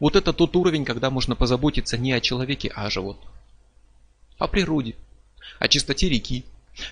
Вот 0.00 0.16
это 0.16 0.32
тот 0.32 0.56
уровень, 0.56 0.84
когда 0.84 1.10
можно 1.10 1.36
позаботиться 1.36 1.96
не 1.96 2.12
о 2.12 2.20
человеке, 2.20 2.72
а 2.74 2.86
о 2.86 2.90
животных. 2.90 3.30
О 4.38 4.48
природе, 4.48 4.96
о 5.60 5.68
чистоте 5.68 6.08
реки, 6.08 6.44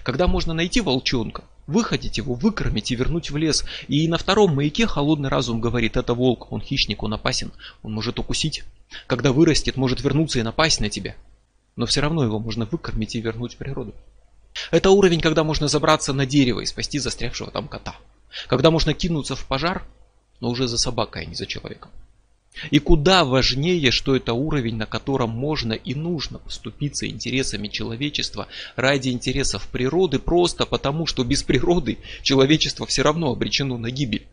когда 0.05 0.29
можно 0.29 0.55
найти 0.55 0.81
волчонка, 0.81 1.43
выходить 1.66 2.18
его, 2.18 2.35
выкормить 2.35 2.90
и 2.90 2.96
вернуть 2.96 3.31
в 3.31 3.37
лес. 3.37 3.64
И 3.88 4.09
на 4.09 4.18
втором 4.18 4.55
маяке 4.55 4.87
холодный 4.87 5.29
разум 5.29 5.61
говорит, 5.61 5.96
это 5.96 6.14
волк, 6.14 6.51
он 6.53 6.61
хищник, 6.61 7.03
он 7.03 7.14
опасен, 7.14 7.53
он 7.83 7.92
может 7.92 8.18
укусить. 8.18 8.64
Когда 9.07 9.33
вырастет, 9.33 9.77
может 9.77 10.03
вернуться 10.03 10.38
и 10.38 10.42
напасть 10.42 10.81
на 10.81 10.90
тебя. 10.90 11.14
Но 11.77 11.87
все 11.87 12.01
равно 12.01 12.25
его 12.25 12.38
можно 12.38 12.66
выкормить 12.66 13.14
и 13.14 13.20
вернуть 13.20 13.55
в 13.55 13.57
природу. 13.57 13.94
Это 14.70 14.90
уровень, 14.90 15.20
когда 15.20 15.44
можно 15.44 15.68
забраться 15.68 16.13
на 16.13 16.27
дерево 16.27 16.60
и 16.60 16.67
спасти 16.67 16.98
застрявшего 16.98 17.50
там 17.50 17.69
кота. 17.69 17.96
Когда 18.48 18.71
можно 18.71 18.92
кинуться 18.92 19.37
в 19.37 19.46
пожар, 19.46 19.87
но 20.40 20.50
уже 20.50 20.69
за 20.69 20.79
собакой, 20.79 21.23
а 21.23 21.25
не 21.25 21.35
за 21.35 21.46
человеком. 21.46 21.90
И 22.71 22.79
куда 22.79 23.25
важнее, 23.25 23.90
что 23.90 24.15
это 24.15 24.35
уровень, 24.35 24.77
на 24.77 24.87
котором 24.87 25.31
можно 25.31 25.73
и 25.73 25.94
нужно 25.94 26.38
поступиться 26.38 27.07
интересами 27.07 27.69
человечества 27.69 28.46
ради 28.77 29.09
интересов 29.09 29.67
природы, 29.69 30.19
просто 30.19 30.67
потому 30.67 31.07
что 31.07 31.25
без 31.25 31.42
природы 31.42 31.98
человечество 32.23 32.87
все 32.87 33.03
равно 33.03 33.31
обречено 33.33 33.79
на 33.79 33.90
гибель. 33.90 34.27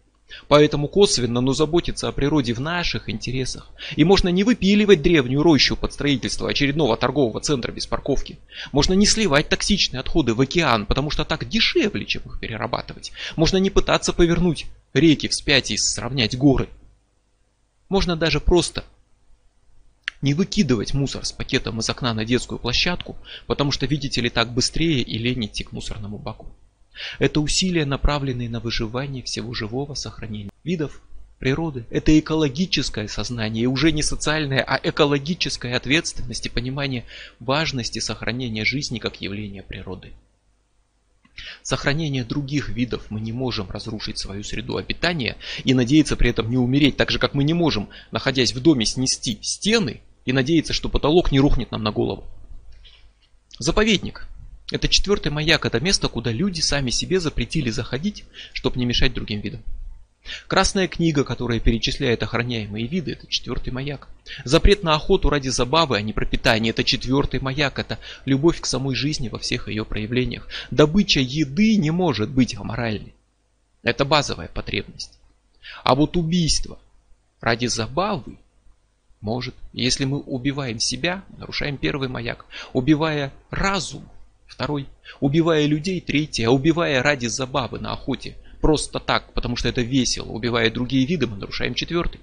Поэтому 0.48 0.88
косвенно, 0.88 1.42
но 1.42 1.54
заботиться 1.54 2.08
о 2.08 2.12
природе 2.12 2.54
в 2.54 2.62
наших 2.62 3.10
интересах. 3.10 3.68
И 3.96 4.04
можно 4.04 4.30
не 4.30 4.44
выпиливать 4.44 5.02
древнюю 5.02 5.42
рощу 5.42 5.76
под 5.76 5.94
строительство 5.94 6.50
очередного 6.50 6.98
торгового 6.98 7.40
центра 7.42 7.72
без 7.72 7.88
парковки. 7.88 8.38
Можно 8.72 8.94
не 8.94 9.06
сливать 9.06 9.50
токсичные 9.50 10.02
отходы 10.02 10.34
в 10.34 10.42
океан, 10.42 10.86
потому 10.86 11.10
что 11.10 11.26
так 11.26 11.48
дешевле, 11.48 12.06
чем 12.06 12.22
их 12.28 12.40
перерабатывать. 12.40 13.12
Можно 13.36 13.58
не 13.58 13.70
пытаться 13.70 14.14
повернуть 14.14 14.68
реки 14.94 15.28
вспять 15.28 15.72
и 15.72 15.78
сравнять 15.78 16.38
горы. 16.38 16.70
Можно 17.90 18.16
даже 18.16 18.40
просто 18.40 18.86
не 20.22 20.34
выкидывать 20.34 20.94
мусор 20.94 21.26
с 21.26 21.32
пакетом 21.32 21.80
из 21.80 21.90
окна 21.90 22.14
на 22.14 22.24
детскую 22.24 22.60
площадку, 22.60 23.18
потому 23.48 23.72
что, 23.72 23.86
видите 23.86 24.22
ли, 24.22 24.30
так 24.30 24.54
быстрее 24.54 25.02
и 25.02 25.18
лень 25.18 25.46
идти 25.46 25.64
к 25.64 25.72
мусорному 25.72 26.18
баку. 26.18 26.48
Это 27.18 27.40
усилия, 27.40 27.86
направленные 27.86 28.50
на 28.50 28.60
выживание 28.60 29.24
всего 29.24 29.54
живого, 29.54 29.94
сохранения 29.96 30.52
видов, 30.64 31.02
природы. 31.40 31.86
Это 31.90 32.18
экологическое 32.20 33.08
сознание, 33.08 33.64
и 33.64 33.68
уже 33.68 33.92
не 33.92 34.04
социальное, 34.04 34.62
а 34.62 34.80
экологическая 34.84 35.76
ответственность 35.76 36.46
и 36.46 36.50
понимание 36.50 37.06
важности 37.40 38.00
сохранения 38.00 38.66
жизни 38.66 39.00
как 39.00 39.22
явления 39.22 39.64
природы. 39.64 40.12
Сохранение 41.64 42.24
других 42.24 42.70
видов 42.70 43.06
мы 43.10 43.20
не 43.20 43.32
можем 43.32 43.70
разрушить 43.70 44.18
свою 44.18 44.44
среду 44.44 44.78
обитания 44.78 45.38
и 45.64 45.74
надеяться 45.74 46.16
при 46.16 46.30
этом 46.30 46.50
не 46.50 46.58
умереть, 46.58 46.98
так 46.98 47.12
же 47.12 47.20
как 47.20 47.34
мы 47.34 47.44
не 47.44 47.54
можем, 47.54 47.90
находясь 48.12 48.54
в 48.54 48.62
доме, 48.62 48.86
снести 48.86 49.40
стены 49.42 50.02
и 50.26 50.34
надеяться, 50.34 50.74
что 50.74 50.90
потолок 50.90 51.32
не 51.32 51.40
рухнет 51.40 51.72
нам 51.72 51.84
на 51.84 51.92
голову. 51.92 52.26
Заповедник 53.60 54.28
это 54.72 54.88
четвертый 54.88 55.32
маяк, 55.32 55.66
это 55.66 55.80
место, 55.80 56.08
куда 56.08 56.32
люди 56.32 56.62
сами 56.62 56.92
себе 56.92 57.20
запретили 57.20 57.70
заходить, 57.70 58.26
чтобы 58.54 58.78
не 58.78 58.86
мешать 58.86 59.14
другим 59.14 59.42
видам. 59.42 59.64
Красная 60.48 60.88
книга, 60.88 61.24
которая 61.24 61.60
перечисляет 61.60 62.22
охраняемые 62.24 62.88
виды, 62.88 63.14
это 63.14 63.28
четвертый 63.28 63.72
маяк. 63.72 64.10
Запрет 64.44 64.84
на 64.84 64.94
охоту 64.94 65.30
ради 65.30 65.50
забавы, 65.50 65.98
а 65.98 66.02
не 66.02 66.14
пропитания, 66.14 66.72
это 66.72 66.84
четвертый 66.84 67.40
маяк, 67.40 67.80
это 67.80 68.00
любовь 68.26 68.60
к 68.62 68.66
самой 68.66 68.96
жизни 68.96 69.30
во 69.30 69.40
всех 69.40 69.68
ее 69.68 69.86
проявлениях. 69.86 70.48
Добыча 70.72 71.20
еды 71.20 71.78
не 71.78 71.92
может 71.92 72.30
быть 72.30 72.56
аморальной. 72.56 73.14
Это 73.82 74.06
базовая 74.06 74.50
потребность. 74.50 75.18
А 75.84 75.96
вот 75.96 76.18
убийство 76.18 76.80
ради 77.42 77.66
забавы 77.68 78.38
может. 79.22 79.56
Если 79.74 80.06
мы 80.06 80.20
убиваем 80.20 80.80
себя, 80.80 81.24
нарушаем 81.38 81.78
первый 81.78 82.08
маяк. 82.08 82.46
Убивая 82.74 83.34
разум, 83.50 84.08
Второй. 84.50 84.88
Убивая 85.20 85.66
людей. 85.68 86.02
Третий. 86.02 86.44
А 86.44 86.52
убивая 86.52 87.02
ради 87.02 87.28
забавы 87.28 87.80
на 87.80 87.94
охоте. 87.94 88.36
Просто 88.62 89.00
так, 89.00 89.34
потому 89.34 89.56
что 89.56 89.70
это 89.70 89.82
весело. 89.82 90.30
Убивая 90.32 90.70
другие 90.70 91.06
виды, 91.06 91.28
мы 91.28 91.38
нарушаем 91.38 91.74
четвертый. 91.74 92.20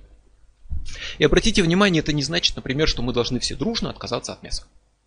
И 1.18 1.24
обратите 1.24 1.62
внимание, 1.62 2.00
это 2.00 2.12
не 2.12 2.22
значит, 2.22 2.56
например, 2.56 2.88
что 2.88 3.02
мы 3.02 3.12
должны 3.12 3.40
все 3.40 3.56
дружно 3.56 3.90
отказаться 3.90 4.32
от 4.32 4.42
мяса. 4.42 4.64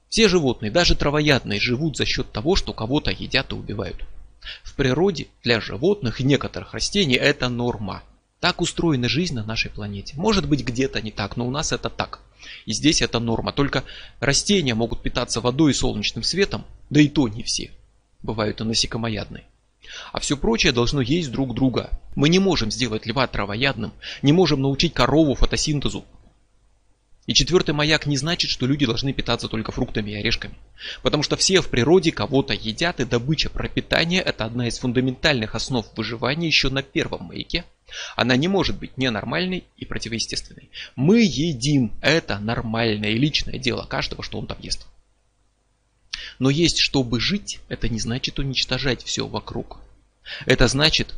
Все 0.10 0.28
животные, 0.28 0.72
даже 0.72 0.96
травоядные, 0.96 1.60
живут 1.60 1.98
за 1.98 2.06
счет 2.06 2.32
того, 2.32 2.56
что 2.56 2.74
кого-то 2.74 3.12
едят 3.12 3.52
и 3.52 3.56
убивают. 3.56 4.04
В 4.64 4.76
природе 4.76 5.28
для 5.44 5.62
животных 5.62 6.20
и 6.20 6.24
некоторых 6.24 6.74
растений 6.74 7.16
это 7.16 7.50
норма. 7.50 8.04
Так 8.40 8.62
устроена 8.62 9.10
жизнь 9.10 9.36
на 9.36 9.44
нашей 9.44 9.70
планете. 9.70 10.16
Может 10.16 10.48
быть 10.48 10.64
где-то 10.64 11.02
не 11.02 11.12
так, 11.12 11.38
но 11.38 11.46
у 11.46 11.52
нас 11.52 11.72
это 11.72 11.90
так. 11.90 12.22
И 12.66 12.74
здесь 12.74 13.02
это 13.02 13.20
норма. 13.20 13.52
Только 13.52 13.84
растения 14.20 14.74
могут 14.74 15.04
питаться 15.04 15.42
водой 15.42 15.72
и 15.72 15.76
солнечным 15.76 16.24
светом, 16.24 16.66
да 16.90 17.02
и 17.02 17.10
то 17.10 17.28
не 17.28 17.44
все. 17.44 17.72
Бывают 18.22 18.62
и 18.62 18.64
насекомоядные. 18.64 19.44
А 20.12 20.20
все 20.20 20.38
прочее 20.38 20.72
должно 20.72 21.02
есть 21.02 21.32
друг 21.32 21.54
друга. 21.54 21.90
Мы 22.16 22.30
не 22.30 22.40
можем 22.40 22.72
сделать 22.72 23.06
льва 23.06 23.28
травоядным, 23.28 23.94
не 24.22 24.34
можем 24.34 24.62
научить 24.62 24.94
корову 24.94 25.36
фотосинтезу, 25.36 26.06
и 27.30 27.34
четвертый 27.36 27.76
маяк 27.76 28.08
не 28.08 28.18
значит, 28.18 28.50
что 28.50 28.66
люди 28.66 28.88
должны 28.88 29.14
питаться 29.14 29.48
только 29.48 29.72
фруктами 29.72 30.10
и 30.10 30.16
орешками. 30.16 30.56
Потому 31.04 31.22
что 31.22 31.38
все 31.38 31.62
в 31.62 31.70
природе 31.70 32.12
кого-то 32.12 32.56
едят, 32.56 33.00
и 33.00 33.06
добыча 33.06 33.52
пропитания– 33.52 34.20
это 34.26 34.46
одна 34.46 34.68
из 34.68 34.80
фундаментальных 34.80 35.54
основ 35.54 35.86
выживания 35.96 36.48
еще 36.48 36.70
на 36.70 36.82
первом 36.82 37.26
маяке. 37.26 37.66
Она 38.16 38.36
не 38.36 38.48
может 38.48 38.80
быть 38.80 38.98
ненормальной 38.98 39.66
и 39.78 39.86
противоестественной. 39.86 40.72
Мы 40.96 41.22
едим. 41.22 41.92
Это 42.02 42.40
нормальное 42.40 43.12
и 43.12 43.20
личное 43.20 43.60
дело 43.60 43.86
каждого, 43.86 44.24
что 44.24 44.40
он 44.40 44.48
там 44.48 44.58
ест. 44.60 44.88
Но 46.40 46.50
есть, 46.50 46.80
чтобы 46.80 47.20
жить, 47.20 47.60
это 47.70 47.90
не 47.90 48.00
значит 48.00 48.40
уничтожать 48.40 49.04
все 49.04 49.28
вокруг. 49.28 49.80
Это 50.46 50.68
значит 50.68 51.16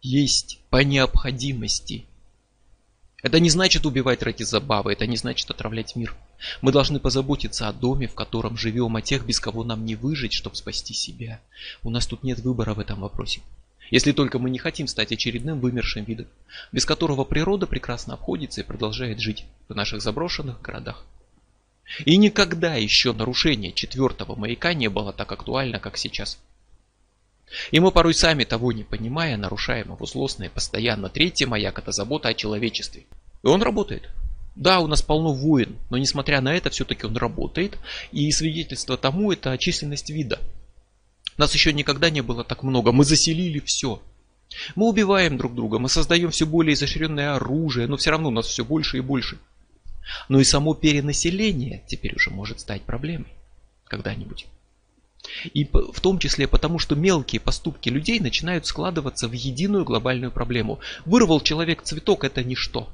есть 0.00 0.58
по 0.70 0.82
необходимости 0.82 2.06
это 3.22 3.38
не 3.38 3.50
значит 3.50 3.86
убивать 3.86 4.22
ради 4.22 4.42
забавы, 4.42 4.92
это 4.92 5.06
не 5.06 5.16
значит 5.16 5.48
отравлять 5.48 5.94
мир. 5.94 6.14
Мы 6.60 6.72
должны 6.72 6.98
позаботиться 6.98 7.68
о 7.68 7.72
доме, 7.72 8.08
в 8.08 8.14
котором 8.14 8.56
живем, 8.56 8.96
о 8.96 9.02
тех, 9.02 9.24
без 9.24 9.38
кого 9.38 9.62
нам 9.62 9.84
не 9.84 9.94
выжить, 9.94 10.32
чтобы 10.32 10.56
спасти 10.56 10.92
себя. 10.92 11.40
У 11.84 11.90
нас 11.90 12.04
тут 12.06 12.24
нет 12.24 12.40
выбора 12.40 12.74
в 12.74 12.80
этом 12.80 13.00
вопросе. 13.00 13.40
Если 13.92 14.10
только 14.10 14.40
мы 14.40 14.50
не 14.50 14.58
хотим 14.58 14.88
стать 14.88 15.12
очередным 15.12 15.60
вымершим 15.60 16.04
видом, 16.04 16.26
без 16.72 16.84
которого 16.84 17.22
природа 17.24 17.68
прекрасно 17.68 18.14
обходится 18.14 18.60
и 18.60 18.64
продолжает 18.64 19.20
жить 19.20 19.44
в 19.68 19.74
наших 19.74 20.02
заброшенных 20.02 20.60
городах. 20.60 21.04
И 22.04 22.16
никогда 22.16 22.74
еще 22.74 23.12
нарушение 23.12 23.72
четвертого 23.72 24.34
маяка 24.34 24.74
не 24.74 24.88
было 24.88 25.12
так 25.12 25.30
актуально, 25.32 25.78
как 25.78 25.96
сейчас. 25.96 26.38
И 27.70 27.80
мы 27.80 27.90
порой 27.90 28.14
сами 28.14 28.44
того 28.44 28.72
не 28.72 28.82
понимая, 28.82 29.36
нарушаем 29.36 29.92
его 29.92 30.06
злостно 30.06 30.48
постоянно. 30.48 31.08
Третий 31.08 31.44
маяк 31.44 31.78
это 31.78 31.92
забота 31.92 32.28
о 32.28 32.34
человечестве. 32.34 33.04
И 33.42 33.46
он 33.46 33.62
работает. 33.62 34.08
Да, 34.54 34.80
у 34.80 34.86
нас 34.86 35.02
полно 35.02 35.32
войн, 35.32 35.76
но 35.90 35.98
несмотря 35.98 36.40
на 36.40 36.54
это, 36.54 36.70
все-таки 36.70 37.06
он 37.06 37.16
работает. 37.16 37.78
И 38.10 38.30
свидетельство 38.30 38.96
тому 38.96 39.32
это 39.32 39.56
численность 39.58 40.10
вида. 40.10 40.40
Нас 41.36 41.54
еще 41.54 41.72
никогда 41.72 42.10
не 42.10 42.20
было 42.20 42.44
так 42.44 42.62
много. 42.62 42.92
Мы 42.92 43.04
заселили 43.04 43.60
все. 43.60 44.02
Мы 44.74 44.86
убиваем 44.86 45.38
друг 45.38 45.54
друга, 45.54 45.78
мы 45.78 45.88
создаем 45.88 46.30
все 46.30 46.44
более 46.44 46.74
изощренное 46.74 47.34
оружие, 47.34 47.86
но 47.86 47.96
все 47.96 48.10
равно 48.10 48.30
нас 48.30 48.46
все 48.46 48.64
больше 48.64 48.98
и 48.98 49.00
больше. 49.00 49.38
Но 50.28 50.40
и 50.40 50.44
само 50.44 50.74
перенаселение 50.74 51.82
теперь 51.86 52.14
уже 52.16 52.30
может 52.30 52.60
стать 52.60 52.82
проблемой 52.82 53.32
когда-нибудь. 53.84 54.46
И 55.54 55.64
в 55.64 56.00
том 56.00 56.18
числе 56.18 56.48
потому, 56.48 56.78
что 56.78 56.96
мелкие 56.96 57.40
поступки 57.40 57.88
людей 57.88 58.18
начинают 58.18 58.66
складываться 58.66 59.28
в 59.28 59.32
единую 59.32 59.84
глобальную 59.84 60.32
проблему. 60.32 60.80
Вырвал 61.04 61.40
человек 61.40 61.82
цветок– 61.82 62.24
это 62.24 62.42
ничто. 62.42 62.88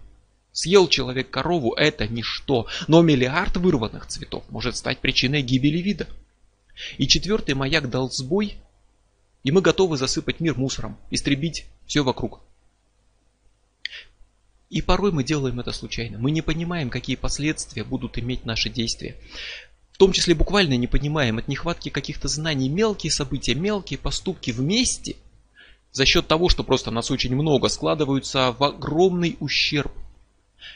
Съел 0.53 0.89
человек 0.89 1.31
корову– 1.31 1.73
это 1.77 2.07
ничто. 2.07 2.67
Но 2.87 3.01
миллиард 3.03 3.57
вырванных 3.57 4.07
цветов 4.07 4.45
может 4.51 4.77
стать 4.77 4.99
причиной 4.99 5.43
гибели 5.43 5.79
вида. 5.79 6.07
И 6.97 7.09
четвертый 7.09 7.55
маяк 7.55 7.91
дал 7.91 8.11
сбой, 8.11 8.57
и 9.43 9.51
мы 9.51 9.63
готовы 9.63 9.97
засыпать 9.97 10.41
мир 10.41 10.57
мусором, 10.57 10.99
истребить 11.11 11.67
все 11.87 12.03
вокруг. 12.03 12.41
И 14.71 14.83
порой 14.83 15.12
мы 15.12 15.25
делаем 15.25 15.61
это 15.61 15.73
случайно. 15.73 16.19
Мы 16.19 16.31
не 16.31 16.43
понимаем, 16.43 16.91
какие 16.91 17.16
последствия 17.16 17.85
будут 17.85 18.19
иметь 18.19 18.45
наши 18.45 18.69
действия. 18.69 19.16
В 19.93 19.99
том 19.99 20.12
числе 20.12 20.35
буквально 20.35 20.77
не 20.77 20.87
понимаем 20.87 21.39
от 21.39 21.49
нехватки 21.49 21.89
каких-то 21.89 22.29
знаний 22.29 22.69
мелкие 22.69 23.11
события, 23.11 23.55
мелкие 23.55 23.99
поступки 23.99 24.51
вместе 24.51 25.16
за 25.91 26.05
счет 26.05 26.29
того, 26.29 26.49
что 26.49 26.62
просто 26.64 26.91
нас 26.91 27.11
очень 27.11 27.35
много, 27.35 27.69
складываются 27.69 28.53
в 28.53 28.62
огромный 28.62 29.37
ущерб. 29.41 29.93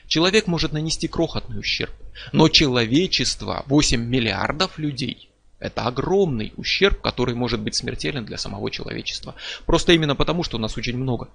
Человек 0.06 0.46
может 0.46 0.72
нанести 0.72 1.06
крохотный 1.06 1.60
ущерб, 1.60 1.92
но 2.32 2.48
человечество, 2.48 3.62
8 3.66 4.00
миллиардов 4.00 4.78
людей, 4.78 5.30
это 5.58 5.86
огромный 5.86 6.52
ущерб, 6.56 7.00
который 7.00 7.34
может 7.34 7.60
быть 7.60 7.76
смертелен 7.76 8.24
для 8.24 8.38
самого 8.38 8.70
человечества. 8.70 9.36
Просто 9.66 9.92
именно 9.92 10.16
потому, 10.16 10.42
что 10.42 10.58
нас 10.58 10.76
очень 10.76 10.96
много. 10.96 11.28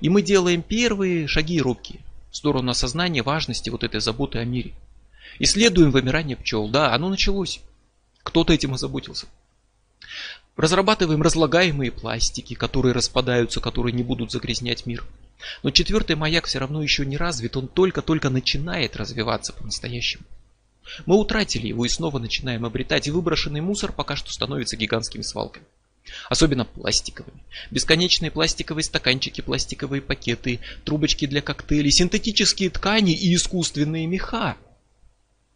И 0.00 0.08
мы 0.08 0.22
делаем 0.22 0.62
первые 0.62 1.26
шаги 1.26 1.60
робкие 1.60 2.00
в 2.30 2.36
сторону 2.36 2.70
осознания 2.70 3.22
важности 3.22 3.70
вот 3.70 3.84
этой 3.84 4.00
заботы 4.00 4.38
о 4.38 4.44
мире. 4.44 4.74
Исследуем 5.38 5.90
вымирание 5.90 6.36
пчел. 6.36 6.68
Да, 6.68 6.94
оно 6.94 7.08
началось. 7.08 7.60
Кто-то 8.22 8.52
этим 8.52 8.74
озаботился. 8.74 9.26
Разрабатываем 10.56 11.22
разлагаемые 11.22 11.92
пластики, 11.92 12.54
которые 12.54 12.92
распадаются, 12.92 13.60
которые 13.60 13.92
не 13.92 14.02
будут 14.02 14.32
загрязнять 14.32 14.86
мир. 14.86 15.04
Но 15.62 15.70
четвертый 15.70 16.16
маяк 16.16 16.46
все 16.46 16.58
равно 16.58 16.82
еще 16.82 17.06
не 17.06 17.16
развит, 17.16 17.56
он 17.56 17.68
только-только 17.68 18.28
начинает 18.28 18.96
развиваться 18.96 19.52
по-настоящему. 19.52 20.24
Мы 21.06 21.16
утратили 21.16 21.68
его 21.68 21.84
и 21.84 21.88
снова 21.88 22.18
начинаем 22.18 22.64
обретать, 22.64 23.06
и 23.06 23.10
выброшенный 23.10 23.60
мусор 23.60 23.92
пока 23.92 24.16
что 24.16 24.32
становится 24.32 24.76
гигантскими 24.76 25.22
свалками. 25.22 25.66
Особенно 26.28 26.64
пластиковыми. 26.64 27.42
Бесконечные 27.70 28.30
пластиковые 28.30 28.84
стаканчики, 28.84 29.40
пластиковые 29.40 30.02
пакеты, 30.02 30.60
трубочки 30.84 31.26
для 31.26 31.42
коктейлей, 31.42 31.90
синтетические 31.90 32.70
ткани 32.70 33.12
и 33.12 33.34
искусственные 33.34 34.06
меха. 34.06 34.56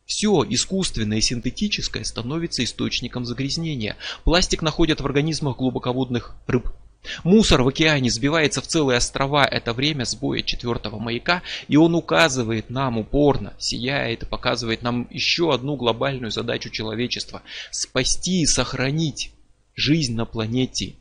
Все 0.06 0.44
искусственное 0.48 1.18
и 1.18 1.22
синтетическое 1.22 2.04
становится 2.04 2.64
источником 2.64 3.24
загрязнения. 3.24 3.96
Пластик 4.24 4.62
находят 4.62 5.00
в 5.00 5.06
организмах 5.06 5.56
глубоководных 5.56 6.34
рыб. 6.46 6.68
Мусор 7.24 7.62
в 7.62 7.68
океане 7.68 8.10
сбивается 8.10 8.60
в 8.60 8.66
целые 8.66 8.98
острова. 8.98 9.44
Это 9.44 9.72
время 9.72 10.04
сбоя 10.04 10.42
четвертого 10.42 10.98
маяка. 10.98 11.42
И 11.68 11.76
он 11.76 11.94
указывает 11.94 12.70
нам 12.70 12.98
упорно, 12.98 13.54
сияет 13.58 14.22
и 14.22 14.26
показывает 14.26 14.82
нам 14.82 15.08
еще 15.10 15.52
одну 15.52 15.76
глобальную 15.76 16.30
задачу 16.30 16.70
человечества. 16.70 17.42
Спасти 17.70 18.42
и 18.42 18.46
сохранить 18.46 19.31
жизнь 19.74 20.14
на 20.14 20.24
планете, 20.24 20.94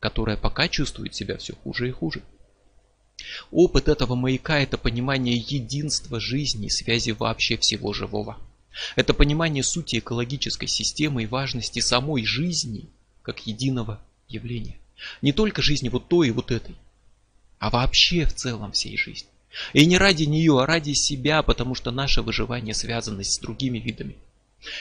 которая 0.00 0.36
пока 0.36 0.68
чувствует 0.68 1.14
себя 1.14 1.36
все 1.38 1.54
хуже 1.54 1.88
и 1.88 1.92
хуже. 1.92 2.22
Опыт 3.50 3.88
этого 3.88 4.14
маяка– 4.14 4.58
это 4.60 4.78
понимание 4.78 5.36
единства 5.36 6.18
жизни 6.18 6.66
и 6.66 6.70
связи 6.70 7.10
вообще 7.10 7.56
всего 7.56 7.92
живого. 7.92 8.38
Это 8.96 9.14
понимание 9.14 9.62
сути 9.62 9.98
экологической 9.98 10.66
системы 10.66 11.24
и 11.24 11.26
важности 11.26 11.80
самой 11.80 12.24
жизни 12.24 12.88
как 13.22 13.46
единого 13.46 14.00
явления. 14.28 14.76
Не 15.20 15.32
только 15.32 15.62
жизни 15.62 15.88
вот 15.88 16.08
той 16.08 16.28
и 16.28 16.32
вот 16.32 16.50
этой, 16.50 16.74
а 17.58 17.70
вообще 17.70 18.24
в 18.24 18.34
целом 18.34 18.72
всей 18.72 18.96
жизни. 18.96 19.28
И 19.72 19.84
не 19.84 19.98
ради 19.98 20.24
нее, 20.24 20.60
а 20.60 20.66
ради 20.66 20.92
себя, 20.94 21.42
потому 21.42 21.74
что 21.74 21.90
наше 21.90 22.22
выживание 22.22 22.74
связано 22.74 23.22
с 23.22 23.38
другими 23.38 23.78
видами. 23.78 24.16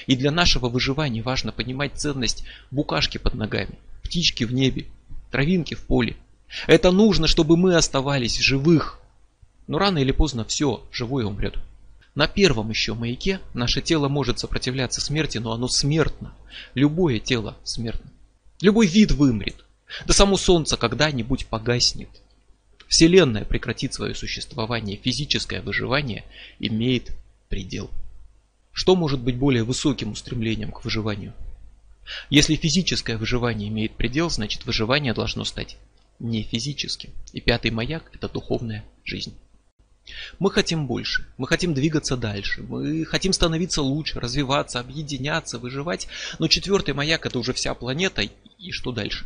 И 0.07 0.15
для 0.15 0.31
нашего 0.31 0.69
выживания 0.69 1.21
важно 1.21 1.51
понимать 1.51 1.93
ценность 1.95 2.43
букашки 2.69 3.17
под 3.17 3.33
ногами, 3.33 3.79
птички 4.03 4.43
в 4.43 4.53
небе, 4.53 4.85
травинки 5.31 5.73
в 5.73 5.85
поле. 5.85 6.15
Это 6.67 6.91
нужно, 6.91 7.27
чтобы 7.27 7.57
мы 7.57 7.75
оставались 7.75 8.39
живых. 8.39 8.99
Но 9.67 9.77
рано 9.77 9.99
или 9.99 10.11
поздно 10.11 10.43
все, 10.45 10.83
живое 10.91 11.25
умрет. 11.25 11.57
На 12.13 12.27
первом 12.27 12.69
еще 12.69 12.93
маяке 12.93 13.39
наше 13.53 13.81
тело 13.81 14.09
может 14.09 14.39
сопротивляться 14.39 14.99
смерти, 14.99 15.37
но 15.37 15.53
оно 15.53 15.67
смертно. 15.67 16.33
Любое 16.73 17.19
тело 17.19 17.57
смертно. 17.63 18.11
Любой 18.59 18.87
вид 18.87 19.11
вымрет. 19.11 19.63
Да 20.05 20.13
само 20.13 20.37
Солнце 20.37 20.77
когда-нибудь 20.77 21.47
погаснет. 21.47 22.09
Вселенная 22.87 23.45
прекратит 23.45 23.93
свое 23.93 24.13
существование, 24.13 24.97
физическое 24.97 25.61
выживание 25.61 26.25
имеет 26.59 27.11
предел. 27.47 27.89
Что 28.73 28.95
может 28.95 29.21
быть 29.21 29.37
более 29.37 29.63
высоким 29.63 30.11
устремлением 30.11 30.71
к 30.71 30.83
выживанию? 30.83 31.33
Если 32.29 32.55
физическое 32.55 33.17
выживание 33.17 33.69
имеет 33.69 33.95
предел, 33.95 34.29
значит 34.29 34.65
выживание 34.65 35.13
должно 35.13 35.43
стать 35.43 35.77
не 36.19 36.43
физическим. 36.43 37.11
И 37.33 37.41
пятый 37.41 37.71
маяк– 37.71 38.09
это 38.13 38.29
духовная 38.29 38.85
жизнь. 39.03 39.35
Мы 40.39 40.51
хотим 40.51 40.87
больше, 40.87 41.27
мы 41.37 41.47
хотим 41.47 41.73
двигаться 41.73 42.17
дальше, 42.17 42.63
мы 42.63 43.05
хотим 43.05 43.33
становиться 43.33 43.81
лучше, 43.81 44.19
развиваться, 44.19 44.79
объединяться, 44.79 45.59
выживать. 45.59 46.07
Но 46.39 46.47
четвертый 46.47 46.93
маяк– 46.93 47.25
это 47.27 47.39
уже 47.39 47.53
вся 47.53 47.73
планета, 47.75 48.23
и 48.23 48.71
что 48.71 48.91
дальше? 48.91 49.25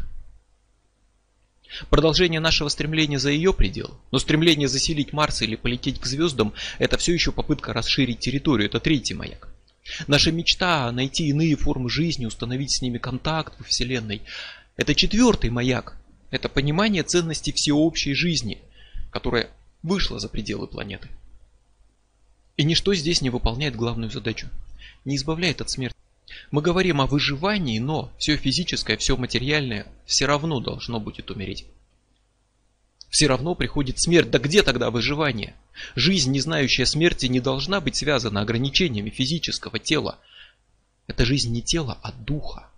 Продолжение 1.90 2.40
нашего 2.40 2.70
стремления 2.70 3.20
за 3.20 3.32
ее 3.32 3.54
предел. 3.54 3.98
Но 4.12 4.20
стремление 4.20 4.68
заселить 4.68 5.14
Марс 5.14 5.42
или 5.42 5.56
полететь 5.56 6.00
к 6.00 6.06
звездам– 6.06 6.54
это 6.80 6.98
все 6.98 7.14
еще 7.14 7.32
попытка 7.32 7.74
расширить 7.74 8.20
территорию. 8.20 8.68
Это 8.68 8.80
третий 8.80 9.14
маяк. 9.14 9.50
Наша 10.08 10.32
мечта– 10.32 10.92
найти 10.94 11.28
иные 11.28 11.56
формы 11.56 11.90
жизни, 11.90 12.26
установить 12.26 12.72
с 12.72 12.82
ними 12.82 12.98
контакт 12.98 13.54
во 13.60 13.66
Вселенной. 13.66 14.22
Это 14.78 14.96
четвертый 14.96 15.50
маяк. 15.50 15.98
Это 16.32 16.50
понимание 16.50 17.04
ценности 17.04 17.52
всеобщей 17.52 18.14
жизни, 18.14 18.62
которая 19.12 19.50
вышла 19.84 20.20
за 20.20 20.28
пределы 20.28 20.68
планеты. 20.68 21.10
И 22.58 22.64
ничто 22.64 22.94
здесь 22.96 23.22
не 23.22 23.30
выполняет 23.30 23.76
главную 23.76 24.10
задачу. 24.10 24.48
Не 25.04 25.18
избавляет 25.18 25.62
от 25.62 25.70
смерти. 25.70 25.96
Мы 26.52 26.62
говорим 26.62 27.02
о 27.02 27.06
выживании, 27.06 27.80
но 27.80 28.12
все 28.18 28.38
физическое, 28.38 28.98
все 28.98 29.16
материальное 29.16 29.88
все 30.06 30.26
равно 30.26 30.60
должно 30.60 31.00
будет 31.00 31.32
умереть. 31.32 31.66
Все 33.10 33.28
равно 33.28 33.56
приходит 33.56 34.00
смерть. 34.00 34.30
Да 34.30 34.40
где 34.40 34.62
тогда 34.62 34.92
выживание? 34.92 35.56
Жизнь, 35.96 36.32
не 36.32 36.42
знающая 36.42 36.86
смерти, 36.86 37.28
не 37.28 37.40
должна 37.40 37.80
быть 37.80 37.96
связана 37.96 38.42
ограничениями 38.42 39.10
физического 39.10 39.80
тела. 39.80 40.20
Это 41.08 41.24
жизнь 41.24 41.52
не 41.54 41.62
тела, 41.62 41.98
а 42.02 42.12
духа. 42.12 42.70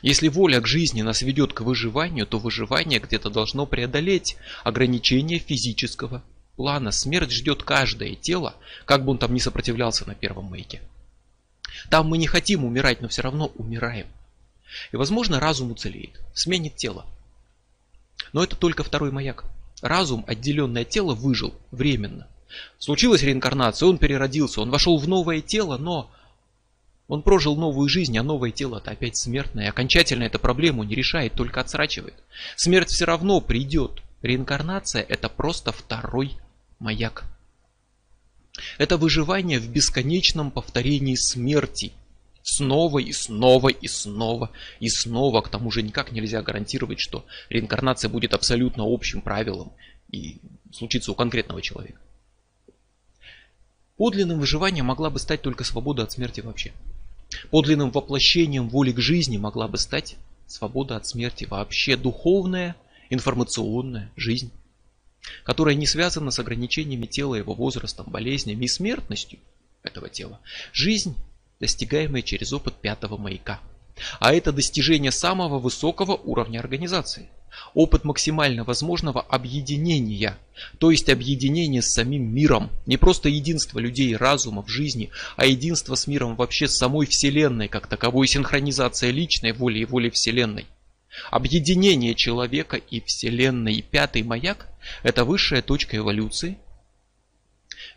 Если 0.00 0.28
воля 0.28 0.60
к 0.60 0.66
жизни 0.66 1.02
нас 1.02 1.22
ведет 1.22 1.52
к 1.52 1.62
выживанию, 1.62 2.26
то 2.26 2.38
выживание 2.38 3.00
где-то 3.00 3.30
должно 3.30 3.66
преодолеть 3.66 4.36
ограничения 4.64 5.38
физического 5.38 6.22
плана. 6.56 6.90
Смерть 6.90 7.32
ждет 7.32 7.62
каждое 7.62 8.14
тело, 8.14 8.54
как 8.84 9.04
бы 9.04 9.10
он 9.10 9.18
там 9.18 9.34
ни 9.34 9.38
сопротивлялся 9.38 10.06
на 10.06 10.14
первом 10.14 10.46
маяке. 10.46 10.80
Там 11.90 12.06
мы 12.08 12.18
не 12.18 12.26
хотим 12.26 12.64
умирать, 12.64 13.00
но 13.00 13.08
все 13.08 13.22
равно 13.22 13.52
умираем. 13.56 14.06
И 14.92 14.96
возможно 14.96 15.40
разум 15.40 15.70
уцелеет, 15.72 16.20
сменит 16.34 16.76
тело. 16.76 17.06
Но 18.32 18.44
это 18.44 18.56
только 18.56 18.84
второй 18.84 19.10
маяк. 19.10 19.44
Разум, 19.80 20.24
отделенное 20.26 20.84
тело, 20.84 21.14
выжил 21.14 21.54
временно. 21.70 22.26
Случилась 22.78 23.22
реинкарнация, 23.22 23.88
он 23.88 23.98
переродился, 23.98 24.60
он 24.60 24.70
вошел 24.70 24.98
в 24.98 25.06
новое 25.06 25.40
тело, 25.40 25.76
но 25.76 26.10
он 27.06 27.22
прожил 27.22 27.56
новую 27.56 27.88
жизнь, 27.88 28.16
а 28.18 28.22
новое 28.22 28.50
тело 28.50 28.78
это 28.78 28.90
опять 28.90 29.16
смертное. 29.16 29.66
И 29.66 29.68
окончательно 29.68 30.24
эту 30.24 30.38
проблему 30.38 30.84
не 30.84 30.94
решает, 30.94 31.32
только 31.32 31.60
отсрачивает. 31.60 32.14
Смерть 32.56 32.90
все 32.90 33.04
равно 33.04 33.40
придет. 33.40 34.02
Реинкарнация 34.22 35.02
это 35.02 35.28
просто 35.28 35.72
второй 35.72 36.36
маяк. 36.78 37.24
Это 38.78 38.96
выживание 38.96 39.58
в 39.58 39.68
бесконечном 39.68 40.50
повторении 40.50 41.14
смерти. 41.14 41.92
Снова 42.42 42.98
и 42.98 43.12
снова 43.12 43.68
и 43.68 43.88
снова 43.88 44.50
и 44.80 44.88
снова. 44.88 45.42
К 45.42 45.48
тому 45.48 45.70
же 45.70 45.82
никак 45.82 46.12
нельзя 46.12 46.42
гарантировать, 46.42 47.00
что 47.00 47.26
реинкарнация 47.50 48.08
будет 48.08 48.32
абсолютно 48.34 48.84
общим 48.86 49.20
правилом 49.20 49.72
и 50.10 50.38
случится 50.72 51.12
у 51.12 51.14
конкретного 51.14 51.60
человека. 51.60 52.00
Подлинным 53.96 54.38
выживанием 54.38 54.86
могла 54.86 55.10
бы 55.10 55.18
стать 55.18 55.42
только 55.42 55.64
свобода 55.64 56.04
от 56.04 56.12
смерти 56.12 56.40
вообще. 56.40 56.72
Подлинным 57.50 57.90
воплощением 57.90 58.68
воли 58.68 58.92
к 58.92 59.00
жизни 59.00 59.36
могла 59.36 59.68
бы 59.68 59.76
стать 59.76 60.16
свобода 60.46 60.96
от 60.96 61.06
смерти 61.06 61.44
вообще, 61.44 61.96
духовная, 61.96 62.76
информационная 63.10 64.10
жизнь 64.16 64.50
которая 65.44 65.74
не 65.74 65.86
связана 65.86 66.30
с 66.30 66.38
ограничениями 66.38 67.06
тела, 67.06 67.34
его 67.34 67.54
возрастом, 67.54 68.06
болезнями 68.08 68.64
и 68.64 68.68
смертностью 68.68 69.38
этого 69.82 70.08
тела. 70.08 70.40
Жизнь, 70.72 71.16
достигаемая 71.60 72.22
через 72.22 72.52
опыт 72.52 72.74
пятого 72.74 73.16
маяка. 73.16 73.60
А 74.20 74.32
это 74.32 74.52
достижение 74.52 75.10
самого 75.10 75.58
высокого 75.58 76.12
уровня 76.12 76.60
организации. 76.60 77.28
Опыт 77.74 78.04
максимально 78.04 78.62
возможного 78.62 79.20
объединения, 79.20 80.38
то 80.78 80.90
есть 80.90 81.08
объединение 81.08 81.82
с 81.82 81.92
самим 81.92 82.32
миром. 82.32 82.70
Не 82.86 82.96
просто 82.96 83.28
единство 83.28 83.80
людей 83.80 84.10
и 84.10 84.16
разума 84.16 84.62
в 84.62 84.68
жизни, 84.68 85.10
а 85.36 85.46
единство 85.46 85.96
с 85.96 86.06
миром 86.06 86.36
вообще 86.36 86.68
с 86.68 86.76
самой 86.76 87.06
Вселенной, 87.06 87.68
как 87.68 87.88
таковой 87.88 88.28
синхронизация 88.28 89.10
личной 89.10 89.52
воли 89.52 89.80
и 89.80 89.84
воли 89.84 90.10
Вселенной. 90.10 90.66
Объединение 91.30 92.14
человека 92.14 92.76
и 92.76 93.00
Вселенной 93.00 93.74
и 93.74 93.82
пятый 93.82 94.22
маяк– 94.22 94.68
это 95.02 95.24
высшая 95.24 95.62
точка 95.62 95.96
эволюции, 95.96 96.58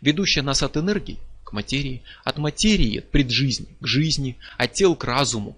ведущая 0.00 0.42
нас 0.42 0.62
от 0.62 0.76
энергии 0.76 1.18
к 1.44 1.52
материи, 1.52 2.02
от 2.24 2.38
материи 2.38 2.98
от 2.98 3.10
преджизни 3.10 3.68
к 3.80 3.86
жизни, 3.86 4.36
от 4.58 4.72
тел 4.72 4.96
к 4.96 5.04
разуму 5.04 5.56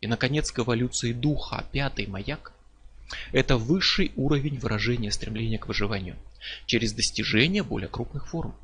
и, 0.00 0.06
наконец, 0.06 0.50
к 0.50 0.58
эволюции 0.60 1.12
духа. 1.12 1.64
Пятый 1.72 2.06
маяк– 2.06 2.52
это 3.32 3.56
высший 3.56 4.12
уровень 4.16 4.58
выражения 4.58 5.10
стремления 5.10 5.58
к 5.58 5.68
выживанию 5.68 6.16
через 6.66 6.92
достижение 6.92 7.62
более 7.62 7.88
крупных 7.88 8.28
форм. 8.28 8.54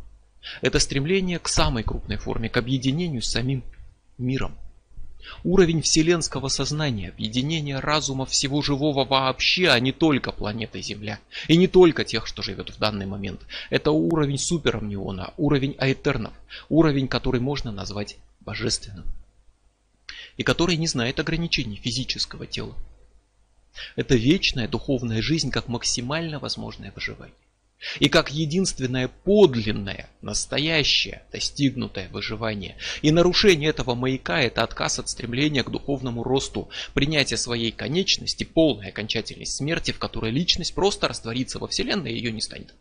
Это 0.61 0.79
стремление 0.79 1.39
к 1.39 1.49
самой 1.49 1.83
крупной 1.83 2.16
форме, 2.18 2.49
к 2.49 2.57
объединению 2.57 3.22
с 3.22 3.31
самим 3.31 3.64
миром. 4.16 4.57
Уровень 5.45 5.83
вселенского 5.83 6.49
сознания, 6.49 7.09
объединения 7.09 7.79
разума 7.79 8.27
всего 8.27 8.62
живого 8.62 9.05
вообще, 9.05 9.68
а 9.68 9.81
не 9.81 9.93
только 9.93 10.33
планеты 10.33 10.83
Земля. 10.83 11.18
И 11.49 11.57
не 11.57 11.68
только 11.68 12.05
тех, 12.05 12.27
что 12.27 12.43
живет 12.43 12.70
в 12.70 12.79
данный 12.79 13.07
момент. 13.07 13.41
Это 13.70 13.91
уровень 13.91 14.39
суперомниона, 14.39 15.33
уровень 15.37 15.74
аэтернов, 15.79 16.33
уровень, 16.68 17.09
который 17.09 17.41
можно 17.41 17.72
назвать 17.72 18.16
божественным. 18.41 19.05
И 20.37 20.43
который 20.43 20.77
не 20.77 20.87
знает 20.87 21.18
ограничений 21.18 21.77
физического 21.77 22.47
тела. 22.47 22.74
Это 23.95 24.14
вечная 24.14 24.68
духовная 24.68 25.22
жизнь 25.22 25.51
как 25.51 25.68
максимально 25.68 26.39
возможное 26.39 26.93
выживание. 26.95 27.35
И 28.01 28.09
как 28.09 28.31
единственное 28.31 29.09
подлинное, 29.09 30.09
настоящее, 30.22 31.22
достигнутое 31.31 32.09
выживание. 32.09 32.77
И 33.03 33.11
нарушение 33.11 33.70
этого 33.70 33.95
маяка– 33.95 34.41
это 34.43 34.62
отказ 34.62 34.99
от 34.99 35.09
стремления 35.09 35.62
к 35.62 35.70
духовному 35.70 36.22
росту, 36.22 36.70
принятие 36.95 37.37
своей 37.37 37.70
конечности, 37.72 38.45
полная 38.45 38.89
окончательность 38.89 39.57
смерти, 39.57 39.91
в 39.91 39.99
которой 39.99 40.31
личность 40.31 40.74
просто 40.74 41.09
растворится 41.09 41.59
во 41.59 41.68
Вселенной 41.68 42.12
и 42.12 42.16
ее 42.16 42.33
не 42.33 42.41
станет. 42.41 42.74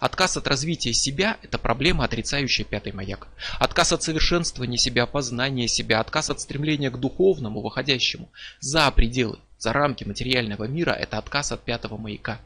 Отказ 0.00 0.36
от 0.36 0.46
развития 0.46 0.92
себя– 0.92 1.38
это 1.42 1.58
проблема, 1.58 2.04
отрицающая 2.04 2.64
пятый 2.64 2.92
маяк. 2.92 3.28
Отказ 3.58 3.92
от 3.92 4.02
совершенствования 4.02 4.76
себя, 4.76 5.06
познания 5.06 5.66
себя, 5.66 6.00
отказ 6.00 6.28
от 6.28 6.40
стремления 6.40 6.90
к 6.90 7.00
духовному, 7.00 7.62
выходящему 7.62 8.30
за 8.60 8.90
пределы 8.90 9.38
за 9.58 9.72
рамки 9.72 10.04
материального 10.04 10.64
мира, 10.64 10.90
это 10.90 11.18
отказ 11.18 11.52
от 11.52 11.62
пятого 11.62 11.96
маяка. 11.96 12.40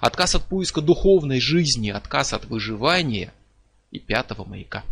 Отказ 0.00 0.34
от 0.34 0.44
поиска 0.44 0.80
духовной 0.80 1.40
жизни, 1.40 1.90
отказ 1.90 2.32
от 2.32 2.44
выживания 2.44 3.32
и 3.90 3.98
пятого 3.98 4.44
маяка. 4.44 4.84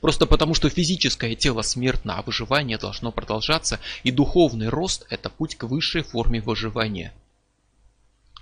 Просто 0.00 0.26
потому, 0.26 0.54
что 0.54 0.68
физическое 0.68 1.34
тело 1.34 1.62
смертно, 1.62 2.18
а 2.18 2.22
выживание 2.22 2.78
должно 2.78 3.12
продолжаться, 3.12 3.80
и 4.02 4.10
духовный 4.10 4.68
рост– 4.68 5.06
это 5.10 5.30
путь 5.30 5.56
к 5.56 5.64
высшей 5.64 6.02
форме 6.02 6.40
выживания. 6.40 7.12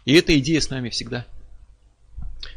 И 0.04 0.14
эта 0.14 0.38
идея 0.38 0.60
с 0.60 0.70
нами 0.70 0.88
всегда. 0.88 1.26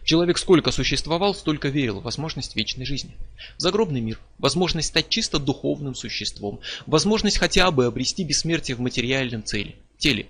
Человек 0.03 0.37
сколько 0.37 0.71
существовал, 0.71 1.35
столько 1.35 1.69
верил 1.69 1.99
в 1.99 2.03
возможность 2.03 2.55
вечной 2.55 2.85
жизни. 2.85 3.15
Загробный 3.57 4.01
мир, 4.01 4.19
возможность 4.37 4.89
стать 4.89 5.09
чисто 5.09 5.39
духовным 5.39 5.95
существом, 5.95 6.59
возможность 6.85 7.37
хотя 7.37 7.69
бы 7.71 7.85
обрести 7.85 8.23
бессмертие 8.23 8.75
в 8.75 8.79
материальном 8.79 9.43
цели, 9.43 9.75
теле. 9.97 10.27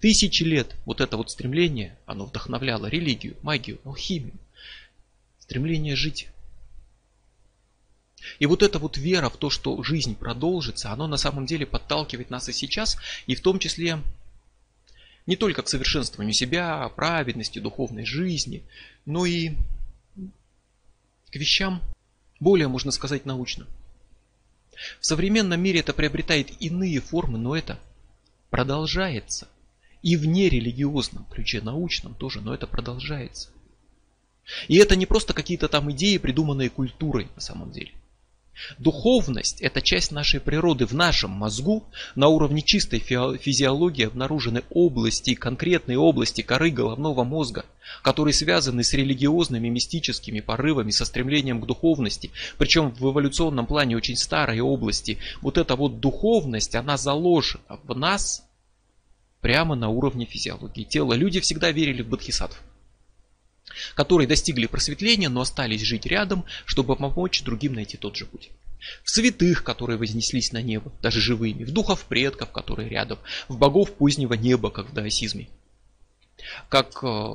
Тысячи 0.00 0.42
лет 0.42 0.74
вот 0.84 1.00
это 1.00 1.16
вот 1.16 1.30
стремление, 1.30 1.96
оно 2.06 2.24
вдохновляло 2.24 2.86
религию, 2.86 3.36
магию, 3.42 3.78
алхимию. 3.84 4.34
Стремление 5.38 5.96
жить. 5.96 6.28
И 8.38 8.46
вот 8.46 8.62
эта 8.62 8.78
вот 8.78 8.96
вера 8.96 9.28
в 9.28 9.36
то, 9.36 9.50
что 9.50 9.82
жизнь 9.82 10.16
продолжится, 10.16 10.90
оно 10.90 11.06
на 11.06 11.16
самом 11.16 11.46
деле 11.46 11.66
подталкивает 11.66 12.30
нас 12.30 12.48
и 12.48 12.52
сейчас, 12.52 12.96
и 13.26 13.34
в 13.34 13.40
том 13.40 13.58
числе 13.58 14.00
не 15.26 15.36
только 15.36 15.62
к 15.62 15.68
совершенствованию 15.68 16.34
себя, 16.34 16.88
праведности, 16.90 17.58
духовной 17.58 18.04
жизни, 18.04 18.62
но 19.04 19.26
и 19.26 19.50
к 21.30 21.36
вещам 21.36 21.82
более, 22.40 22.68
можно 22.68 22.90
сказать, 22.90 23.26
научным. 23.26 23.66
В 25.00 25.06
современном 25.06 25.60
мире 25.60 25.80
это 25.80 25.92
приобретает 25.92 26.50
иные 26.60 27.00
формы, 27.00 27.38
но 27.38 27.56
это 27.56 27.78
продолжается. 28.50 29.48
И 30.06 30.14
в 30.14 30.24
нерелигиозном 30.24 31.24
ключе, 31.24 31.60
научном 31.60 32.14
тоже, 32.14 32.40
но 32.40 32.54
это 32.54 32.68
продолжается. 32.68 33.50
И 34.68 34.76
это 34.76 34.94
не 34.94 35.04
просто 35.04 35.34
какие-то 35.34 35.66
там 35.66 35.90
идеи, 35.90 36.18
придуманные 36.18 36.70
культурой 36.70 37.26
на 37.34 37.40
самом 37.40 37.72
деле. 37.72 37.90
Духовность– 38.78 39.60
это 39.62 39.82
часть 39.82 40.12
нашей 40.12 40.38
природы. 40.38 40.86
В 40.86 40.92
нашем 40.92 41.32
мозгу 41.32 41.88
на 42.14 42.28
уровне 42.28 42.62
чистой 42.62 43.00
физиологии 43.00 44.06
обнаружены 44.06 44.62
области, 44.70 45.34
конкретные 45.34 45.98
области 45.98 46.40
коры 46.40 46.70
головного 46.70 47.24
мозга, 47.24 47.64
которые 48.02 48.32
связаны 48.32 48.84
с 48.84 48.94
религиозными 48.94 49.68
мистическими 49.68 50.38
порывами, 50.38 50.92
со 50.92 51.04
стремлением 51.04 51.60
к 51.60 51.66
духовности. 51.66 52.30
Причем 52.58 52.92
в 52.92 53.10
эволюционном 53.10 53.66
плане 53.66 53.96
очень 53.96 54.16
старые 54.16 54.62
области. 54.62 55.18
Вот 55.42 55.58
эта 55.58 55.74
вот 55.74 55.98
духовность, 55.98 56.76
она 56.76 56.96
заложена 56.96 57.80
в 57.82 57.98
нас 57.98 58.45
прямо 59.40 59.74
на 59.74 59.88
уровне 59.88 60.26
физиологии 60.26 60.84
тела. 60.84 61.14
Люди 61.14 61.40
всегда 61.40 61.70
верили 61.70 62.02
в 62.02 62.08
бодхисаттв 62.08 62.62
которые 63.94 64.26
достигли 64.26 64.66
просветления, 64.66 65.28
но 65.28 65.40
остались 65.40 65.82
жить 65.82 66.06
рядом, 66.06 66.44
чтобы 66.64 66.96
помочь 66.96 67.42
другим 67.42 67.74
найти 67.74 67.96
тот 67.96 68.16
же 68.16 68.26
путь. 68.26 68.50
В 69.02 69.10
святых, 69.10 69.64
которые 69.64 69.98
вознеслись 69.98 70.52
на 70.52 70.62
небо, 70.62 70.92
даже 71.02 71.20
живыми, 71.20 71.64
в 71.64 71.72
духов 71.72 72.04
предков, 72.04 72.52
которые 72.52 72.88
рядом, 72.88 73.18
в 73.48 73.58
богов 73.58 73.92
позднего 73.94 74.34
неба, 74.34 74.70
как 74.70 74.90
в 74.90 74.94
даосизме. 74.94 75.48
Как 76.68 77.02
э, 77.02 77.34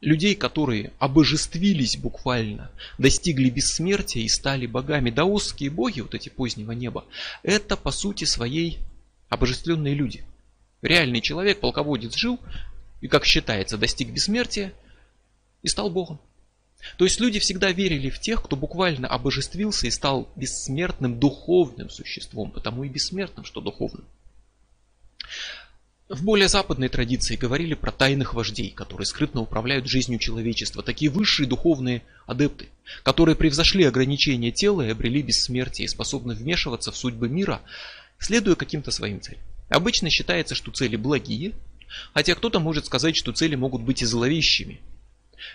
людей, 0.00 0.36
которые 0.36 0.92
обожествились 0.98 1.96
буквально, 1.96 2.70
достигли 2.98 3.50
бессмертия 3.50 4.22
и 4.22 4.28
стали 4.28 4.66
богами. 4.66 5.10
Даосские 5.10 5.70
боги, 5.70 6.00
вот 6.00 6.14
эти 6.14 6.28
позднего 6.28 6.72
неба, 6.72 7.04
это 7.42 7.76
по 7.76 7.90
сути 7.90 8.24
своей 8.24 8.78
обожествленные 9.30 9.94
люди. 9.94 10.24
Реальный 10.84 11.22
человек, 11.22 11.60
полководец 11.60 12.14
жил 12.14 12.38
и, 13.00 13.08
как 13.08 13.24
считается, 13.24 13.78
достиг 13.78 14.10
бессмертия, 14.10 14.74
и 15.62 15.68
стал 15.68 15.88
Богом. 15.88 16.20
То 16.98 17.04
есть 17.04 17.20
люди 17.20 17.38
всегда 17.38 17.72
верили 17.72 18.10
в 18.10 18.20
тех, 18.20 18.42
кто 18.42 18.54
буквально 18.54 19.08
обожествился 19.08 19.86
и 19.86 19.90
стал 19.90 20.28
бессмертным 20.36 21.18
духовным 21.18 21.88
существом, 21.88 22.50
потому 22.50 22.84
и 22.84 22.90
бессмертным, 22.90 23.46
что 23.46 23.62
духовным. 23.62 24.04
В 26.10 26.22
более 26.22 26.48
западной 26.48 26.90
традиции 26.90 27.36
говорили 27.36 27.72
про 27.72 27.90
тайных 27.90 28.34
вождей, 28.34 28.70
которые 28.70 29.06
скрытно 29.06 29.40
управляют 29.40 29.86
жизнью 29.86 30.18
человечества, 30.18 30.82
такие 30.82 31.10
высшие 31.10 31.48
духовные 31.48 32.02
адепты, 32.26 32.68
которые 33.02 33.36
превзошли 33.36 33.84
ограничения 33.84 34.50
тела 34.50 34.82
и 34.82 34.90
обрели 34.90 35.22
бессмертие 35.22 35.86
и 35.86 35.88
способны 35.88 36.34
вмешиваться 36.34 36.92
в 36.92 36.96
судьбы 36.98 37.30
мира, 37.30 37.62
следуя 38.18 38.54
каким-то 38.54 38.90
своим 38.90 39.22
целям. 39.22 39.40
Обычно 39.74 40.08
считается, 40.08 40.54
что 40.54 40.70
цели 40.70 40.94
благие, 40.94 41.52
хотя 42.12 42.36
кто-то 42.36 42.60
может 42.60 42.86
сказать, 42.86 43.16
что 43.16 43.32
цели 43.32 43.56
могут 43.56 43.82
быть 43.82 44.02
и 44.02 44.06
зловещими, 44.06 44.80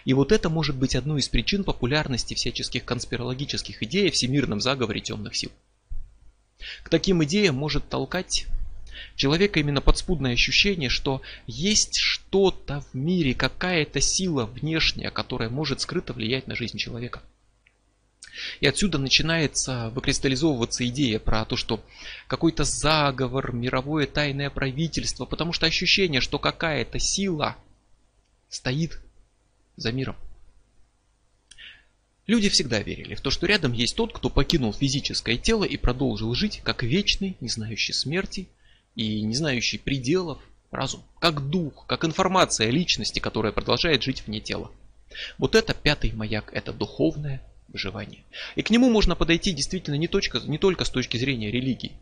и 0.03 0.13
вот 0.13 0.33
это 0.33 0.49
может 0.49 0.75
быть 0.75 0.93
одной 0.95 1.21
из 1.21 1.29
причин 1.29 1.63
популярности 1.63 2.33
всяческих 2.33 2.83
конспирологических 2.83 3.81
идей 3.81 4.09
о 4.09 4.11
всемирном 4.11 4.59
заговоре 4.59 4.99
темных 4.99 5.37
сил. 5.37 5.51
К 6.83 6.89
таким 6.89 7.23
идеям 7.23 7.55
может 7.55 7.87
толкать 7.87 8.45
человека 9.15 9.61
именно 9.61 9.79
подспудное 9.79 10.33
ощущение, 10.33 10.89
что 10.89 11.21
есть 11.47 11.97
что-то 11.97 12.83
в 12.91 12.93
мире, 12.93 13.33
какая-то 13.33 14.01
сила 14.01 14.45
внешняя, 14.45 15.11
которая 15.11 15.49
может 15.49 15.79
скрыто 15.79 16.11
влиять 16.11 16.45
на 16.45 16.55
жизнь 16.55 16.77
человека. 16.77 17.21
И 18.59 18.67
отсюда 18.67 18.97
начинается 18.97 19.89
выкристаллизовываться 19.89 20.87
идея 20.87 21.19
про 21.19 21.45
то, 21.45 21.55
что 21.55 21.83
какой-то 22.27 22.63
заговор, 22.63 23.51
мировое 23.51 24.05
тайное 24.07 24.49
правительство, 24.49 25.25
потому 25.25 25.53
что 25.53 25.65
ощущение, 25.65 26.21
что 26.21 26.39
какая-то 26.39 26.99
сила 26.99 27.57
стоит 28.49 28.99
за 29.75 29.91
миром. 29.91 30.15
Люди 32.27 32.49
всегда 32.49 32.79
верили 32.79 33.15
в 33.15 33.21
то, 33.21 33.31
что 33.31 33.47
рядом 33.47 33.73
есть 33.73 33.95
тот, 33.95 34.13
кто 34.13 34.29
покинул 34.29 34.71
физическое 34.71 35.37
тело 35.37 35.63
и 35.63 35.77
продолжил 35.77 36.35
жить 36.35 36.61
как 36.63 36.83
вечный, 36.83 37.35
не 37.39 37.49
знающий 37.49 37.93
смерти 37.93 38.49
и 38.95 39.21
не 39.23 39.33
знающий 39.33 39.79
пределов 39.79 40.39
разум, 40.69 41.03
как 41.19 41.49
дух, 41.49 41.87
как 41.87 42.05
информация 42.05 42.69
личности, 42.69 43.19
которая 43.19 43.51
продолжает 43.51 44.03
жить 44.03 44.27
вне 44.27 44.41
тела. 44.41 44.71
Вот 45.39 45.55
это 45.55 45.73
пятый 45.73 46.11
маяк, 46.11 46.51
это 46.53 46.71
духовное 46.71 47.41
выживание. 47.71 48.23
И 48.55 48.61
к 48.61 48.69
нему 48.69 48.89
можно 48.89 49.15
подойти 49.15 49.51
действительно 49.51 49.95
не, 49.95 50.07
точка, 50.07 50.39
не 50.39 50.57
только 50.57 50.85
с 50.85 50.89
точки 50.89 51.17
зрения 51.17 51.51
религии. 51.51 51.93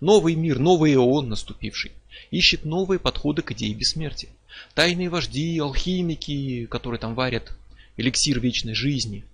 Новый 0.00 0.34
мир, 0.34 0.58
новый 0.58 0.94
эон 0.94 1.28
наступивший, 1.28 1.92
ищет 2.30 2.64
новые 2.64 2.98
подходы 2.98 3.42
к 3.42 3.52
идее 3.52 3.74
бессмертия. 3.74 4.30
Тайные 4.74 5.08
вожди, 5.08 5.58
алхимики, 5.58 6.66
которые 6.66 6.98
там 6.98 7.14
варят 7.14 7.52
эликсир 7.96 8.40
вечной 8.40 8.74
жизни, 8.74 9.24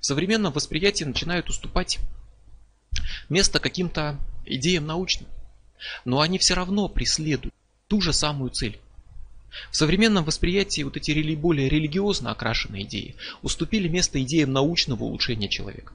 в 0.00 0.06
современном 0.06 0.52
восприятии 0.52 1.04
начинают 1.04 1.48
уступать 1.48 1.98
место 3.28 3.58
каким-то 3.60 4.18
идеям 4.46 4.86
научным. 4.86 5.28
Но 6.04 6.20
они 6.20 6.38
все 6.38 6.54
равно 6.54 6.88
преследуют 6.88 7.54
ту 7.88 8.00
же 8.00 8.12
самую 8.12 8.50
цель. 8.50 8.78
В 9.70 9.76
современном 9.76 10.24
восприятии 10.24 10.82
вот 10.82 10.96
эти 10.96 11.34
более 11.34 11.68
религиозно 11.68 12.30
окрашенные 12.30 12.84
идеи 12.84 13.16
уступили 13.42 13.88
место 13.88 14.22
идеям 14.22 14.52
научного 14.52 15.04
улучшения 15.04 15.48
человека. 15.48 15.92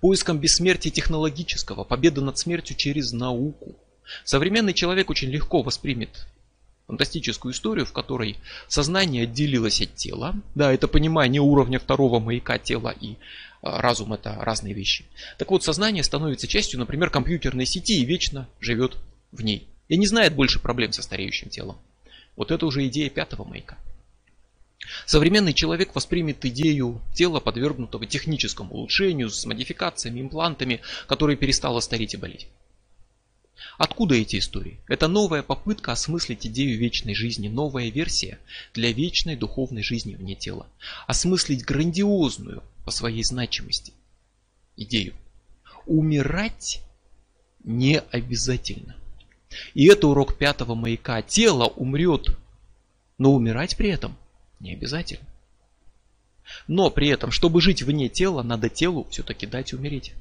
Поиском 0.00 0.38
бессмертия 0.38 0.90
технологического, 0.90 1.84
победы 1.84 2.20
над 2.20 2.38
смертью 2.38 2.76
через 2.76 3.12
науку. 3.12 3.76
Современный 4.24 4.72
человек 4.72 5.10
очень 5.10 5.28
легко 5.28 5.62
воспримет 5.62 6.26
фантастическую 6.86 7.52
историю, 7.52 7.84
в 7.84 7.92
которой 7.92 8.38
сознание 8.66 9.24
отделилось 9.24 9.80
от 9.82 9.94
тела. 9.94 10.34
Да, 10.54 10.72
это 10.72 10.88
понимание 10.88 11.42
уровня 11.42 11.78
второго 11.78 12.18
маяка 12.18 12.58
тела 12.58 12.94
и 12.98 13.16
а, 13.60 13.80
разум 13.82 14.14
это 14.14 14.34
разные 14.40 14.72
вещи. 14.72 15.04
Так 15.36 15.50
вот, 15.50 15.62
сознание 15.62 16.02
становится 16.02 16.48
частью, 16.48 16.80
например, 16.80 17.10
компьютерной 17.10 17.66
сети 17.66 18.00
и 18.00 18.06
вечно 18.06 18.48
живет 18.58 18.96
в 19.32 19.42
ней. 19.42 19.68
И 19.88 19.96
не 19.96 20.06
знает 20.06 20.34
больше 20.34 20.60
проблем 20.60 20.92
со 20.92 21.02
стареющим 21.02 21.50
телом. 21.50 21.78
Вот 22.38 22.52
это 22.52 22.66
уже 22.66 22.86
идея 22.86 23.10
пятого 23.10 23.42
маяка. 23.42 23.76
Современный 25.06 25.52
человек 25.52 25.96
воспримет 25.96 26.44
идею 26.44 27.02
тела, 27.12 27.40
подвергнутого 27.40 28.06
техническому 28.06 28.74
улучшению, 28.74 29.28
с 29.28 29.44
модификациями, 29.44 30.20
имплантами, 30.20 30.80
которые 31.08 31.36
перестало 31.36 31.80
стареть 31.80 32.14
и 32.14 32.16
болеть. 32.16 32.46
Откуда 33.76 34.14
эти 34.14 34.38
истории? 34.38 34.78
Это 34.86 35.08
новая 35.08 35.42
попытка 35.42 35.90
осмыслить 35.90 36.46
идею 36.46 36.78
вечной 36.78 37.14
жизни, 37.14 37.48
новая 37.48 37.90
версия 37.90 38.38
для 38.72 38.92
вечной 38.92 39.34
духовной 39.34 39.82
жизни 39.82 40.14
вне 40.14 40.36
тела. 40.36 40.68
Осмыслить 41.08 41.64
грандиозную 41.64 42.62
по 42.84 42.92
своей 42.92 43.24
значимости 43.24 43.92
идею. 44.76 45.14
Умирать 45.86 46.82
не 47.64 47.98
обязательно. 47.98 48.94
И 49.74 49.86
это 49.86 50.08
урок 50.08 50.36
пятого 50.36 50.74
маяка. 50.74 51.22
Тело 51.22 51.66
умрет, 51.66 52.36
но 53.18 53.32
умирать 53.32 53.76
при 53.76 53.90
этом 53.90 54.16
не 54.60 54.72
обязательно. 54.72 55.26
Но 56.66 56.90
при 56.90 57.08
этом, 57.08 57.30
чтобы 57.30 57.60
жить 57.60 57.82
вне 57.82 58.08
тела, 58.08 58.42
надо 58.42 58.68
телу 58.68 59.06
все-таки 59.10 59.46
дать 59.46 59.72
умереть. 59.72 60.14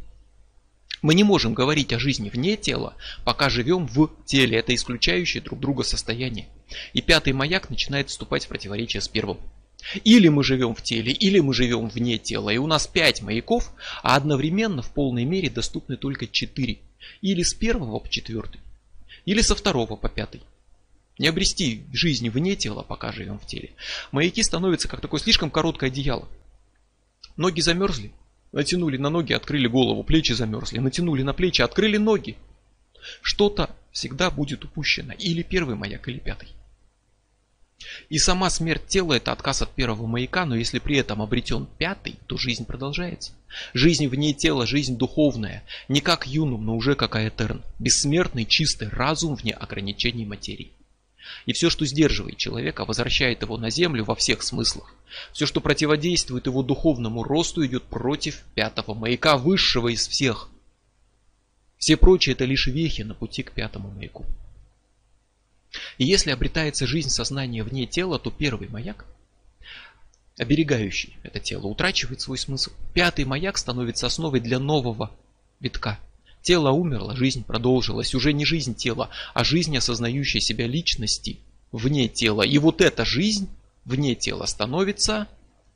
Мы 1.01 1.13
не 1.13 1.23
можем 1.23 1.53
говорить 1.53 1.93
о 1.93 1.99
жизни 1.99 2.29
вне 2.29 2.57
тела, 2.57 2.95
пока 3.23 3.49
живем 3.49 3.87
в 3.87 4.09
теле. 4.25 4.57
Это 4.57 4.73
исключающее 4.73 5.43
друг 5.43 5.59
друга 5.59 5.83
состояние. 5.83 6.47
И 6.93 7.01
пятый 7.01 7.33
маяк 7.33 7.69
начинает 7.69 8.09
вступать 8.09 8.45
в 8.45 8.47
противоречие 8.47 9.01
с 9.01 9.07
первым. 9.07 9.37
Или 10.03 10.27
мы 10.27 10.43
живем 10.43 10.73
в 10.73 10.81
теле, 10.81 11.11
или 11.13 11.39
мы 11.39 11.53
живем 11.53 11.87
вне 11.87 12.17
тела. 12.17 12.49
И 12.49 12.57
у 12.57 12.67
нас 12.67 12.87
пять 12.87 13.21
маяков, 13.21 13.71
а 14.01 14.15
одновременно 14.15 14.81
в 14.81 14.91
полной 14.91 15.23
мере 15.23 15.49
доступны 15.49 15.97
только 15.97 16.27
четыре. 16.27 16.79
Или 17.21 17.43
с 17.43 17.53
первого 17.53 17.99
по 17.99 18.09
четвертый, 18.09 18.59
или 19.27 19.41
со 19.41 19.55
второго 19.55 19.97
по 19.97 20.07
пятый. 20.07 20.41
Не 21.19 21.27
обрести 21.27 21.83
жизнь 21.91 22.29
вне 22.29 22.55
тела, 22.55 22.81
пока 22.81 23.11
живем 23.11 23.39
в 23.39 23.45
теле. 23.45 23.71
Маяки 24.11 24.41
становятся 24.41 24.87
как 24.87 25.01
такое 25.01 25.19
слишком 25.19 25.51
короткое 25.51 25.89
одеяло. 25.89 26.29
Ноги 27.35 27.59
замерзли, 27.59 28.13
натянули 28.53 28.95
на 28.95 29.09
ноги, 29.09 29.33
открыли 29.33 29.67
голову, 29.67 30.03
плечи 30.03 30.31
замерзли, 30.31 30.79
натянули 30.79 31.23
на 31.23 31.33
плечи, 31.33 31.61
открыли 31.61 31.97
ноги. 31.97 32.37
Что-то 33.21 33.75
всегда 33.91 34.31
будет 34.31 34.63
упущено. 34.63 35.11
Или 35.13 35.43
первый 35.43 35.75
маяк, 35.75 36.07
или 36.07 36.19
пятый. 36.19 36.47
И 38.09 38.17
сама 38.17 38.49
смерть 38.49 38.87
тела 38.87 39.13
это 39.13 39.31
отказ 39.31 39.61
от 39.61 39.71
первого 39.73 40.07
маяка, 40.07 40.45
но 40.45 40.55
если 40.55 40.79
при 40.79 40.97
этом 40.97 41.21
обретен 41.21 41.67
пятый, 41.77 42.15
то 42.25 42.37
жизнь 42.37 42.65
продолжается. 42.65 43.33
Жизнь 43.73 44.07
вне 44.07 44.33
тела, 44.33 44.65
жизнь 44.65 44.97
духовная, 44.97 45.63
не 45.87 46.01
как 46.01 46.27
юнум, 46.27 46.65
но 46.65 46.75
уже 46.75 46.95
как 46.95 47.15
аэтерн. 47.15 47.63
Бессмертный, 47.79 48.45
чистый 48.45 48.89
разум 48.89 49.35
вне 49.35 49.53
ограничений 49.53 50.25
материи. 50.25 50.71
И 51.45 51.53
все, 51.53 51.69
что 51.69 51.85
сдерживает 51.85 52.37
человека, 52.37 52.85
возвращает 52.85 53.41
его 53.41 53.57
на 53.57 53.69
землю 53.69 54.03
во 54.05 54.15
всех 54.15 54.43
смыслах. 54.43 54.93
Все, 55.33 55.45
что 55.45 55.61
противодействует 55.61 56.47
его 56.47 56.63
духовному 56.63 57.23
росту, 57.23 57.65
идет 57.65 57.83
против 57.83 58.43
пятого 58.55 58.93
маяка, 58.93 59.37
высшего 59.37 59.89
из 59.89 60.07
всех. 60.07 60.49
Все 61.77 61.95
прочие 61.95 62.33
это 62.33 62.45
лишь 62.45 62.67
вехи 62.67 63.03
на 63.03 63.13
пути 63.13 63.43
к 63.43 63.51
пятому 63.51 63.91
маяку. 63.91 64.25
И 65.97 66.05
если 66.05 66.31
обретается 66.31 66.87
жизнь 66.87 67.09
сознания 67.09 67.63
вне 67.63 67.85
тела, 67.85 68.19
то 68.19 68.31
первый 68.31 68.69
маяк, 68.69 69.05
оберегающий 70.37 71.17
это 71.23 71.39
тело, 71.39 71.67
утрачивает 71.67 72.21
свой 72.21 72.37
смысл. 72.37 72.71
Пятый 72.93 73.25
маяк 73.25 73.57
становится 73.57 74.07
основой 74.07 74.39
для 74.39 74.59
нового 74.59 75.11
витка. 75.59 75.99
Тело 76.41 76.71
умерло, 76.71 77.15
жизнь 77.15 77.43
продолжилась. 77.43 78.15
Уже 78.15 78.31
не 78.31 78.45
жизнь 78.45 78.75
тела, 78.75 79.09
а 79.33 79.43
жизнь, 79.43 79.75
осознающая 79.75 80.39
себя 80.39 80.67
личности 80.67 81.39
вне 81.71 82.07
тела. 82.07 82.43
И 82.43 82.57
вот 82.57 82.81
эта 82.81 83.03
жизнь 83.03 83.49
вне 83.83 84.15
тела 84.15 84.45
становится 84.45 85.27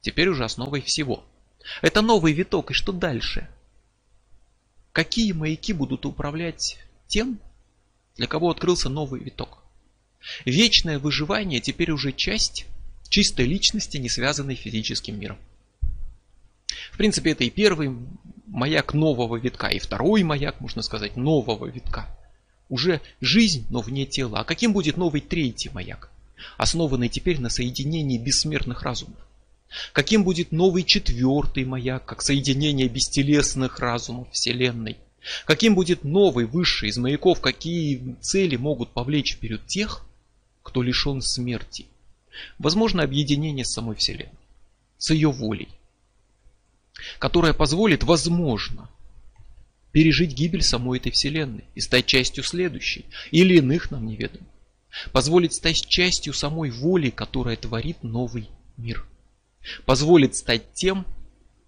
теперь 0.01 0.29
уже 0.29 0.45
основой 0.45 0.81
всего. 0.81 1.23
Это 1.81 2.01
новый 2.01 2.33
виток, 2.33 2.71
и 2.71 2.73
что 2.73 2.91
дальше? 2.91 3.49
Какие 4.91 5.31
маяки 5.31 5.73
будут 5.73 6.05
управлять 6.05 6.77
тем, 7.07 7.39
для 8.15 8.27
кого 8.27 8.49
открылся 8.49 8.89
новый 8.89 9.21
виток? 9.21 9.60
Вечное 10.45 10.99
выживание 10.99 11.59
теперь 11.59 11.91
уже 11.91 12.11
часть 12.11 12.65
чистой 13.09 13.45
личности, 13.45 13.97
не 13.97 14.09
связанной 14.09 14.55
физическим 14.55 15.19
миром. 15.19 15.37
В 16.91 16.97
принципе, 16.97 17.31
это 17.31 17.43
и 17.43 17.49
первый 17.49 17.95
маяк 18.47 18.93
нового 18.93 19.37
витка, 19.37 19.67
и 19.67 19.79
второй 19.79 20.23
маяк, 20.23 20.61
можно 20.61 20.81
сказать, 20.81 21.15
нового 21.15 21.65
витка. 21.65 22.07
Уже 22.69 23.01
жизнь, 23.19 23.65
но 23.69 23.81
вне 23.81 24.05
тела. 24.05 24.39
А 24.39 24.43
каким 24.43 24.71
будет 24.71 24.97
новый 24.97 25.21
третий 25.21 25.69
маяк, 25.73 26.09
основанный 26.57 27.09
теперь 27.09 27.39
на 27.39 27.49
соединении 27.49 28.17
бессмертных 28.17 28.83
разумов? 28.83 29.17
Каким 29.93 30.23
будет 30.23 30.51
новый 30.51 30.83
четвертый 30.83 31.65
маяк, 31.65 32.05
как 32.05 32.21
соединение 32.21 32.87
бестелесных 32.87 33.79
разумов 33.79 34.29
Вселенной? 34.31 34.97
Каким 35.45 35.75
будет 35.75 36.03
новый, 36.03 36.45
высший 36.45 36.89
из 36.89 36.97
маяков, 36.97 37.41
какие 37.41 38.15
цели 38.21 38.55
могут 38.55 38.91
повлечь 38.91 39.35
вперед 39.35 39.65
тех, 39.67 40.03
кто 40.63 40.81
лишен 40.81 41.21
смерти. 41.21 41.87
Возможно 42.59 43.03
объединение 43.03 43.65
с 43.65 43.73
самой 43.73 43.95
Вселенной, 43.95 44.31
с 44.97 45.11
ее 45.11 45.31
волей, 45.31 45.69
которая 47.19 47.53
позволит, 47.53 48.03
возможно, 48.03 48.89
пережить 49.91 50.33
гибель 50.33 50.63
самой 50.63 50.99
этой 50.99 51.11
Вселенной 51.11 51.65
и 51.75 51.81
стать 51.81 52.05
частью 52.05 52.43
следующей 52.43 53.05
или 53.31 53.57
иных 53.57 53.91
нам 53.91 54.05
неведомых. 54.05 54.47
Позволит 55.11 55.53
стать 55.53 55.87
частью 55.87 56.33
самой 56.33 56.69
воли, 56.69 57.09
которая 57.09 57.55
творит 57.55 58.03
новый 58.03 58.49
мир. 58.77 59.05
Позволит 59.85 60.35
стать 60.35 60.73
тем, 60.73 61.05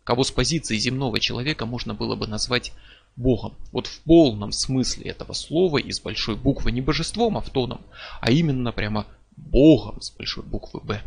кого 0.03 0.23
с 0.23 0.31
позиции 0.31 0.77
земного 0.77 1.19
человека 1.19 1.65
можно 1.65 1.93
было 1.93 2.15
бы 2.15 2.27
назвать 2.27 2.73
Богом. 3.15 3.55
Вот 3.71 3.87
в 3.87 3.99
полном 4.01 4.51
смысле 4.51 5.11
этого 5.11 5.33
слова 5.33 5.77
из 5.77 5.99
большой 5.99 6.35
буквы 6.35 6.71
не 6.71 6.81
божеством 6.81 7.37
автоном, 7.37 7.81
а 8.21 8.31
именно 8.31 8.71
прямо 8.71 9.05
Богом 9.35 10.01
с 10.01 10.11
большой 10.11 10.43
буквы 10.43 10.79
Б. 10.81 11.01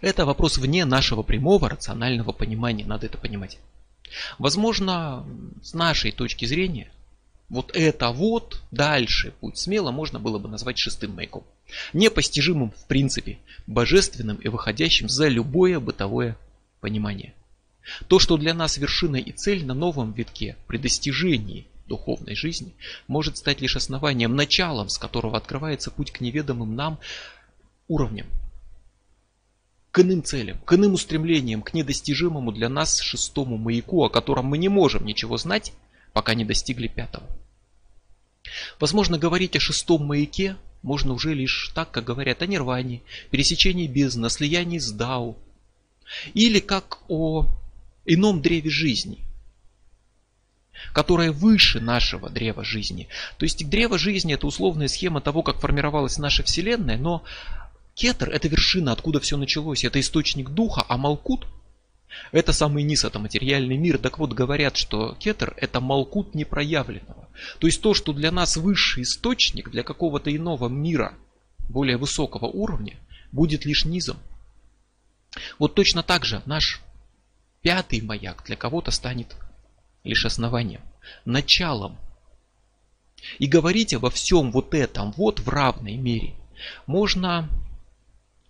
Это 0.00 0.26
вопрос 0.26 0.58
вне 0.58 0.84
нашего 0.84 1.22
прямого 1.22 1.68
рационального 1.68 2.32
понимания, 2.32 2.84
надо 2.84 3.06
это 3.06 3.18
понимать. 3.18 3.58
Возможно, 4.38 5.26
с 5.62 5.74
нашей 5.74 6.12
точки 6.12 6.44
зрения, 6.46 6.90
вот 7.48 7.70
это 7.74 8.10
вот 8.10 8.62
дальше 8.70 9.32
путь 9.40 9.58
смело 9.58 9.90
можно 9.90 10.18
было 10.18 10.38
бы 10.38 10.48
назвать 10.48 10.78
шестым 10.78 11.14
маяком. 11.14 11.44
Непостижимым 11.92 12.72
в 12.72 12.86
принципе, 12.86 13.38
божественным 13.66 14.36
и 14.36 14.48
выходящим 14.48 15.08
за 15.08 15.28
любое 15.28 15.80
бытовое 15.80 16.36
понимание. 16.80 17.34
То, 18.06 18.18
что 18.18 18.36
для 18.36 18.54
нас 18.54 18.78
вершина 18.78 19.16
и 19.16 19.32
цель 19.32 19.64
на 19.64 19.74
новом 19.74 20.12
витке, 20.12 20.56
при 20.66 20.78
достижении 20.78 21.66
духовной 21.86 22.34
жизни, 22.34 22.74
может 23.06 23.38
стать 23.38 23.60
лишь 23.60 23.76
основанием, 23.76 24.36
началом, 24.36 24.88
с 24.88 24.98
которого 24.98 25.36
открывается 25.36 25.90
путь 25.90 26.10
к 26.10 26.20
неведомым 26.20 26.76
нам 26.76 26.98
уровням, 27.88 28.26
к 29.90 30.00
иным 30.00 30.22
целям, 30.22 30.58
к 30.58 30.72
иным 30.74 30.94
устремлениям, 30.94 31.62
к 31.62 31.72
недостижимому 31.72 32.52
для 32.52 32.68
нас 32.68 33.00
шестому 33.00 33.56
маяку, 33.56 34.04
о 34.04 34.10
котором 34.10 34.46
мы 34.46 34.58
не 34.58 34.68
можем 34.68 35.04
ничего 35.04 35.38
знать, 35.38 35.72
пока 36.12 36.34
не 36.34 36.44
достигли 36.44 36.88
пятого. 36.88 37.26
Возможно, 38.78 39.18
говорить 39.18 39.56
о 39.56 39.60
шестом 39.60 40.06
маяке 40.06 40.56
можно 40.82 41.12
уже 41.12 41.34
лишь 41.34 41.72
так, 41.74 41.90
как 41.90 42.04
говорят 42.04 42.42
о 42.42 42.46
нирване, 42.46 43.02
пересечении 43.30 43.86
бездны, 43.86 44.30
слиянии 44.30 44.78
с 44.78 44.92
Дау, 44.92 45.36
или 46.34 46.60
как 46.60 46.98
о 47.08 47.46
ином 48.08 48.42
древе 48.42 48.70
жизни, 48.70 49.18
которое 50.92 51.30
выше 51.30 51.80
нашего 51.80 52.30
древа 52.30 52.64
жизни. 52.64 53.08
То 53.38 53.44
есть 53.44 53.68
древо 53.68 53.98
жизни 53.98 54.34
это 54.34 54.46
условная 54.46 54.88
схема 54.88 55.20
того, 55.20 55.42
как 55.42 55.60
формировалась 55.60 56.18
наша 56.18 56.42
Вселенная, 56.42 56.98
но 56.98 57.24
Кетер 57.94 58.30
это 58.30 58.46
вершина, 58.48 58.92
откуда 58.92 59.18
все 59.18 59.36
началось, 59.36 59.84
это 59.84 59.98
источник 59.98 60.50
духа, 60.50 60.84
а 60.88 60.96
Малкут 60.96 61.46
это 62.32 62.52
самый 62.52 62.82
низ, 62.82 63.04
это 63.04 63.18
материальный 63.18 63.76
мир. 63.76 63.98
Так 63.98 64.18
вот, 64.18 64.32
говорят, 64.32 64.76
что 64.76 65.14
кетер 65.18 65.54
это 65.56 65.80
малкут 65.80 66.34
непроявленного. 66.34 67.28
То 67.58 67.66
есть 67.66 67.80
то, 67.80 67.94
что 67.94 68.12
для 68.12 68.30
нас 68.30 68.56
высший 68.56 69.02
источник, 69.02 69.70
для 69.70 69.82
какого-то 69.82 70.34
иного 70.34 70.68
мира, 70.68 71.14
более 71.68 71.96
высокого 71.96 72.46
уровня, 72.46 72.96
будет 73.32 73.64
лишь 73.64 73.84
низом. 73.84 74.16
Вот 75.58 75.74
точно 75.74 76.02
так 76.02 76.24
же 76.24 76.42
наш 76.46 76.80
Пятый 77.62 78.00
маяк 78.00 78.44
для 78.44 78.56
кого-то 78.56 78.90
станет 78.90 79.36
лишь 80.04 80.24
основанием, 80.24 80.80
началом. 81.24 81.98
И 83.38 83.46
говорить 83.46 83.94
обо 83.94 84.10
всем 84.10 84.52
вот 84.52 84.74
этом 84.74 85.12
вот 85.12 85.40
в 85.40 85.48
равной 85.48 85.96
мере 85.96 86.34
можно 86.86 87.48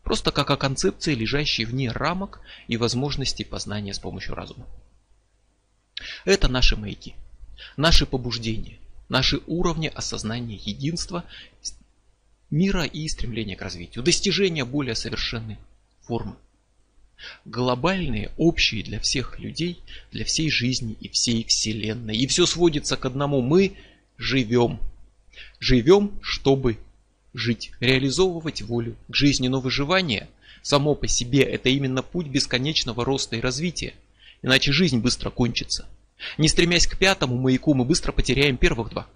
просто 0.03 0.31
как 0.31 0.51
о 0.51 0.57
концепции, 0.57 1.15
лежащей 1.15 1.65
вне 1.65 1.91
рамок 1.91 2.41
и 2.67 2.77
возможностей 2.77 3.45
познания 3.45 3.95
с 3.95 3.99
помощью 3.99 4.35
разума. 4.35 4.67
Это 6.25 6.49
наши 6.49 6.77
маяки, 6.77 7.15
наши 7.77 8.05
побуждения, 8.05 8.79
наши 9.09 9.41
уровни 9.47 9.89
осознания 9.89 10.57
единства 10.57 11.25
мира 12.51 12.85
и 12.85 13.09
стремления 13.09 13.57
к 13.57 13.63
развитию, 13.63 14.05
достижения 14.05 14.65
более 14.65 14.95
совершенной 14.95 15.59
формы 16.03 16.37
глобальные, 17.45 18.31
общие 18.37 18.83
для 18.83 19.01
всех 19.01 19.39
людей, 19.39 19.81
для 20.13 20.25
всей 20.25 20.51
жизни 20.51 20.97
и 21.01 21.09
всей 21.09 21.45
Вселенной. 21.45 22.17
И 22.17 22.27
все 22.27 22.47
сводится 22.47 22.97
к 22.97 23.05
одному. 23.05 23.41
Мы 23.41 23.75
живем. 24.17 24.79
Живем, 25.61 26.19
чтобы 26.23 26.79
жить, 27.35 27.73
реализовывать 27.81 28.63
волю 28.63 28.97
к 29.09 29.15
жизни. 29.15 29.49
Но 29.49 29.61
выживание 29.61 30.29
само 30.63 30.95
по 30.95 31.09
себе 31.09 31.43
это 31.43 31.69
именно 31.69 32.03
путь 32.03 32.27
бесконечного 32.27 33.05
роста 33.05 33.37
и 33.37 33.41
развития. 33.41 33.95
Иначе 34.43 34.73
жизнь 34.73 34.99
быстро 34.99 35.31
кончится. 35.31 35.87
Не 36.37 36.49
стремясь 36.49 36.87
к 36.87 36.99
пятому 36.99 37.37
маяку, 37.37 37.75
мы 37.75 37.85
быстро 37.85 38.13
потеряем 38.13 38.57
первых 38.57 38.91
два. 38.91 39.07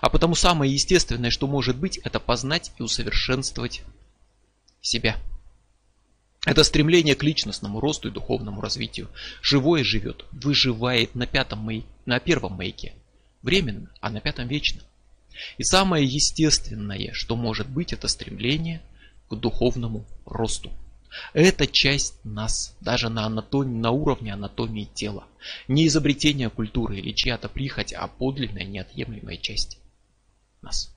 А 0.00 0.10
потому 0.10 0.34
самое 0.34 0.72
естественное, 0.72 1.30
что 1.30 1.46
может 1.46 1.76
быть, 1.76 1.98
это 1.98 2.20
познать 2.20 2.72
и 2.78 2.82
усовершенствовать 2.82 3.82
себя. 4.80 5.16
Это 6.46 6.64
стремление 6.64 7.14
к 7.14 7.22
личностному 7.22 7.80
росту 7.80 8.08
и 8.08 8.12
духовному 8.12 8.60
развитию. 8.60 9.08
Живое 9.42 9.84
живет, 9.84 10.24
выживает 10.32 11.14
на 11.14 11.26
пятом, 11.26 11.60
май... 11.60 11.84
на 12.06 12.18
первом 12.18 12.54
маяке 12.54 12.94
временно, 13.42 13.90
а 14.00 14.10
на 14.10 14.20
пятом 14.20 14.48
вечно. 14.48 14.82
И 15.58 15.62
самое 15.62 16.04
естественное, 16.04 17.12
что 17.12 17.36
может 17.36 17.68
быть, 17.68 17.92
это 17.92 18.08
стремление 18.08 18.82
к 19.28 19.34
духовному 19.34 20.06
росту. 20.24 20.72
Это 21.32 21.66
часть 21.66 22.24
нас, 22.24 22.76
даже 22.80 23.08
на, 23.08 23.26
анатомии, 23.26 23.78
на 23.78 23.90
уровне 23.90 24.32
анатомии 24.32 24.88
тела. 24.94 25.24
Не 25.66 25.86
изобретение 25.86 26.50
культуры 26.50 26.98
или 26.98 27.12
чья-то 27.12 27.48
прихоть, 27.48 27.92
а 27.92 28.06
подлинная 28.06 28.64
неотъемлемая 28.64 29.36
часть 29.36 29.78
нас. 30.62 30.94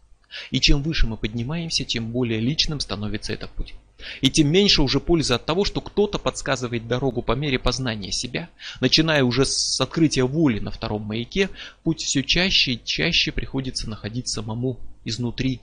И 0.51 0.59
чем 0.59 0.83
выше 0.83 1.07
мы 1.07 1.17
поднимаемся, 1.17 1.83
тем 1.83 2.11
более 2.11 2.39
личным 2.39 2.79
становится 2.79 3.33
этот 3.33 3.51
путь. 3.51 3.73
И 4.21 4.29
тем 4.29 4.51
меньше 4.51 4.81
уже 4.81 4.99
пользы 4.99 5.33
от 5.33 5.45
того, 5.45 5.65
что 5.65 5.81
кто-то 5.81 6.19
подсказывает 6.19 6.87
дорогу 6.87 7.21
по 7.21 7.33
мере 7.33 7.59
познания 7.59 8.11
себя. 8.11 8.49
Начиная 8.79 9.23
уже 9.23 9.45
с 9.45 9.79
открытия 9.79 10.23
воли 10.23 10.59
на 10.59 10.71
втором 10.71 11.03
маяке, 11.03 11.49
путь 11.83 12.01
все 12.01 12.23
чаще 12.23 12.73
и 12.73 12.83
чаще 12.83 13.31
приходится 13.31 13.89
находить 13.89 14.27
самому 14.27 14.79
изнутри. 15.05 15.61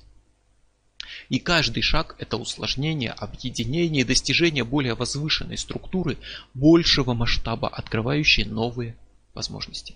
И 1.28 1.38
каждый 1.38 1.82
шаг– 1.82 2.16
это 2.18 2.36
усложнение, 2.36 3.10
объединение 3.10 4.02
и 4.02 4.06
достижение 4.06 4.64
более 4.64 4.94
возвышенной 4.94 5.58
структуры, 5.58 6.18
большего 6.54 7.14
масштаба, 7.14 7.68
открывающей 7.68 8.44
новые 8.44 8.96
возможности. 9.34 9.94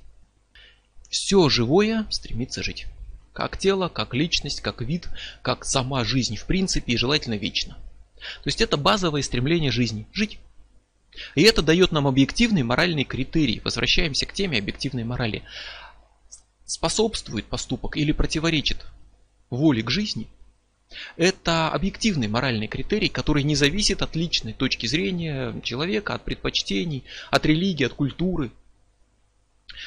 Все 1.10 1.48
живое 1.48 2.06
стремится 2.10 2.62
жить. 2.62 2.86
Как 3.32 3.58
тело, 3.58 3.88
как 3.88 4.14
личность, 4.14 4.60
как 4.60 4.80
вид, 4.80 5.08
как 5.42 5.64
сама 5.64 6.04
жизнь 6.04 6.36
в 6.36 6.46
принципе 6.46 6.92
и 6.92 6.96
желательно 6.96 7.34
вечно. 7.34 7.76
То 8.42 8.48
есть 8.48 8.60
это 8.60 8.76
базовое 8.76 9.22
стремление 9.22 9.70
жизни– 9.70 10.06
жить. 10.12 10.38
И 11.34 11.42
это 11.42 11.62
дает 11.62 11.92
нам 11.92 12.06
объективный 12.06 12.62
моральный 12.62 13.04
критерий. 13.04 13.60
Возвращаемся 13.64 14.26
к 14.26 14.32
теме 14.32 14.58
объективной 14.58 15.04
морали. 15.04 15.42
Способствует 16.66 17.46
поступок 17.46 17.96
или 17.96 18.12
противоречит 18.12 18.84
воле 19.50 19.82
к 19.82 19.90
жизни– 19.90 20.28
это 21.16 21.70
объективный 21.70 22.28
моральный 22.28 22.66
критерий, 22.66 23.08
который 23.08 23.42
не 23.42 23.56
зависит 23.56 24.02
от 24.02 24.16
личной 24.16 24.52
точки 24.52 24.86
зрения 24.86 25.58
человека, 25.62 26.14
от 26.14 26.24
предпочтений, 26.24 27.04
от 27.30 27.46
религии, 27.46 27.84
от 27.84 27.94
культуры. 27.94 28.50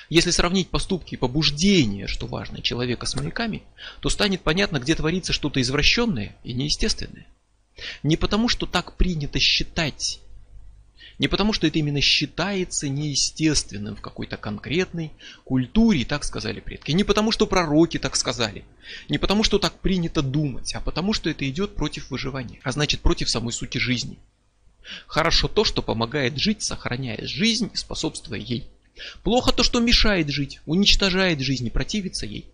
Если 0.09 0.31
сравнить 0.31 0.69
поступки 0.69 1.13
и 1.13 1.17
побуждения, 1.17 2.07
что 2.07 2.27
важно, 2.27 2.61
человека 2.61 3.05
с 3.05 3.15
маяками, 3.15 3.63
то 4.01 4.09
станет 4.09 4.41
понятно, 4.41 4.79
где 4.79 4.95
творится 4.95 5.33
что-то 5.33 5.61
извращенное 5.61 6.35
и 6.43 6.53
неестественное. 6.53 7.27
Не 8.03 8.17
потому, 8.17 8.49
что 8.49 8.65
так 8.65 8.95
принято 8.97 9.39
считать 9.39 10.21
не 11.19 11.27
потому, 11.27 11.51
что 11.51 11.65
это 11.65 11.79
именно 11.79 11.99
считается 11.99 12.87
неестественным 12.89 13.95
в 13.95 14.01
какой-то 14.01 14.37
конкретной 14.37 15.11
культуре, 15.45 16.05
так 16.05 16.23
сказали 16.23 16.59
предки. 16.59 16.91
Не 16.91 17.03
потому, 17.03 17.31
что 17.31 17.47
пророки 17.47 17.97
так 17.97 18.15
сказали. 18.15 18.65
Не 19.09 19.17
потому, 19.17 19.43
что 19.43 19.57
так 19.57 19.79
принято 19.79 20.21
думать, 20.21 20.75
а 20.75 20.79
потому, 20.79 21.13
что 21.13 21.29
это 21.29 21.49
идет 21.49 21.75
против 21.75 22.11
выживания. 22.11 22.59
А 22.63 22.71
значит, 22.71 23.01
против 23.01 23.29
самой 23.29 23.51
сути 23.51 23.79
жизни. 23.79 24.19
Хорошо 25.07 25.47
то, 25.47 25.63
что 25.63 25.81
помогает 25.81 26.37
жить, 26.37 26.61
сохраняя 26.61 27.19
жизнь 27.25 27.71
и 27.73 27.77
способствуя 27.77 28.39
ей. 28.39 28.67
Плохо 29.23 29.51
то, 29.51 29.63
что 29.63 29.79
мешает 29.79 30.29
жить, 30.29 30.59
уничтожает 30.65 31.39
жизнь 31.39 31.65
и 31.65 31.71
противится 31.71 32.25
ей. 32.27 32.45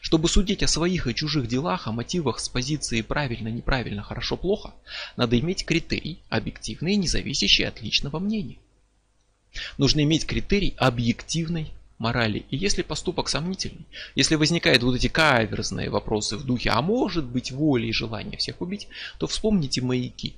Чтобы 0.00 0.28
судить 0.28 0.62
о 0.62 0.68
своих 0.68 1.06
и 1.06 1.14
чужих 1.14 1.46
делах, 1.46 1.86
о 1.86 1.92
мотивах 1.92 2.38
с 2.38 2.48
позиции 2.48 3.00
правильно, 3.00 3.48
неправильно, 3.48 4.02
хорошо, 4.02 4.36
плохо, 4.36 4.74
надо 5.16 5.38
иметь 5.38 5.64
критерий, 5.64 6.20
объективный, 6.28 6.96
не 6.96 7.08
зависящий 7.08 7.64
от 7.64 7.80
личного 7.80 8.18
мнения. 8.18 8.58
Нужно 9.78 10.02
иметь 10.02 10.26
критерий 10.26 10.74
объективной 10.76 11.72
морали. 11.98 12.44
И 12.50 12.56
если 12.56 12.82
поступок 12.82 13.28
сомнительный, 13.28 13.86
если 14.14 14.34
возникают 14.34 14.82
вот 14.82 14.96
эти 14.96 15.08
каверзные 15.08 15.90
вопросы 15.90 16.36
в 16.36 16.44
духе, 16.44 16.70
а 16.70 16.82
может 16.82 17.24
быть 17.24 17.52
воля 17.52 17.86
и 17.86 17.92
желание 17.92 18.38
всех 18.38 18.60
убить, 18.60 18.88
то 19.18 19.26
вспомните 19.26 19.82
маяки. 19.82 20.34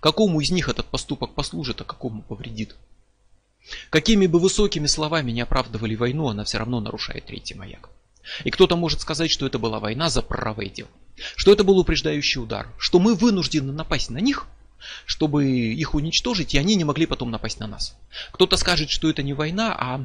Какому 0.00 0.40
из 0.40 0.50
них 0.50 0.68
этот 0.68 0.86
поступок 0.86 1.34
послужит, 1.34 1.80
а 1.80 1.84
какому 1.84 2.22
повредит? 2.22 2.76
Какими 3.90 4.26
бы 4.26 4.38
высокими 4.38 4.86
словами 4.86 5.32
не 5.32 5.40
оправдывали 5.40 5.94
войну, 5.94 6.28
она 6.28 6.44
все 6.44 6.58
равно 6.58 6.80
нарушает 6.80 7.26
третий 7.26 7.54
маяк. 7.54 7.90
И 8.44 8.50
кто-то 8.50 8.76
может 8.76 9.00
сказать, 9.00 9.30
что 9.30 9.46
это 9.46 9.58
была 9.58 9.80
война 9.80 10.10
за 10.10 10.22
правое 10.22 10.68
дело, 10.68 10.90
что 11.36 11.52
это 11.52 11.64
был 11.64 11.78
упреждающий 11.78 12.40
удар, 12.40 12.68
что 12.78 12.98
мы 12.98 13.14
вынуждены 13.14 13.72
напасть 13.72 14.10
на 14.10 14.18
них, 14.18 14.46
чтобы 15.04 15.46
их 15.46 15.94
уничтожить, 15.94 16.54
и 16.54 16.58
они 16.58 16.74
не 16.74 16.84
могли 16.84 17.06
потом 17.06 17.30
напасть 17.30 17.60
на 17.60 17.66
нас. 17.66 17.96
Кто-то 18.32 18.56
скажет, 18.56 18.90
что 18.90 19.08
это 19.08 19.22
не 19.22 19.32
война, 19.32 19.74
а 19.78 20.04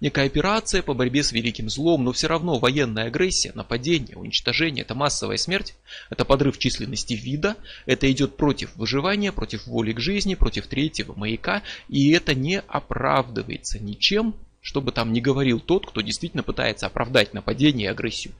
некая 0.00 0.26
операция 0.26 0.82
по 0.82 0.94
борьбе 0.94 1.22
с 1.22 1.32
великим 1.32 1.68
злом, 1.68 2.04
но 2.04 2.12
все 2.12 2.26
равно 2.26 2.58
военная 2.58 3.06
агрессия, 3.06 3.52
нападение, 3.54 4.16
уничтожение, 4.16 4.82
это 4.82 4.94
массовая 4.94 5.36
смерть, 5.36 5.74
это 6.10 6.24
подрыв 6.24 6.58
численности 6.58 7.14
вида, 7.14 7.56
это 7.86 8.10
идет 8.10 8.36
против 8.36 8.74
выживания, 8.76 9.32
против 9.32 9.66
воли 9.66 9.92
к 9.92 10.00
жизни, 10.00 10.34
против 10.34 10.66
третьего 10.66 11.14
маяка, 11.14 11.62
и 11.88 12.10
это 12.10 12.34
не 12.34 12.60
оправдывается 12.60 13.78
ничем, 13.78 14.34
что 14.68 14.82
бы 14.82 14.92
там 14.92 15.14
ни 15.14 15.20
говорил 15.20 15.60
тот, 15.60 15.86
кто 15.86 16.02
действительно 16.02 16.42
пытается 16.42 16.84
оправдать 16.84 17.32
нападение 17.32 17.86
и 17.86 17.90
агрессию. 17.90 18.34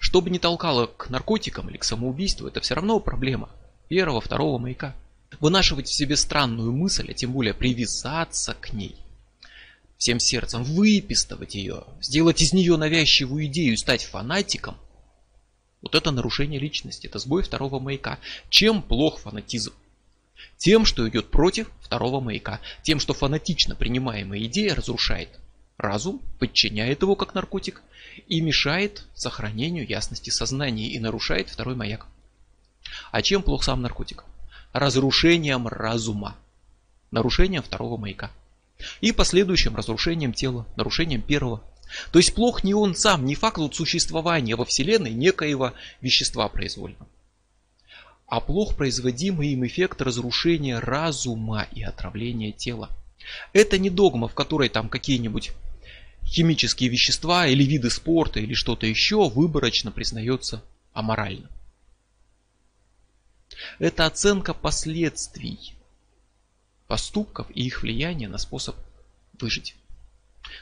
Что 0.00 0.22
бы 0.22 0.30
ни 0.30 0.38
толкало 0.38 0.86
к 0.86 1.10
наркотикам 1.10 1.68
или 1.68 1.76
к 1.76 1.84
самоубийству, 1.84 2.48
это 2.48 2.62
все 2.62 2.72
равно 2.72 2.98
проблема 2.98 3.50
первого, 3.88 4.22
второго 4.22 4.56
маяка. 4.56 4.96
Вынашивать 5.40 5.88
в 5.88 5.94
себе 5.94 6.16
странную 6.16 6.72
мысль, 6.72 7.10
а 7.10 7.12
тем 7.12 7.32
более 7.32 7.52
привязаться 7.52 8.54
к 8.54 8.72
ней– 8.72 8.96
всем 9.98 10.20
сердцем, 10.20 10.64
выпистывать 10.64 11.54
ее, 11.54 11.84
сделать 12.00 12.40
из 12.40 12.54
нее 12.54 12.78
навязчивую 12.78 13.44
идею, 13.44 13.76
стать 13.76 14.04
фанатиком, 14.04 14.78
вот 15.82 15.96
это 15.96 16.12
нарушение 16.12 16.58
личности, 16.58 17.08
это 17.08 17.18
сбой 17.18 17.42
второго 17.42 17.78
маяка. 17.78 18.18
Чем 18.48 18.80
плох 18.80 19.18
фанатизм? 19.18 19.74
Тем, 20.56 20.84
что 20.84 21.08
идет 21.08 21.30
против 21.30 21.70
второго 21.80 22.20
маяка. 22.20 22.60
Тем, 22.82 23.00
что 23.00 23.14
фанатично 23.14 23.74
принимаемая 23.74 24.40
идея 24.44 24.74
разрушает 24.74 25.28
разум, 25.76 26.20
подчиняет 26.38 27.02
его 27.02 27.14
как 27.14 27.34
наркотик 27.34 27.82
и 28.26 28.40
мешает 28.40 29.04
сохранению 29.14 29.86
ясности 29.86 30.30
сознания 30.30 30.88
и 30.88 30.98
нарушает 30.98 31.48
второй 31.48 31.76
маяк. 31.76 32.06
А 33.12 33.22
чем 33.22 33.42
плох 33.42 33.64
сам 33.64 33.82
наркотик? 33.82 34.24
Разрушением 34.72 35.68
разума. 35.68 36.36
Нарушением 37.10 37.62
второго 37.62 37.96
маяка 37.96 38.30
и 39.00 39.12
последующим 39.12 39.76
разрушением 39.76 40.32
тела, 40.32 40.66
нарушением 40.76 41.22
первого. 41.22 41.62
То 42.12 42.18
есть 42.18 42.34
плох 42.34 42.64
не 42.64 42.74
он 42.74 42.94
сам, 42.94 43.24
не 43.24 43.34
факт 43.34 43.58
существования 43.74 44.56
во 44.56 44.64
Вселенной 44.64 45.12
некоего 45.12 45.72
вещества 46.00 46.48
произвольного, 46.48 47.06
а 48.28 48.40
плох 48.40 48.76
производимый 48.76 49.48
им 49.48 49.66
эффект 49.66 50.02
разрушения 50.02 50.78
разума 50.78 51.66
и 51.72 51.82
отравления 51.82 52.52
тела. 52.52 52.90
Это 53.54 53.78
не 53.78 53.88
догма, 53.88 54.28
в 54.28 54.34
которой 54.34 54.68
там 54.68 54.90
какие-нибудь 54.90 55.52
химические 56.24 56.90
вещества 56.90 57.46
или 57.46 57.64
виды 57.64 57.88
спорта 57.88 58.38
или 58.38 58.52
что-то 58.52 58.86
еще 58.86 59.28
выборочно 59.30 59.90
признается 59.90 60.62
аморально. 60.92 61.48
Это 63.78 64.04
оценка 64.04 64.52
последствий 64.52 65.74
поступков 66.86 67.50
и 67.50 67.62
их 67.62 67.82
влияния 67.82 68.28
на 68.28 68.36
способ 68.36 68.76
выжить. 69.40 69.74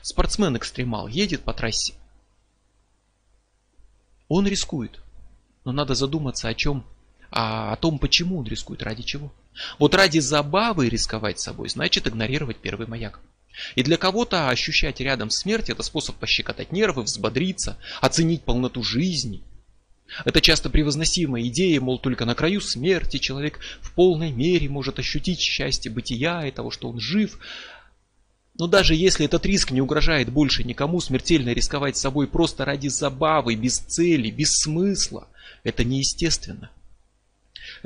Спортсмен-экстремал 0.02 1.08
едет 1.08 1.42
по 1.42 1.52
трассе. 1.52 1.94
Он 4.28 4.46
рискует. 4.46 5.00
Но 5.64 5.72
надо 5.72 5.96
задуматься 5.96 6.46
о 6.46 6.54
чем, 6.54 6.86
а 7.30 7.72
о 7.72 7.76
том, 7.76 7.98
почему 7.98 8.38
он 8.38 8.46
рискует, 8.46 8.82
ради 8.82 9.02
чего. 9.02 9.32
Вот 9.78 9.94
ради 9.94 10.18
забавы 10.18 10.88
рисковать 10.88 11.40
собой, 11.40 11.68
значит 11.68 12.06
игнорировать 12.06 12.58
первый 12.58 12.86
маяк. 12.86 13.20
И 13.74 13.82
для 13.82 13.96
кого-то 13.96 14.50
ощущать 14.50 15.00
рядом 15.00 15.30
смерть 15.30 15.70
это 15.70 15.82
способ 15.82 16.16
пощекотать 16.16 16.72
нервы, 16.72 17.02
взбодриться, 17.02 17.78
оценить 18.00 18.42
полноту 18.42 18.82
жизни– 18.82 19.42
это 20.24 20.40
часто 20.40 20.70
превозносимая 20.70 21.42
идея, 21.48 21.80
мол, 21.80 21.98
только 21.98 22.24
на 22.24 22.34
краю 22.34 22.60
смерти 22.60 23.18
человек 23.18 23.58
в 23.80 23.92
полной 23.92 24.30
мере 24.30 24.68
может 24.68 24.98
ощутить 24.98 25.40
счастье 25.40 25.90
бытия 25.90 26.46
и 26.46 26.50
того, 26.50 26.70
что 26.70 26.88
он 26.88 27.00
жив. 27.00 27.38
Но 28.58 28.66
даже 28.66 28.94
если 28.94 29.26
этот 29.26 29.44
риск 29.44 29.70
не 29.72 29.80
угрожает 29.80 30.30
больше 30.30 30.64
никому, 30.64 31.00
смертельно 31.00 31.50
рисковать 31.50 31.96
собой 31.96 32.26
просто 32.26 32.64
ради 32.64 32.88
забавы, 32.88 33.54
без 33.54 33.78
цели, 33.78 34.30
без 34.30 34.52
смысла, 34.52 35.28
это 35.62 35.84
неестественно. 35.84 36.70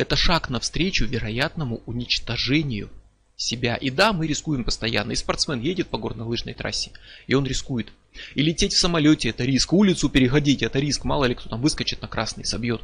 Это 0.00 0.16
шаг 0.16 0.48
навстречу 0.48 1.04
вероятному 1.04 1.82
уничтожению 1.84 2.88
себя. 3.36 3.76
И 3.76 3.90
да, 3.90 4.14
мы 4.14 4.26
рискуем 4.26 4.64
постоянно. 4.64 5.12
И 5.12 5.14
спортсмен 5.14 5.60
едет 5.60 5.88
по 5.88 5.98
горнолыжной 5.98 6.54
трассе, 6.54 6.92
и 7.26 7.34
он 7.34 7.44
рискует. 7.44 7.92
И 8.34 8.40
лететь 8.40 8.72
в 8.72 8.78
самолете 8.78 9.28
это 9.28 9.44
риск, 9.44 9.74
улицу 9.74 10.08
переходить 10.08 10.62
это 10.62 10.78
риск, 10.78 11.04
мало 11.04 11.26
ли 11.26 11.34
кто 11.34 11.50
там 11.50 11.60
выскочит 11.60 12.00
на 12.00 12.08
красный, 12.08 12.46
собьет. 12.46 12.80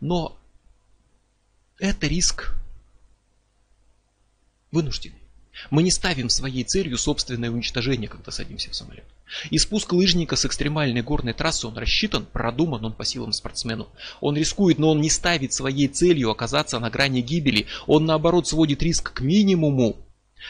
Но 0.00 0.38
это 1.78 2.06
риск 2.08 2.52
вынужденный. 4.70 5.22
Мы 5.70 5.82
не 5.82 5.90
ставим 5.90 6.28
своей 6.28 6.64
целью 6.64 6.98
собственное 6.98 7.50
уничтожение, 7.50 8.10
когда 8.10 8.30
садимся 8.30 8.70
в 8.70 8.76
самолет. 8.76 9.06
И 9.50 9.58
спуск 9.58 9.92
лыжника 9.92 10.36
с 10.36 10.44
экстремальной 10.44 11.02
горной 11.02 11.32
трассы, 11.32 11.66
он 11.66 11.76
рассчитан, 11.76 12.26
продуман, 12.26 12.84
он 12.84 12.92
по 12.92 13.04
силам 13.04 13.32
спортсмену. 13.32 13.88
Он 14.20 14.36
рискует, 14.36 14.78
но 14.78 14.90
он 14.90 15.00
не 15.00 15.10
ставит 15.10 15.52
своей 15.52 15.88
целью 15.88 16.30
оказаться 16.30 16.78
на 16.78 16.90
грани 16.90 17.20
гибели. 17.20 17.66
Он 17.86 18.04
наоборот 18.04 18.48
сводит 18.48 18.82
риск 18.82 19.12
к 19.12 19.20
минимуму 19.20 19.96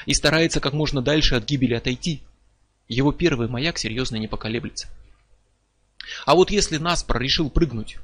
и 0.06 0.14
старается 0.14 0.60
как 0.60 0.72
можно 0.72 1.02
дальше 1.02 1.34
от 1.34 1.44
гибели 1.44 1.74
отойти. 1.74 2.22
Его 2.88 3.12
первый 3.12 3.48
маяк 3.48 3.78
серьезно 3.78 4.16
не 4.16 4.28
поколеблется. 4.28 4.88
А 6.24 6.34
вот 6.34 6.50
если 6.50 6.78
Наспор 6.78 7.20
решил 7.20 7.50
прыгнуть 7.50 7.98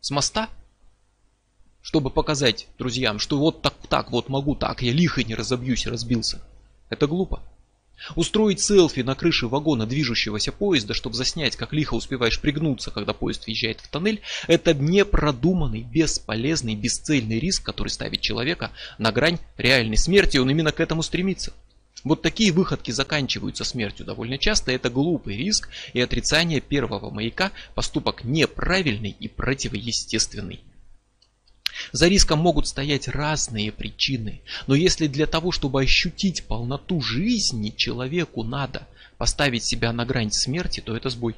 с 0.00 0.10
моста, 0.10 0.50
чтобы 1.80 2.10
показать 2.10 2.68
друзьям, 2.78 3.18
что 3.18 3.38
вот 3.38 3.62
так, 3.62 3.74
так, 3.88 4.10
вот 4.10 4.28
могу 4.28 4.54
так, 4.54 4.82
я 4.82 4.92
лихо 4.92 5.22
не 5.22 5.34
разобьюсь 5.34 5.86
разбился. 5.86 6.42
Это 6.90 7.06
глупо. 7.06 7.42
Устроить 8.16 8.60
селфи 8.60 9.00
на 9.00 9.14
крыше 9.14 9.46
вагона 9.46 9.86
движущегося 9.86 10.50
поезда, 10.50 10.92
чтобы 10.92 11.14
заснять, 11.14 11.56
как 11.56 11.72
лихо 11.72 11.94
успеваешь 11.94 12.40
пригнуться, 12.40 12.90
когда 12.90 13.12
поезд 13.12 13.46
въезжает 13.46 13.80
в 13.80 13.88
тоннель, 13.88 14.20
это 14.48 14.74
непродуманный, 14.74 15.82
бесполезный, 15.82 16.74
бесцельный 16.74 17.38
риск, 17.38 17.64
который 17.64 17.88
ставит 17.88 18.20
человека 18.20 18.72
на 18.98 19.12
грань 19.12 19.38
реальной 19.56 19.96
смерти, 19.96 20.36
и 20.36 20.40
он 20.40 20.50
именно 20.50 20.72
к 20.72 20.80
этому 20.80 21.02
стремится. 21.02 21.52
Вот 22.04 22.22
такие 22.22 22.52
выходки 22.52 22.90
заканчиваются 22.90 23.64
смертью 23.64 24.04
довольно 24.04 24.36
часто. 24.36 24.72
Это 24.72 24.90
глупый 24.90 25.36
риск 25.36 25.68
и 25.92 26.00
отрицание 26.00 26.60
первого 26.60 27.10
маяка, 27.10 27.52
поступок 27.74 28.24
неправильный 28.24 29.16
и 29.18 29.28
противоестественный. 29.28 30.60
За 31.90 32.08
риском 32.08 32.38
могут 32.38 32.68
стоять 32.68 33.08
разные 33.08 33.72
причины, 33.72 34.42
но 34.66 34.74
если 34.74 35.06
для 35.06 35.26
того, 35.26 35.50
чтобы 35.50 35.82
ощутить 35.82 36.44
полноту 36.44 37.00
жизни, 37.00 37.74
человеку 37.76 38.44
надо 38.44 38.86
поставить 39.18 39.64
себя 39.64 39.92
на 39.92 40.04
грань 40.04 40.30
смерти, 40.30 40.80
то 40.80 40.96
это 40.96 41.08
сбой. 41.08 41.34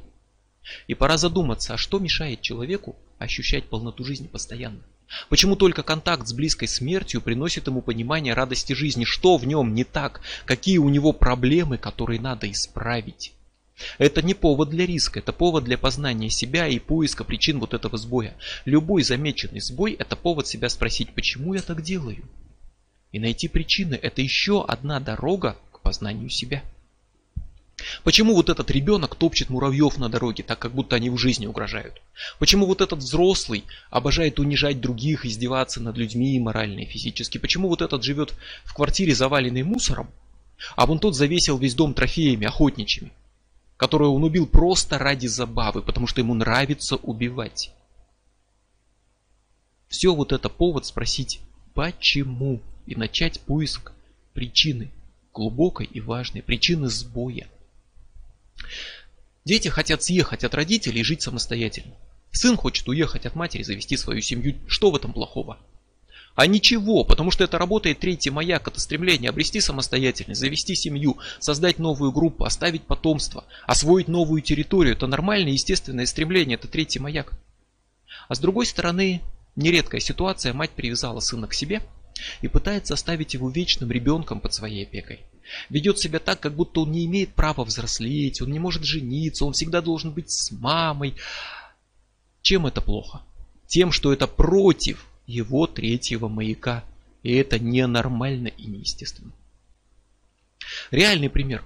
И 0.86 0.94
пора 0.94 1.16
задуматься, 1.16 1.74
а 1.74 1.78
что 1.78 1.98
мешает 1.98 2.40
человеку 2.40 2.96
ощущать 3.18 3.68
полноту 3.68 4.04
жизни 4.04 4.26
постоянно? 4.26 4.80
Почему 5.28 5.56
только 5.56 5.82
контакт 5.82 6.26
с 6.26 6.32
близкой 6.32 6.68
смертью 6.68 7.20
приносит 7.20 7.66
ему 7.66 7.82
понимание 7.82 8.34
радости 8.34 8.72
жизни? 8.72 9.04
Что 9.04 9.36
в 9.36 9.46
нем 9.46 9.74
не 9.74 9.84
так? 9.84 10.20
Какие 10.44 10.78
у 10.78 10.88
него 10.88 11.12
проблемы, 11.12 11.76
которые 11.76 12.20
надо 12.20 12.50
исправить? 12.50 13.32
Это 13.98 14.22
не 14.22 14.34
повод 14.34 14.70
для 14.70 14.86
риска, 14.86 15.18
это 15.18 15.32
повод 15.32 15.64
для 15.64 15.76
познания 15.76 16.30
себя 16.30 16.68
и 16.68 16.78
поиска 16.78 17.24
причин 17.24 17.58
вот 17.58 17.74
этого 17.74 17.98
сбоя. 17.98 18.36
Любой 18.64 19.02
замеченный 19.02 19.60
сбой– 19.60 19.92
это 19.98 20.14
повод 20.14 20.46
себя 20.46 20.68
спросить, 20.68 21.12
почему 21.14 21.54
я 21.54 21.62
так 21.62 21.82
делаю? 21.82 22.24
И 23.10 23.18
найти 23.18 23.48
причины– 23.48 23.94
это 24.02 24.22
еще 24.22 24.64
одна 24.64 25.00
дорога 25.00 25.56
к 25.72 25.80
познанию 25.80 26.30
себя. 26.30 26.62
Почему 28.04 28.34
вот 28.34 28.48
этот 28.48 28.70
ребенок 28.70 29.16
топчет 29.16 29.50
муравьев 29.50 29.98
на 29.98 30.08
дороге, 30.08 30.44
так 30.44 30.60
как 30.60 30.72
будто 30.72 30.94
они 30.94 31.10
в 31.10 31.18
жизни 31.18 31.46
угрожают? 31.46 32.00
Почему 32.38 32.66
вот 32.66 32.80
этот 32.80 33.00
взрослый 33.00 33.64
обожает 33.90 34.38
унижать 34.38 34.80
других, 34.80 35.26
издеваться 35.26 35.80
над 35.82 35.96
людьми 35.96 36.38
морально 36.38 36.80
и 36.80 36.86
физически? 36.86 37.38
Почему 37.38 37.68
вот 37.68 37.82
этот 37.82 38.04
живет 38.04 38.34
в 38.64 38.72
квартире, 38.74 39.14
заваленной 39.14 39.64
мусором, 39.64 40.08
а 40.76 40.86
вон 40.86 41.00
тот 41.00 41.16
завесил 41.16 41.58
весь 41.58 41.74
дом 41.74 41.94
трофеями 41.94 42.46
охотничьими? 42.46 43.10
Которую 43.76 44.12
он 44.12 44.24
убил 44.24 44.46
просто 44.46 44.98
ради 44.98 45.26
забавы, 45.26 45.82
потому 45.82 46.06
что 46.06 46.20
ему 46.20 46.34
нравится 46.34 46.96
убивать. 46.96 47.72
Все 49.88 50.14
вот 50.14 50.32
это 50.32 50.48
повод 50.48 50.86
спросить 50.86 51.40
«почему?» 51.74 52.60
и 52.86 52.96
начать 52.96 53.40
поиск 53.40 53.92
причины, 54.34 54.90
глубокой 55.32 55.86
и 55.86 56.00
важной 56.00 56.42
причины 56.42 56.88
сбоя. 56.88 57.48
Дети 59.44 59.68
хотят 59.68 60.02
съехать 60.02 60.44
от 60.44 60.54
родителей 60.54 61.00
и 61.00 61.04
жить 61.04 61.22
самостоятельно. 61.22 61.94
Сын 62.30 62.56
хочет 62.56 62.88
уехать 62.88 63.26
от 63.26 63.34
матери, 63.34 63.62
завести 63.62 63.96
свою 63.96 64.20
семью. 64.20 64.56
Что 64.66 64.90
в 64.90 64.96
этом 64.96 65.12
плохого? 65.12 65.58
А 66.34 66.48
ничего, 66.48 67.04
потому 67.04 67.30
что 67.30 67.44
это 67.44 67.58
работает 67.58 68.00
третий 68.00 68.30
маяк, 68.30 68.66
это 68.66 68.80
стремление 68.80 69.30
обрести 69.30 69.60
самостоятельность, 69.60 70.40
завести 70.40 70.74
семью, 70.74 71.18
создать 71.38 71.78
новую 71.78 72.10
группу, 72.10 72.44
оставить 72.44 72.82
потомство, 72.82 73.44
освоить 73.66 74.08
новую 74.08 74.42
территорию. 74.42 74.94
Это 74.94 75.06
нормальное, 75.06 75.52
естественное 75.52 76.06
стремление, 76.06 76.56
это 76.56 76.66
третий 76.66 76.98
маяк. 76.98 77.32
А 78.28 78.34
с 78.34 78.40
другой 78.40 78.66
стороны, 78.66 79.20
нередкая 79.54 80.00
ситуация, 80.00 80.52
мать 80.52 80.72
привязала 80.72 81.20
сына 81.20 81.46
к 81.46 81.54
себе 81.54 81.82
и 82.42 82.48
пытается 82.48 82.94
оставить 82.94 83.34
его 83.34 83.48
вечным 83.48 83.92
ребенком 83.92 84.40
под 84.40 84.52
своей 84.52 84.84
опекой. 84.84 85.20
Ведет 85.68 86.00
себя 86.00 86.18
так, 86.18 86.40
как 86.40 86.54
будто 86.54 86.80
он 86.80 86.90
не 86.90 87.04
имеет 87.04 87.34
права 87.34 87.64
взрослеть, 87.64 88.42
он 88.42 88.50
не 88.50 88.58
может 88.58 88.82
жениться, 88.82 89.44
он 89.44 89.52
всегда 89.52 89.80
должен 89.80 90.10
быть 90.10 90.30
с 90.30 90.50
мамой. 90.50 91.14
Чем 92.42 92.66
это 92.66 92.80
плохо? 92.80 93.22
Тем, 93.68 93.92
что 93.92 94.12
это 94.12 94.26
против 94.26 95.06
его 95.26 95.66
третьего 95.66 96.28
маяка. 96.28 96.84
И 97.22 97.32
это 97.34 97.58
ненормально 97.58 98.48
и 98.48 98.66
неестественно. 98.66 99.32
Реальный 100.90 101.30
пример 101.30 101.64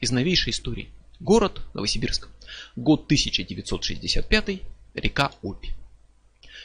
из 0.00 0.10
новейшей 0.10 0.50
истории. 0.50 0.88
Город 1.20 1.60
Новосибирск. 1.74 2.28
Год 2.76 3.04
1965. 3.04 4.60
Река 4.94 5.32
Обь. 5.42 5.66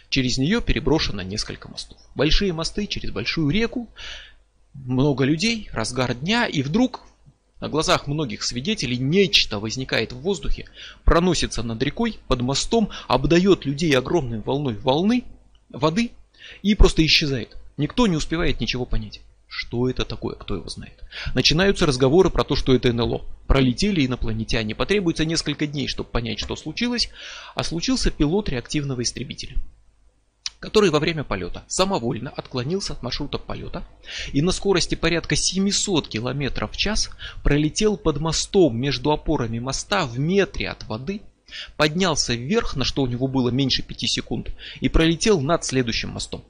Через 0.09 0.37
нее 0.37 0.61
переброшено 0.61 1.21
несколько 1.21 1.69
мостов. 1.69 1.97
Большие 2.15 2.53
мосты 2.53 2.87
через 2.87 3.11
большую 3.11 3.49
реку. 3.49 3.89
Много 4.73 5.23
людей, 5.25 5.69
разгар 5.71 6.15
дня. 6.15 6.45
И 6.45 6.61
вдруг 6.61 7.01
на 7.59 7.69
глазах 7.69 8.07
многих 8.07 8.43
свидетелей 8.43 8.97
нечто 8.97 9.59
возникает 9.59 10.11
в 10.11 10.19
воздухе, 10.19 10.65
проносится 11.03 11.63
над 11.63 11.81
рекой, 11.81 12.19
под 12.27 12.41
мостом, 12.41 12.89
обдает 13.07 13.65
людей 13.65 13.95
огромной 13.95 14.41
волной 14.41 14.75
волны, 14.75 15.23
воды 15.69 16.11
и 16.61 16.75
просто 16.75 17.05
исчезает. 17.05 17.57
Никто 17.77 18.07
не 18.07 18.15
успевает 18.15 18.59
ничего 18.59 18.85
понять. 18.85 19.21
Что 19.47 19.87
это 19.89 20.03
такое, 20.03 20.35
кто 20.35 20.55
его 20.55 20.67
знает. 20.67 20.99
Начинаются 21.35 21.85
разговоры 21.85 22.29
про 22.31 22.43
то, 22.43 22.55
что 22.55 22.73
это 22.73 22.91
НЛО. 22.91 23.23
Пролетели 23.45 24.05
инопланетяне. 24.05 24.73
Потребуется 24.73 25.25
несколько 25.25 25.67
дней, 25.67 25.87
чтобы 25.87 26.09
понять, 26.09 26.39
что 26.39 26.55
случилось. 26.55 27.09
А 27.53 27.63
случился 27.63 28.09
пилот 28.09 28.49
реактивного 28.49 29.03
истребителя 29.03 29.57
который 30.63 30.91
во 30.91 30.99
время 31.01 31.25
полета 31.25 31.65
самовольно 31.67 32.29
отклонился 32.29 32.93
от 32.93 33.03
маршрута 33.03 33.37
полета 33.37 33.83
и 34.31 34.41
на 34.41 34.53
скорости 34.53 34.95
порядка 34.95 35.35
700 35.35 36.07
км 36.07 36.67
в 36.67 36.77
час 36.77 37.09
пролетел 37.43 37.97
под 37.97 38.21
мостом 38.21 38.77
между 38.77 39.11
опорами 39.11 39.59
моста 39.59 40.05
в 40.05 40.17
метре 40.19 40.69
от 40.69 40.85
воды 40.87 41.21
поднялся 41.77 42.33
вверх, 42.33 42.75
на 42.75 42.85
что 42.85 43.03
у 43.03 43.07
него 43.07 43.27
было 43.27 43.49
меньше 43.49 43.83
5 43.83 43.99
секунд, 44.09 44.49
и 44.81 44.89
пролетел 44.89 45.39
над 45.41 45.63
следующим 45.63 46.09
мостом. 46.09 46.43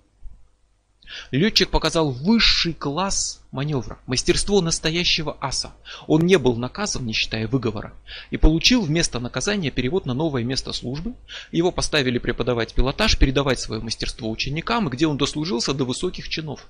Летчик 1.31 1.69
показал 1.69 2.11
высший 2.11 2.73
класс 2.73 3.41
маневра, 3.51 3.99
мастерство 4.07 4.61
настоящего 4.61 5.37
аса. 5.39 5.73
Он 6.07 6.25
не 6.25 6.37
был 6.37 6.55
наказан, 6.55 7.05
не 7.05 7.13
считая 7.13 7.47
выговора, 7.47 7.93
и 8.31 8.37
получил 8.37 8.81
вместо 8.81 9.19
наказания 9.19 9.71
перевод 9.71 10.05
на 10.05 10.13
новое 10.13 10.43
место 10.43 10.73
службы. 10.73 11.13
Его 11.51 11.71
поставили 11.71 12.17
преподавать 12.17 12.73
пилотаж, 12.73 13.17
передавать 13.17 13.59
свое 13.59 13.81
мастерство 13.81 14.29
ученикам, 14.29 14.89
где 14.89 15.07
он 15.07 15.17
дослужился 15.17 15.73
до 15.73 15.85
высоких 15.85 16.29
чинов. 16.29 16.67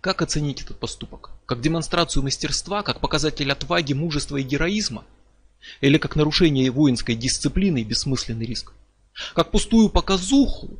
Как 0.00 0.22
оценить 0.22 0.62
этот 0.62 0.78
поступок? 0.78 1.30
Как 1.46 1.60
демонстрацию 1.60 2.22
мастерства, 2.22 2.82
как 2.82 3.00
показатель 3.00 3.50
отваги, 3.50 3.92
мужества 3.94 4.36
и 4.36 4.42
героизма– 4.42 5.04
или 5.80 5.98
как 5.98 6.16
нарушение 6.16 6.70
воинской 6.70 7.14
дисциплины 7.14 7.80
и 7.80 7.84
бессмысленный 7.84 8.46
риск? 8.46 8.72
Как 9.34 9.50
пустую 9.50 9.88
показуху? 9.88 10.78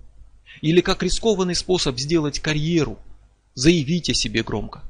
Или 0.61 0.80
как 0.80 1.03
рискованный 1.03 1.55
способ 1.55 1.99
сделать 1.99 2.41
карьеру? 2.41 2.99
Заявить 3.55 4.11
о 4.11 4.14
себе 4.14 4.43
громко? 4.43 4.83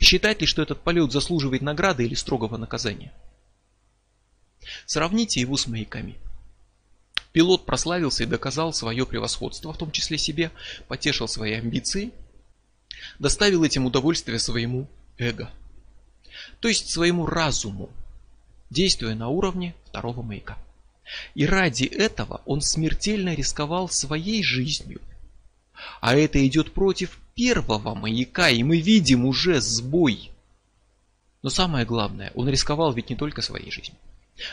Считать 0.00 0.40
ли, 0.40 0.46
что 0.46 0.62
этот 0.62 0.80
полет 0.80 1.12
заслуживает 1.12 1.62
награды 1.62 2.04
или 2.04 2.14
строгого 2.14 2.56
наказания? 2.56 3.12
Сравните 4.86 5.40
его 5.40 5.56
с 5.56 5.66
маяками. 5.66 6.16
Пилот 7.32 7.64
прославился 7.64 8.24
и 8.24 8.26
доказал 8.26 8.72
свое 8.72 9.06
превосходство, 9.06 9.72
в 9.72 9.78
том 9.78 9.90
числе 9.90 10.18
себе, 10.18 10.50
потешил 10.86 11.28
свои 11.28 11.54
амбиции, 11.54 12.12
доставил 13.18 13.64
этим 13.64 13.86
удовольствие 13.86 14.38
своему 14.38 14.86
эго, 15.16 15.50
то 16.60 16.68
есть 16.68 16.90
своему 16.90 17.26
разуму, 17.26 17.90
действуя 18.72 19.14
на 19.14 19.28
уровне 19.28 19.74
второго 19.84 20.22
маяка. 20.22 20.58
И 21.34 21.46
ради 21.46 21.84
этого 21.84 22.40
он 22.46 22.60
смертельно 22.60 23.34
рисковал 23.34 23.88
своей 23.88 24.42
жизнью. 24.42 25.00
А 26.00 26.14
это 26.14 26.44
идет 26.46 26.72
против 26.72 27.18
первого 27.34 27.94
маяка, 27.94 28.48
и 28.48 28.62
мы 28.62 28.80
видим 28.80 29.26
уже 29.26 29.60
сбой. 29.60 30.30
Но 31.42 31.50
самое 31.50 31.84
главное, 31.84 32.30
он 32.34 32.48
рисковал 32.48 32.92
ведь 32.92 33.10
не 33.10 33.16
только 33.16 33.42
своей 33.42 33.70
жизнью. 33.70 33.98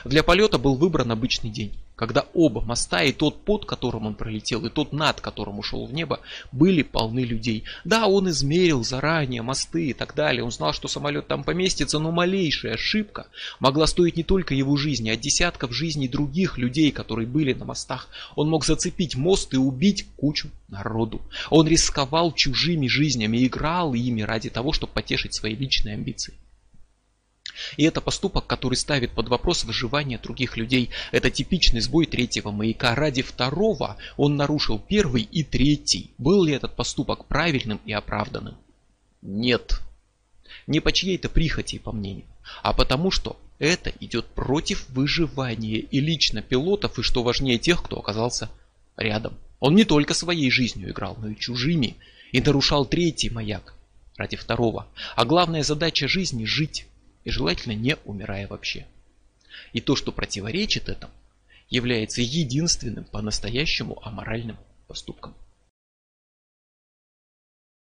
Для 0.06 0.24
полета 0.24 0.58
был 0.58 0.76
выбран 0.76 1.12
обычный 1.12 1.50
день, 1.50 1.74
когда 1.96 2.26
оба 2.34 2.62
моста, 2.62 3.04
и 3.04 3.12
тот 3.12 3.44
под 3.44 3.66
которым 3.66 4.06
он 4.06 4.16
пролетел, 4.16 4.66
и 4.66 4.70
тот 4.70 4.94
над 4.94 5.22
которым 5.22 5.60
ушел 5.60 5.86
в 5.86 5.94
небо, 5.94 6.22
были 6.52 6.82
полны 6.82 7.20
людей. 7.20 7.64
Да, 7.84 8.08
он 8.08 8.30
измерил 8.30 8.84
заранее 8.84 9.42
мосты 9.42 9.90
и 9.90 9.94
так 9.94 10.16
далее, 10.16 10.44
он 10.44 10.52
знал, 10.52 10.74
что 10.74 10.88
самолет 10.88 11.28
там 11.28 11.44
поместится, 11.44 12.00
но 12.00 12.12
малейшая 12.12 12.76
ошибка 12.76 13.28
могла 13.60 13.88
стоить 13.88 14.16
не 14.16 14.24
только 14.24 14.54
его 14.54 14.78
жизни, 14.78 15.10
а 15.10 15.18
десятков 15.18 15.74
жизней 15.74 16.08
других 16.08 16.58
людей, 16.58 16.92
которые 16.92 17.28
были 17.28 17.54
на 17.54 17.66
мостах. 17.66 18.08
Он 18.36 18.50
мог 18.50 18.66
зацепить 18.66 19.16
мост 19.16 19.54
и 19.54 19.58
убить 19.58 20.06
кучу 20.16 20.50
народу. 20.70 21.22
Он 21.50 21.68
рисковал 21.68 22.32
чужими 22.32 22.88
жизнями, 22.88 23.46
играл 23.46 23.94
ими 23.94 24.22
ради 24.22 24.50
того, 24.50 24.72
чтобы 24.72 24.94
потешить 24.94 25.34
свои 25.34 25.56
личные 25.56 25.96
амбиции. 25.96 26.34
И 27.78 27.84
это 27.84 28.02
поступок, 28.02 28.48
который 28.48 28.76
ставит 28.76 29.12
под 29.12 29.28
вопрос 29.30 29.64
выживание 29.64 30.18
других 30.18 30.58
людей. 30.58 30.90
Это 31.12 31.30
типичный 31.30 31.82
сбой 31.82 32.06
третьего 32.06 32.52
маяка. 32.52 32.96
Ради 32.96 33.22
второго 33.22 33.98
он 34.18 34.36
нарушил 34.36 34.80
первый 34.80 35.24
и 35.24 35.44
третий. 35.44 36.12
Был 36.18 36.44
ли 36.44 36.54
этот 36.54 36.76
поступок 36.76 37.26
правильным 37.26 37.80
и 37.86 37.94
оправданным? 37.94 38.56
Нет. 39.22 39.80
Не 40.68 40.80
по 40.80 40.92
чьей-то 40.92 41.30
прихоти 41.30 41.80
по 41.80 41.92
мнению, 41.92 42.26
а 42.64 42.74
потому 42.74 43.12
что 43.12 43.40
это 43.60 43.92
идет 44.00 44.26
против 44.28 44.88
выживания 44.90 45.80
и 45.80 46.00
лично 46.00 46.42
пилотов, 46.42 46.98
и 46.98 47.04
что 47.04 47.24
важнее 47.24 47.58
тех, 47.58 47.84
кто 47.84 48.00
оказался 48.00 48.50
рядом. 48.98 49.38
Он 49.60 49.76
не 49.76 49.84
только 49.84 50.14
своей 50.14 50.50
жизнью 50.50 50.92
играл, 50.92 51.18
но 51.20 51.30
и 51.30 51.38
чужими, 51.38 51.98
и 52.32 52.40
нарушал 52.40 52.86
третий 52.86 53.30
маяк 53.30 53.76
ради 54.16 54.38
второго. 54.38 54.88
А 55.16 55.26
главная 55.26 55.64
задача 55.64 56.08
жизни– 56.08 56.46
жить 56.46 56.86
и 57.24 57.32
желательно 57.32 57.74
не 57.74 57.96
умирая 58.06 58.48
вообще. 58.48 58.86
И 59.74 59.82
то, 59.82 59.96
что 59.96 60.12
противоречит 60.12 60.90
этому, 60.90 61.14
является 61.70 62.22
единственным 62.22 63.06
по-настоящему 63.06 64.00
аморальным 64.06 64.58
поступком. 64.88 65.36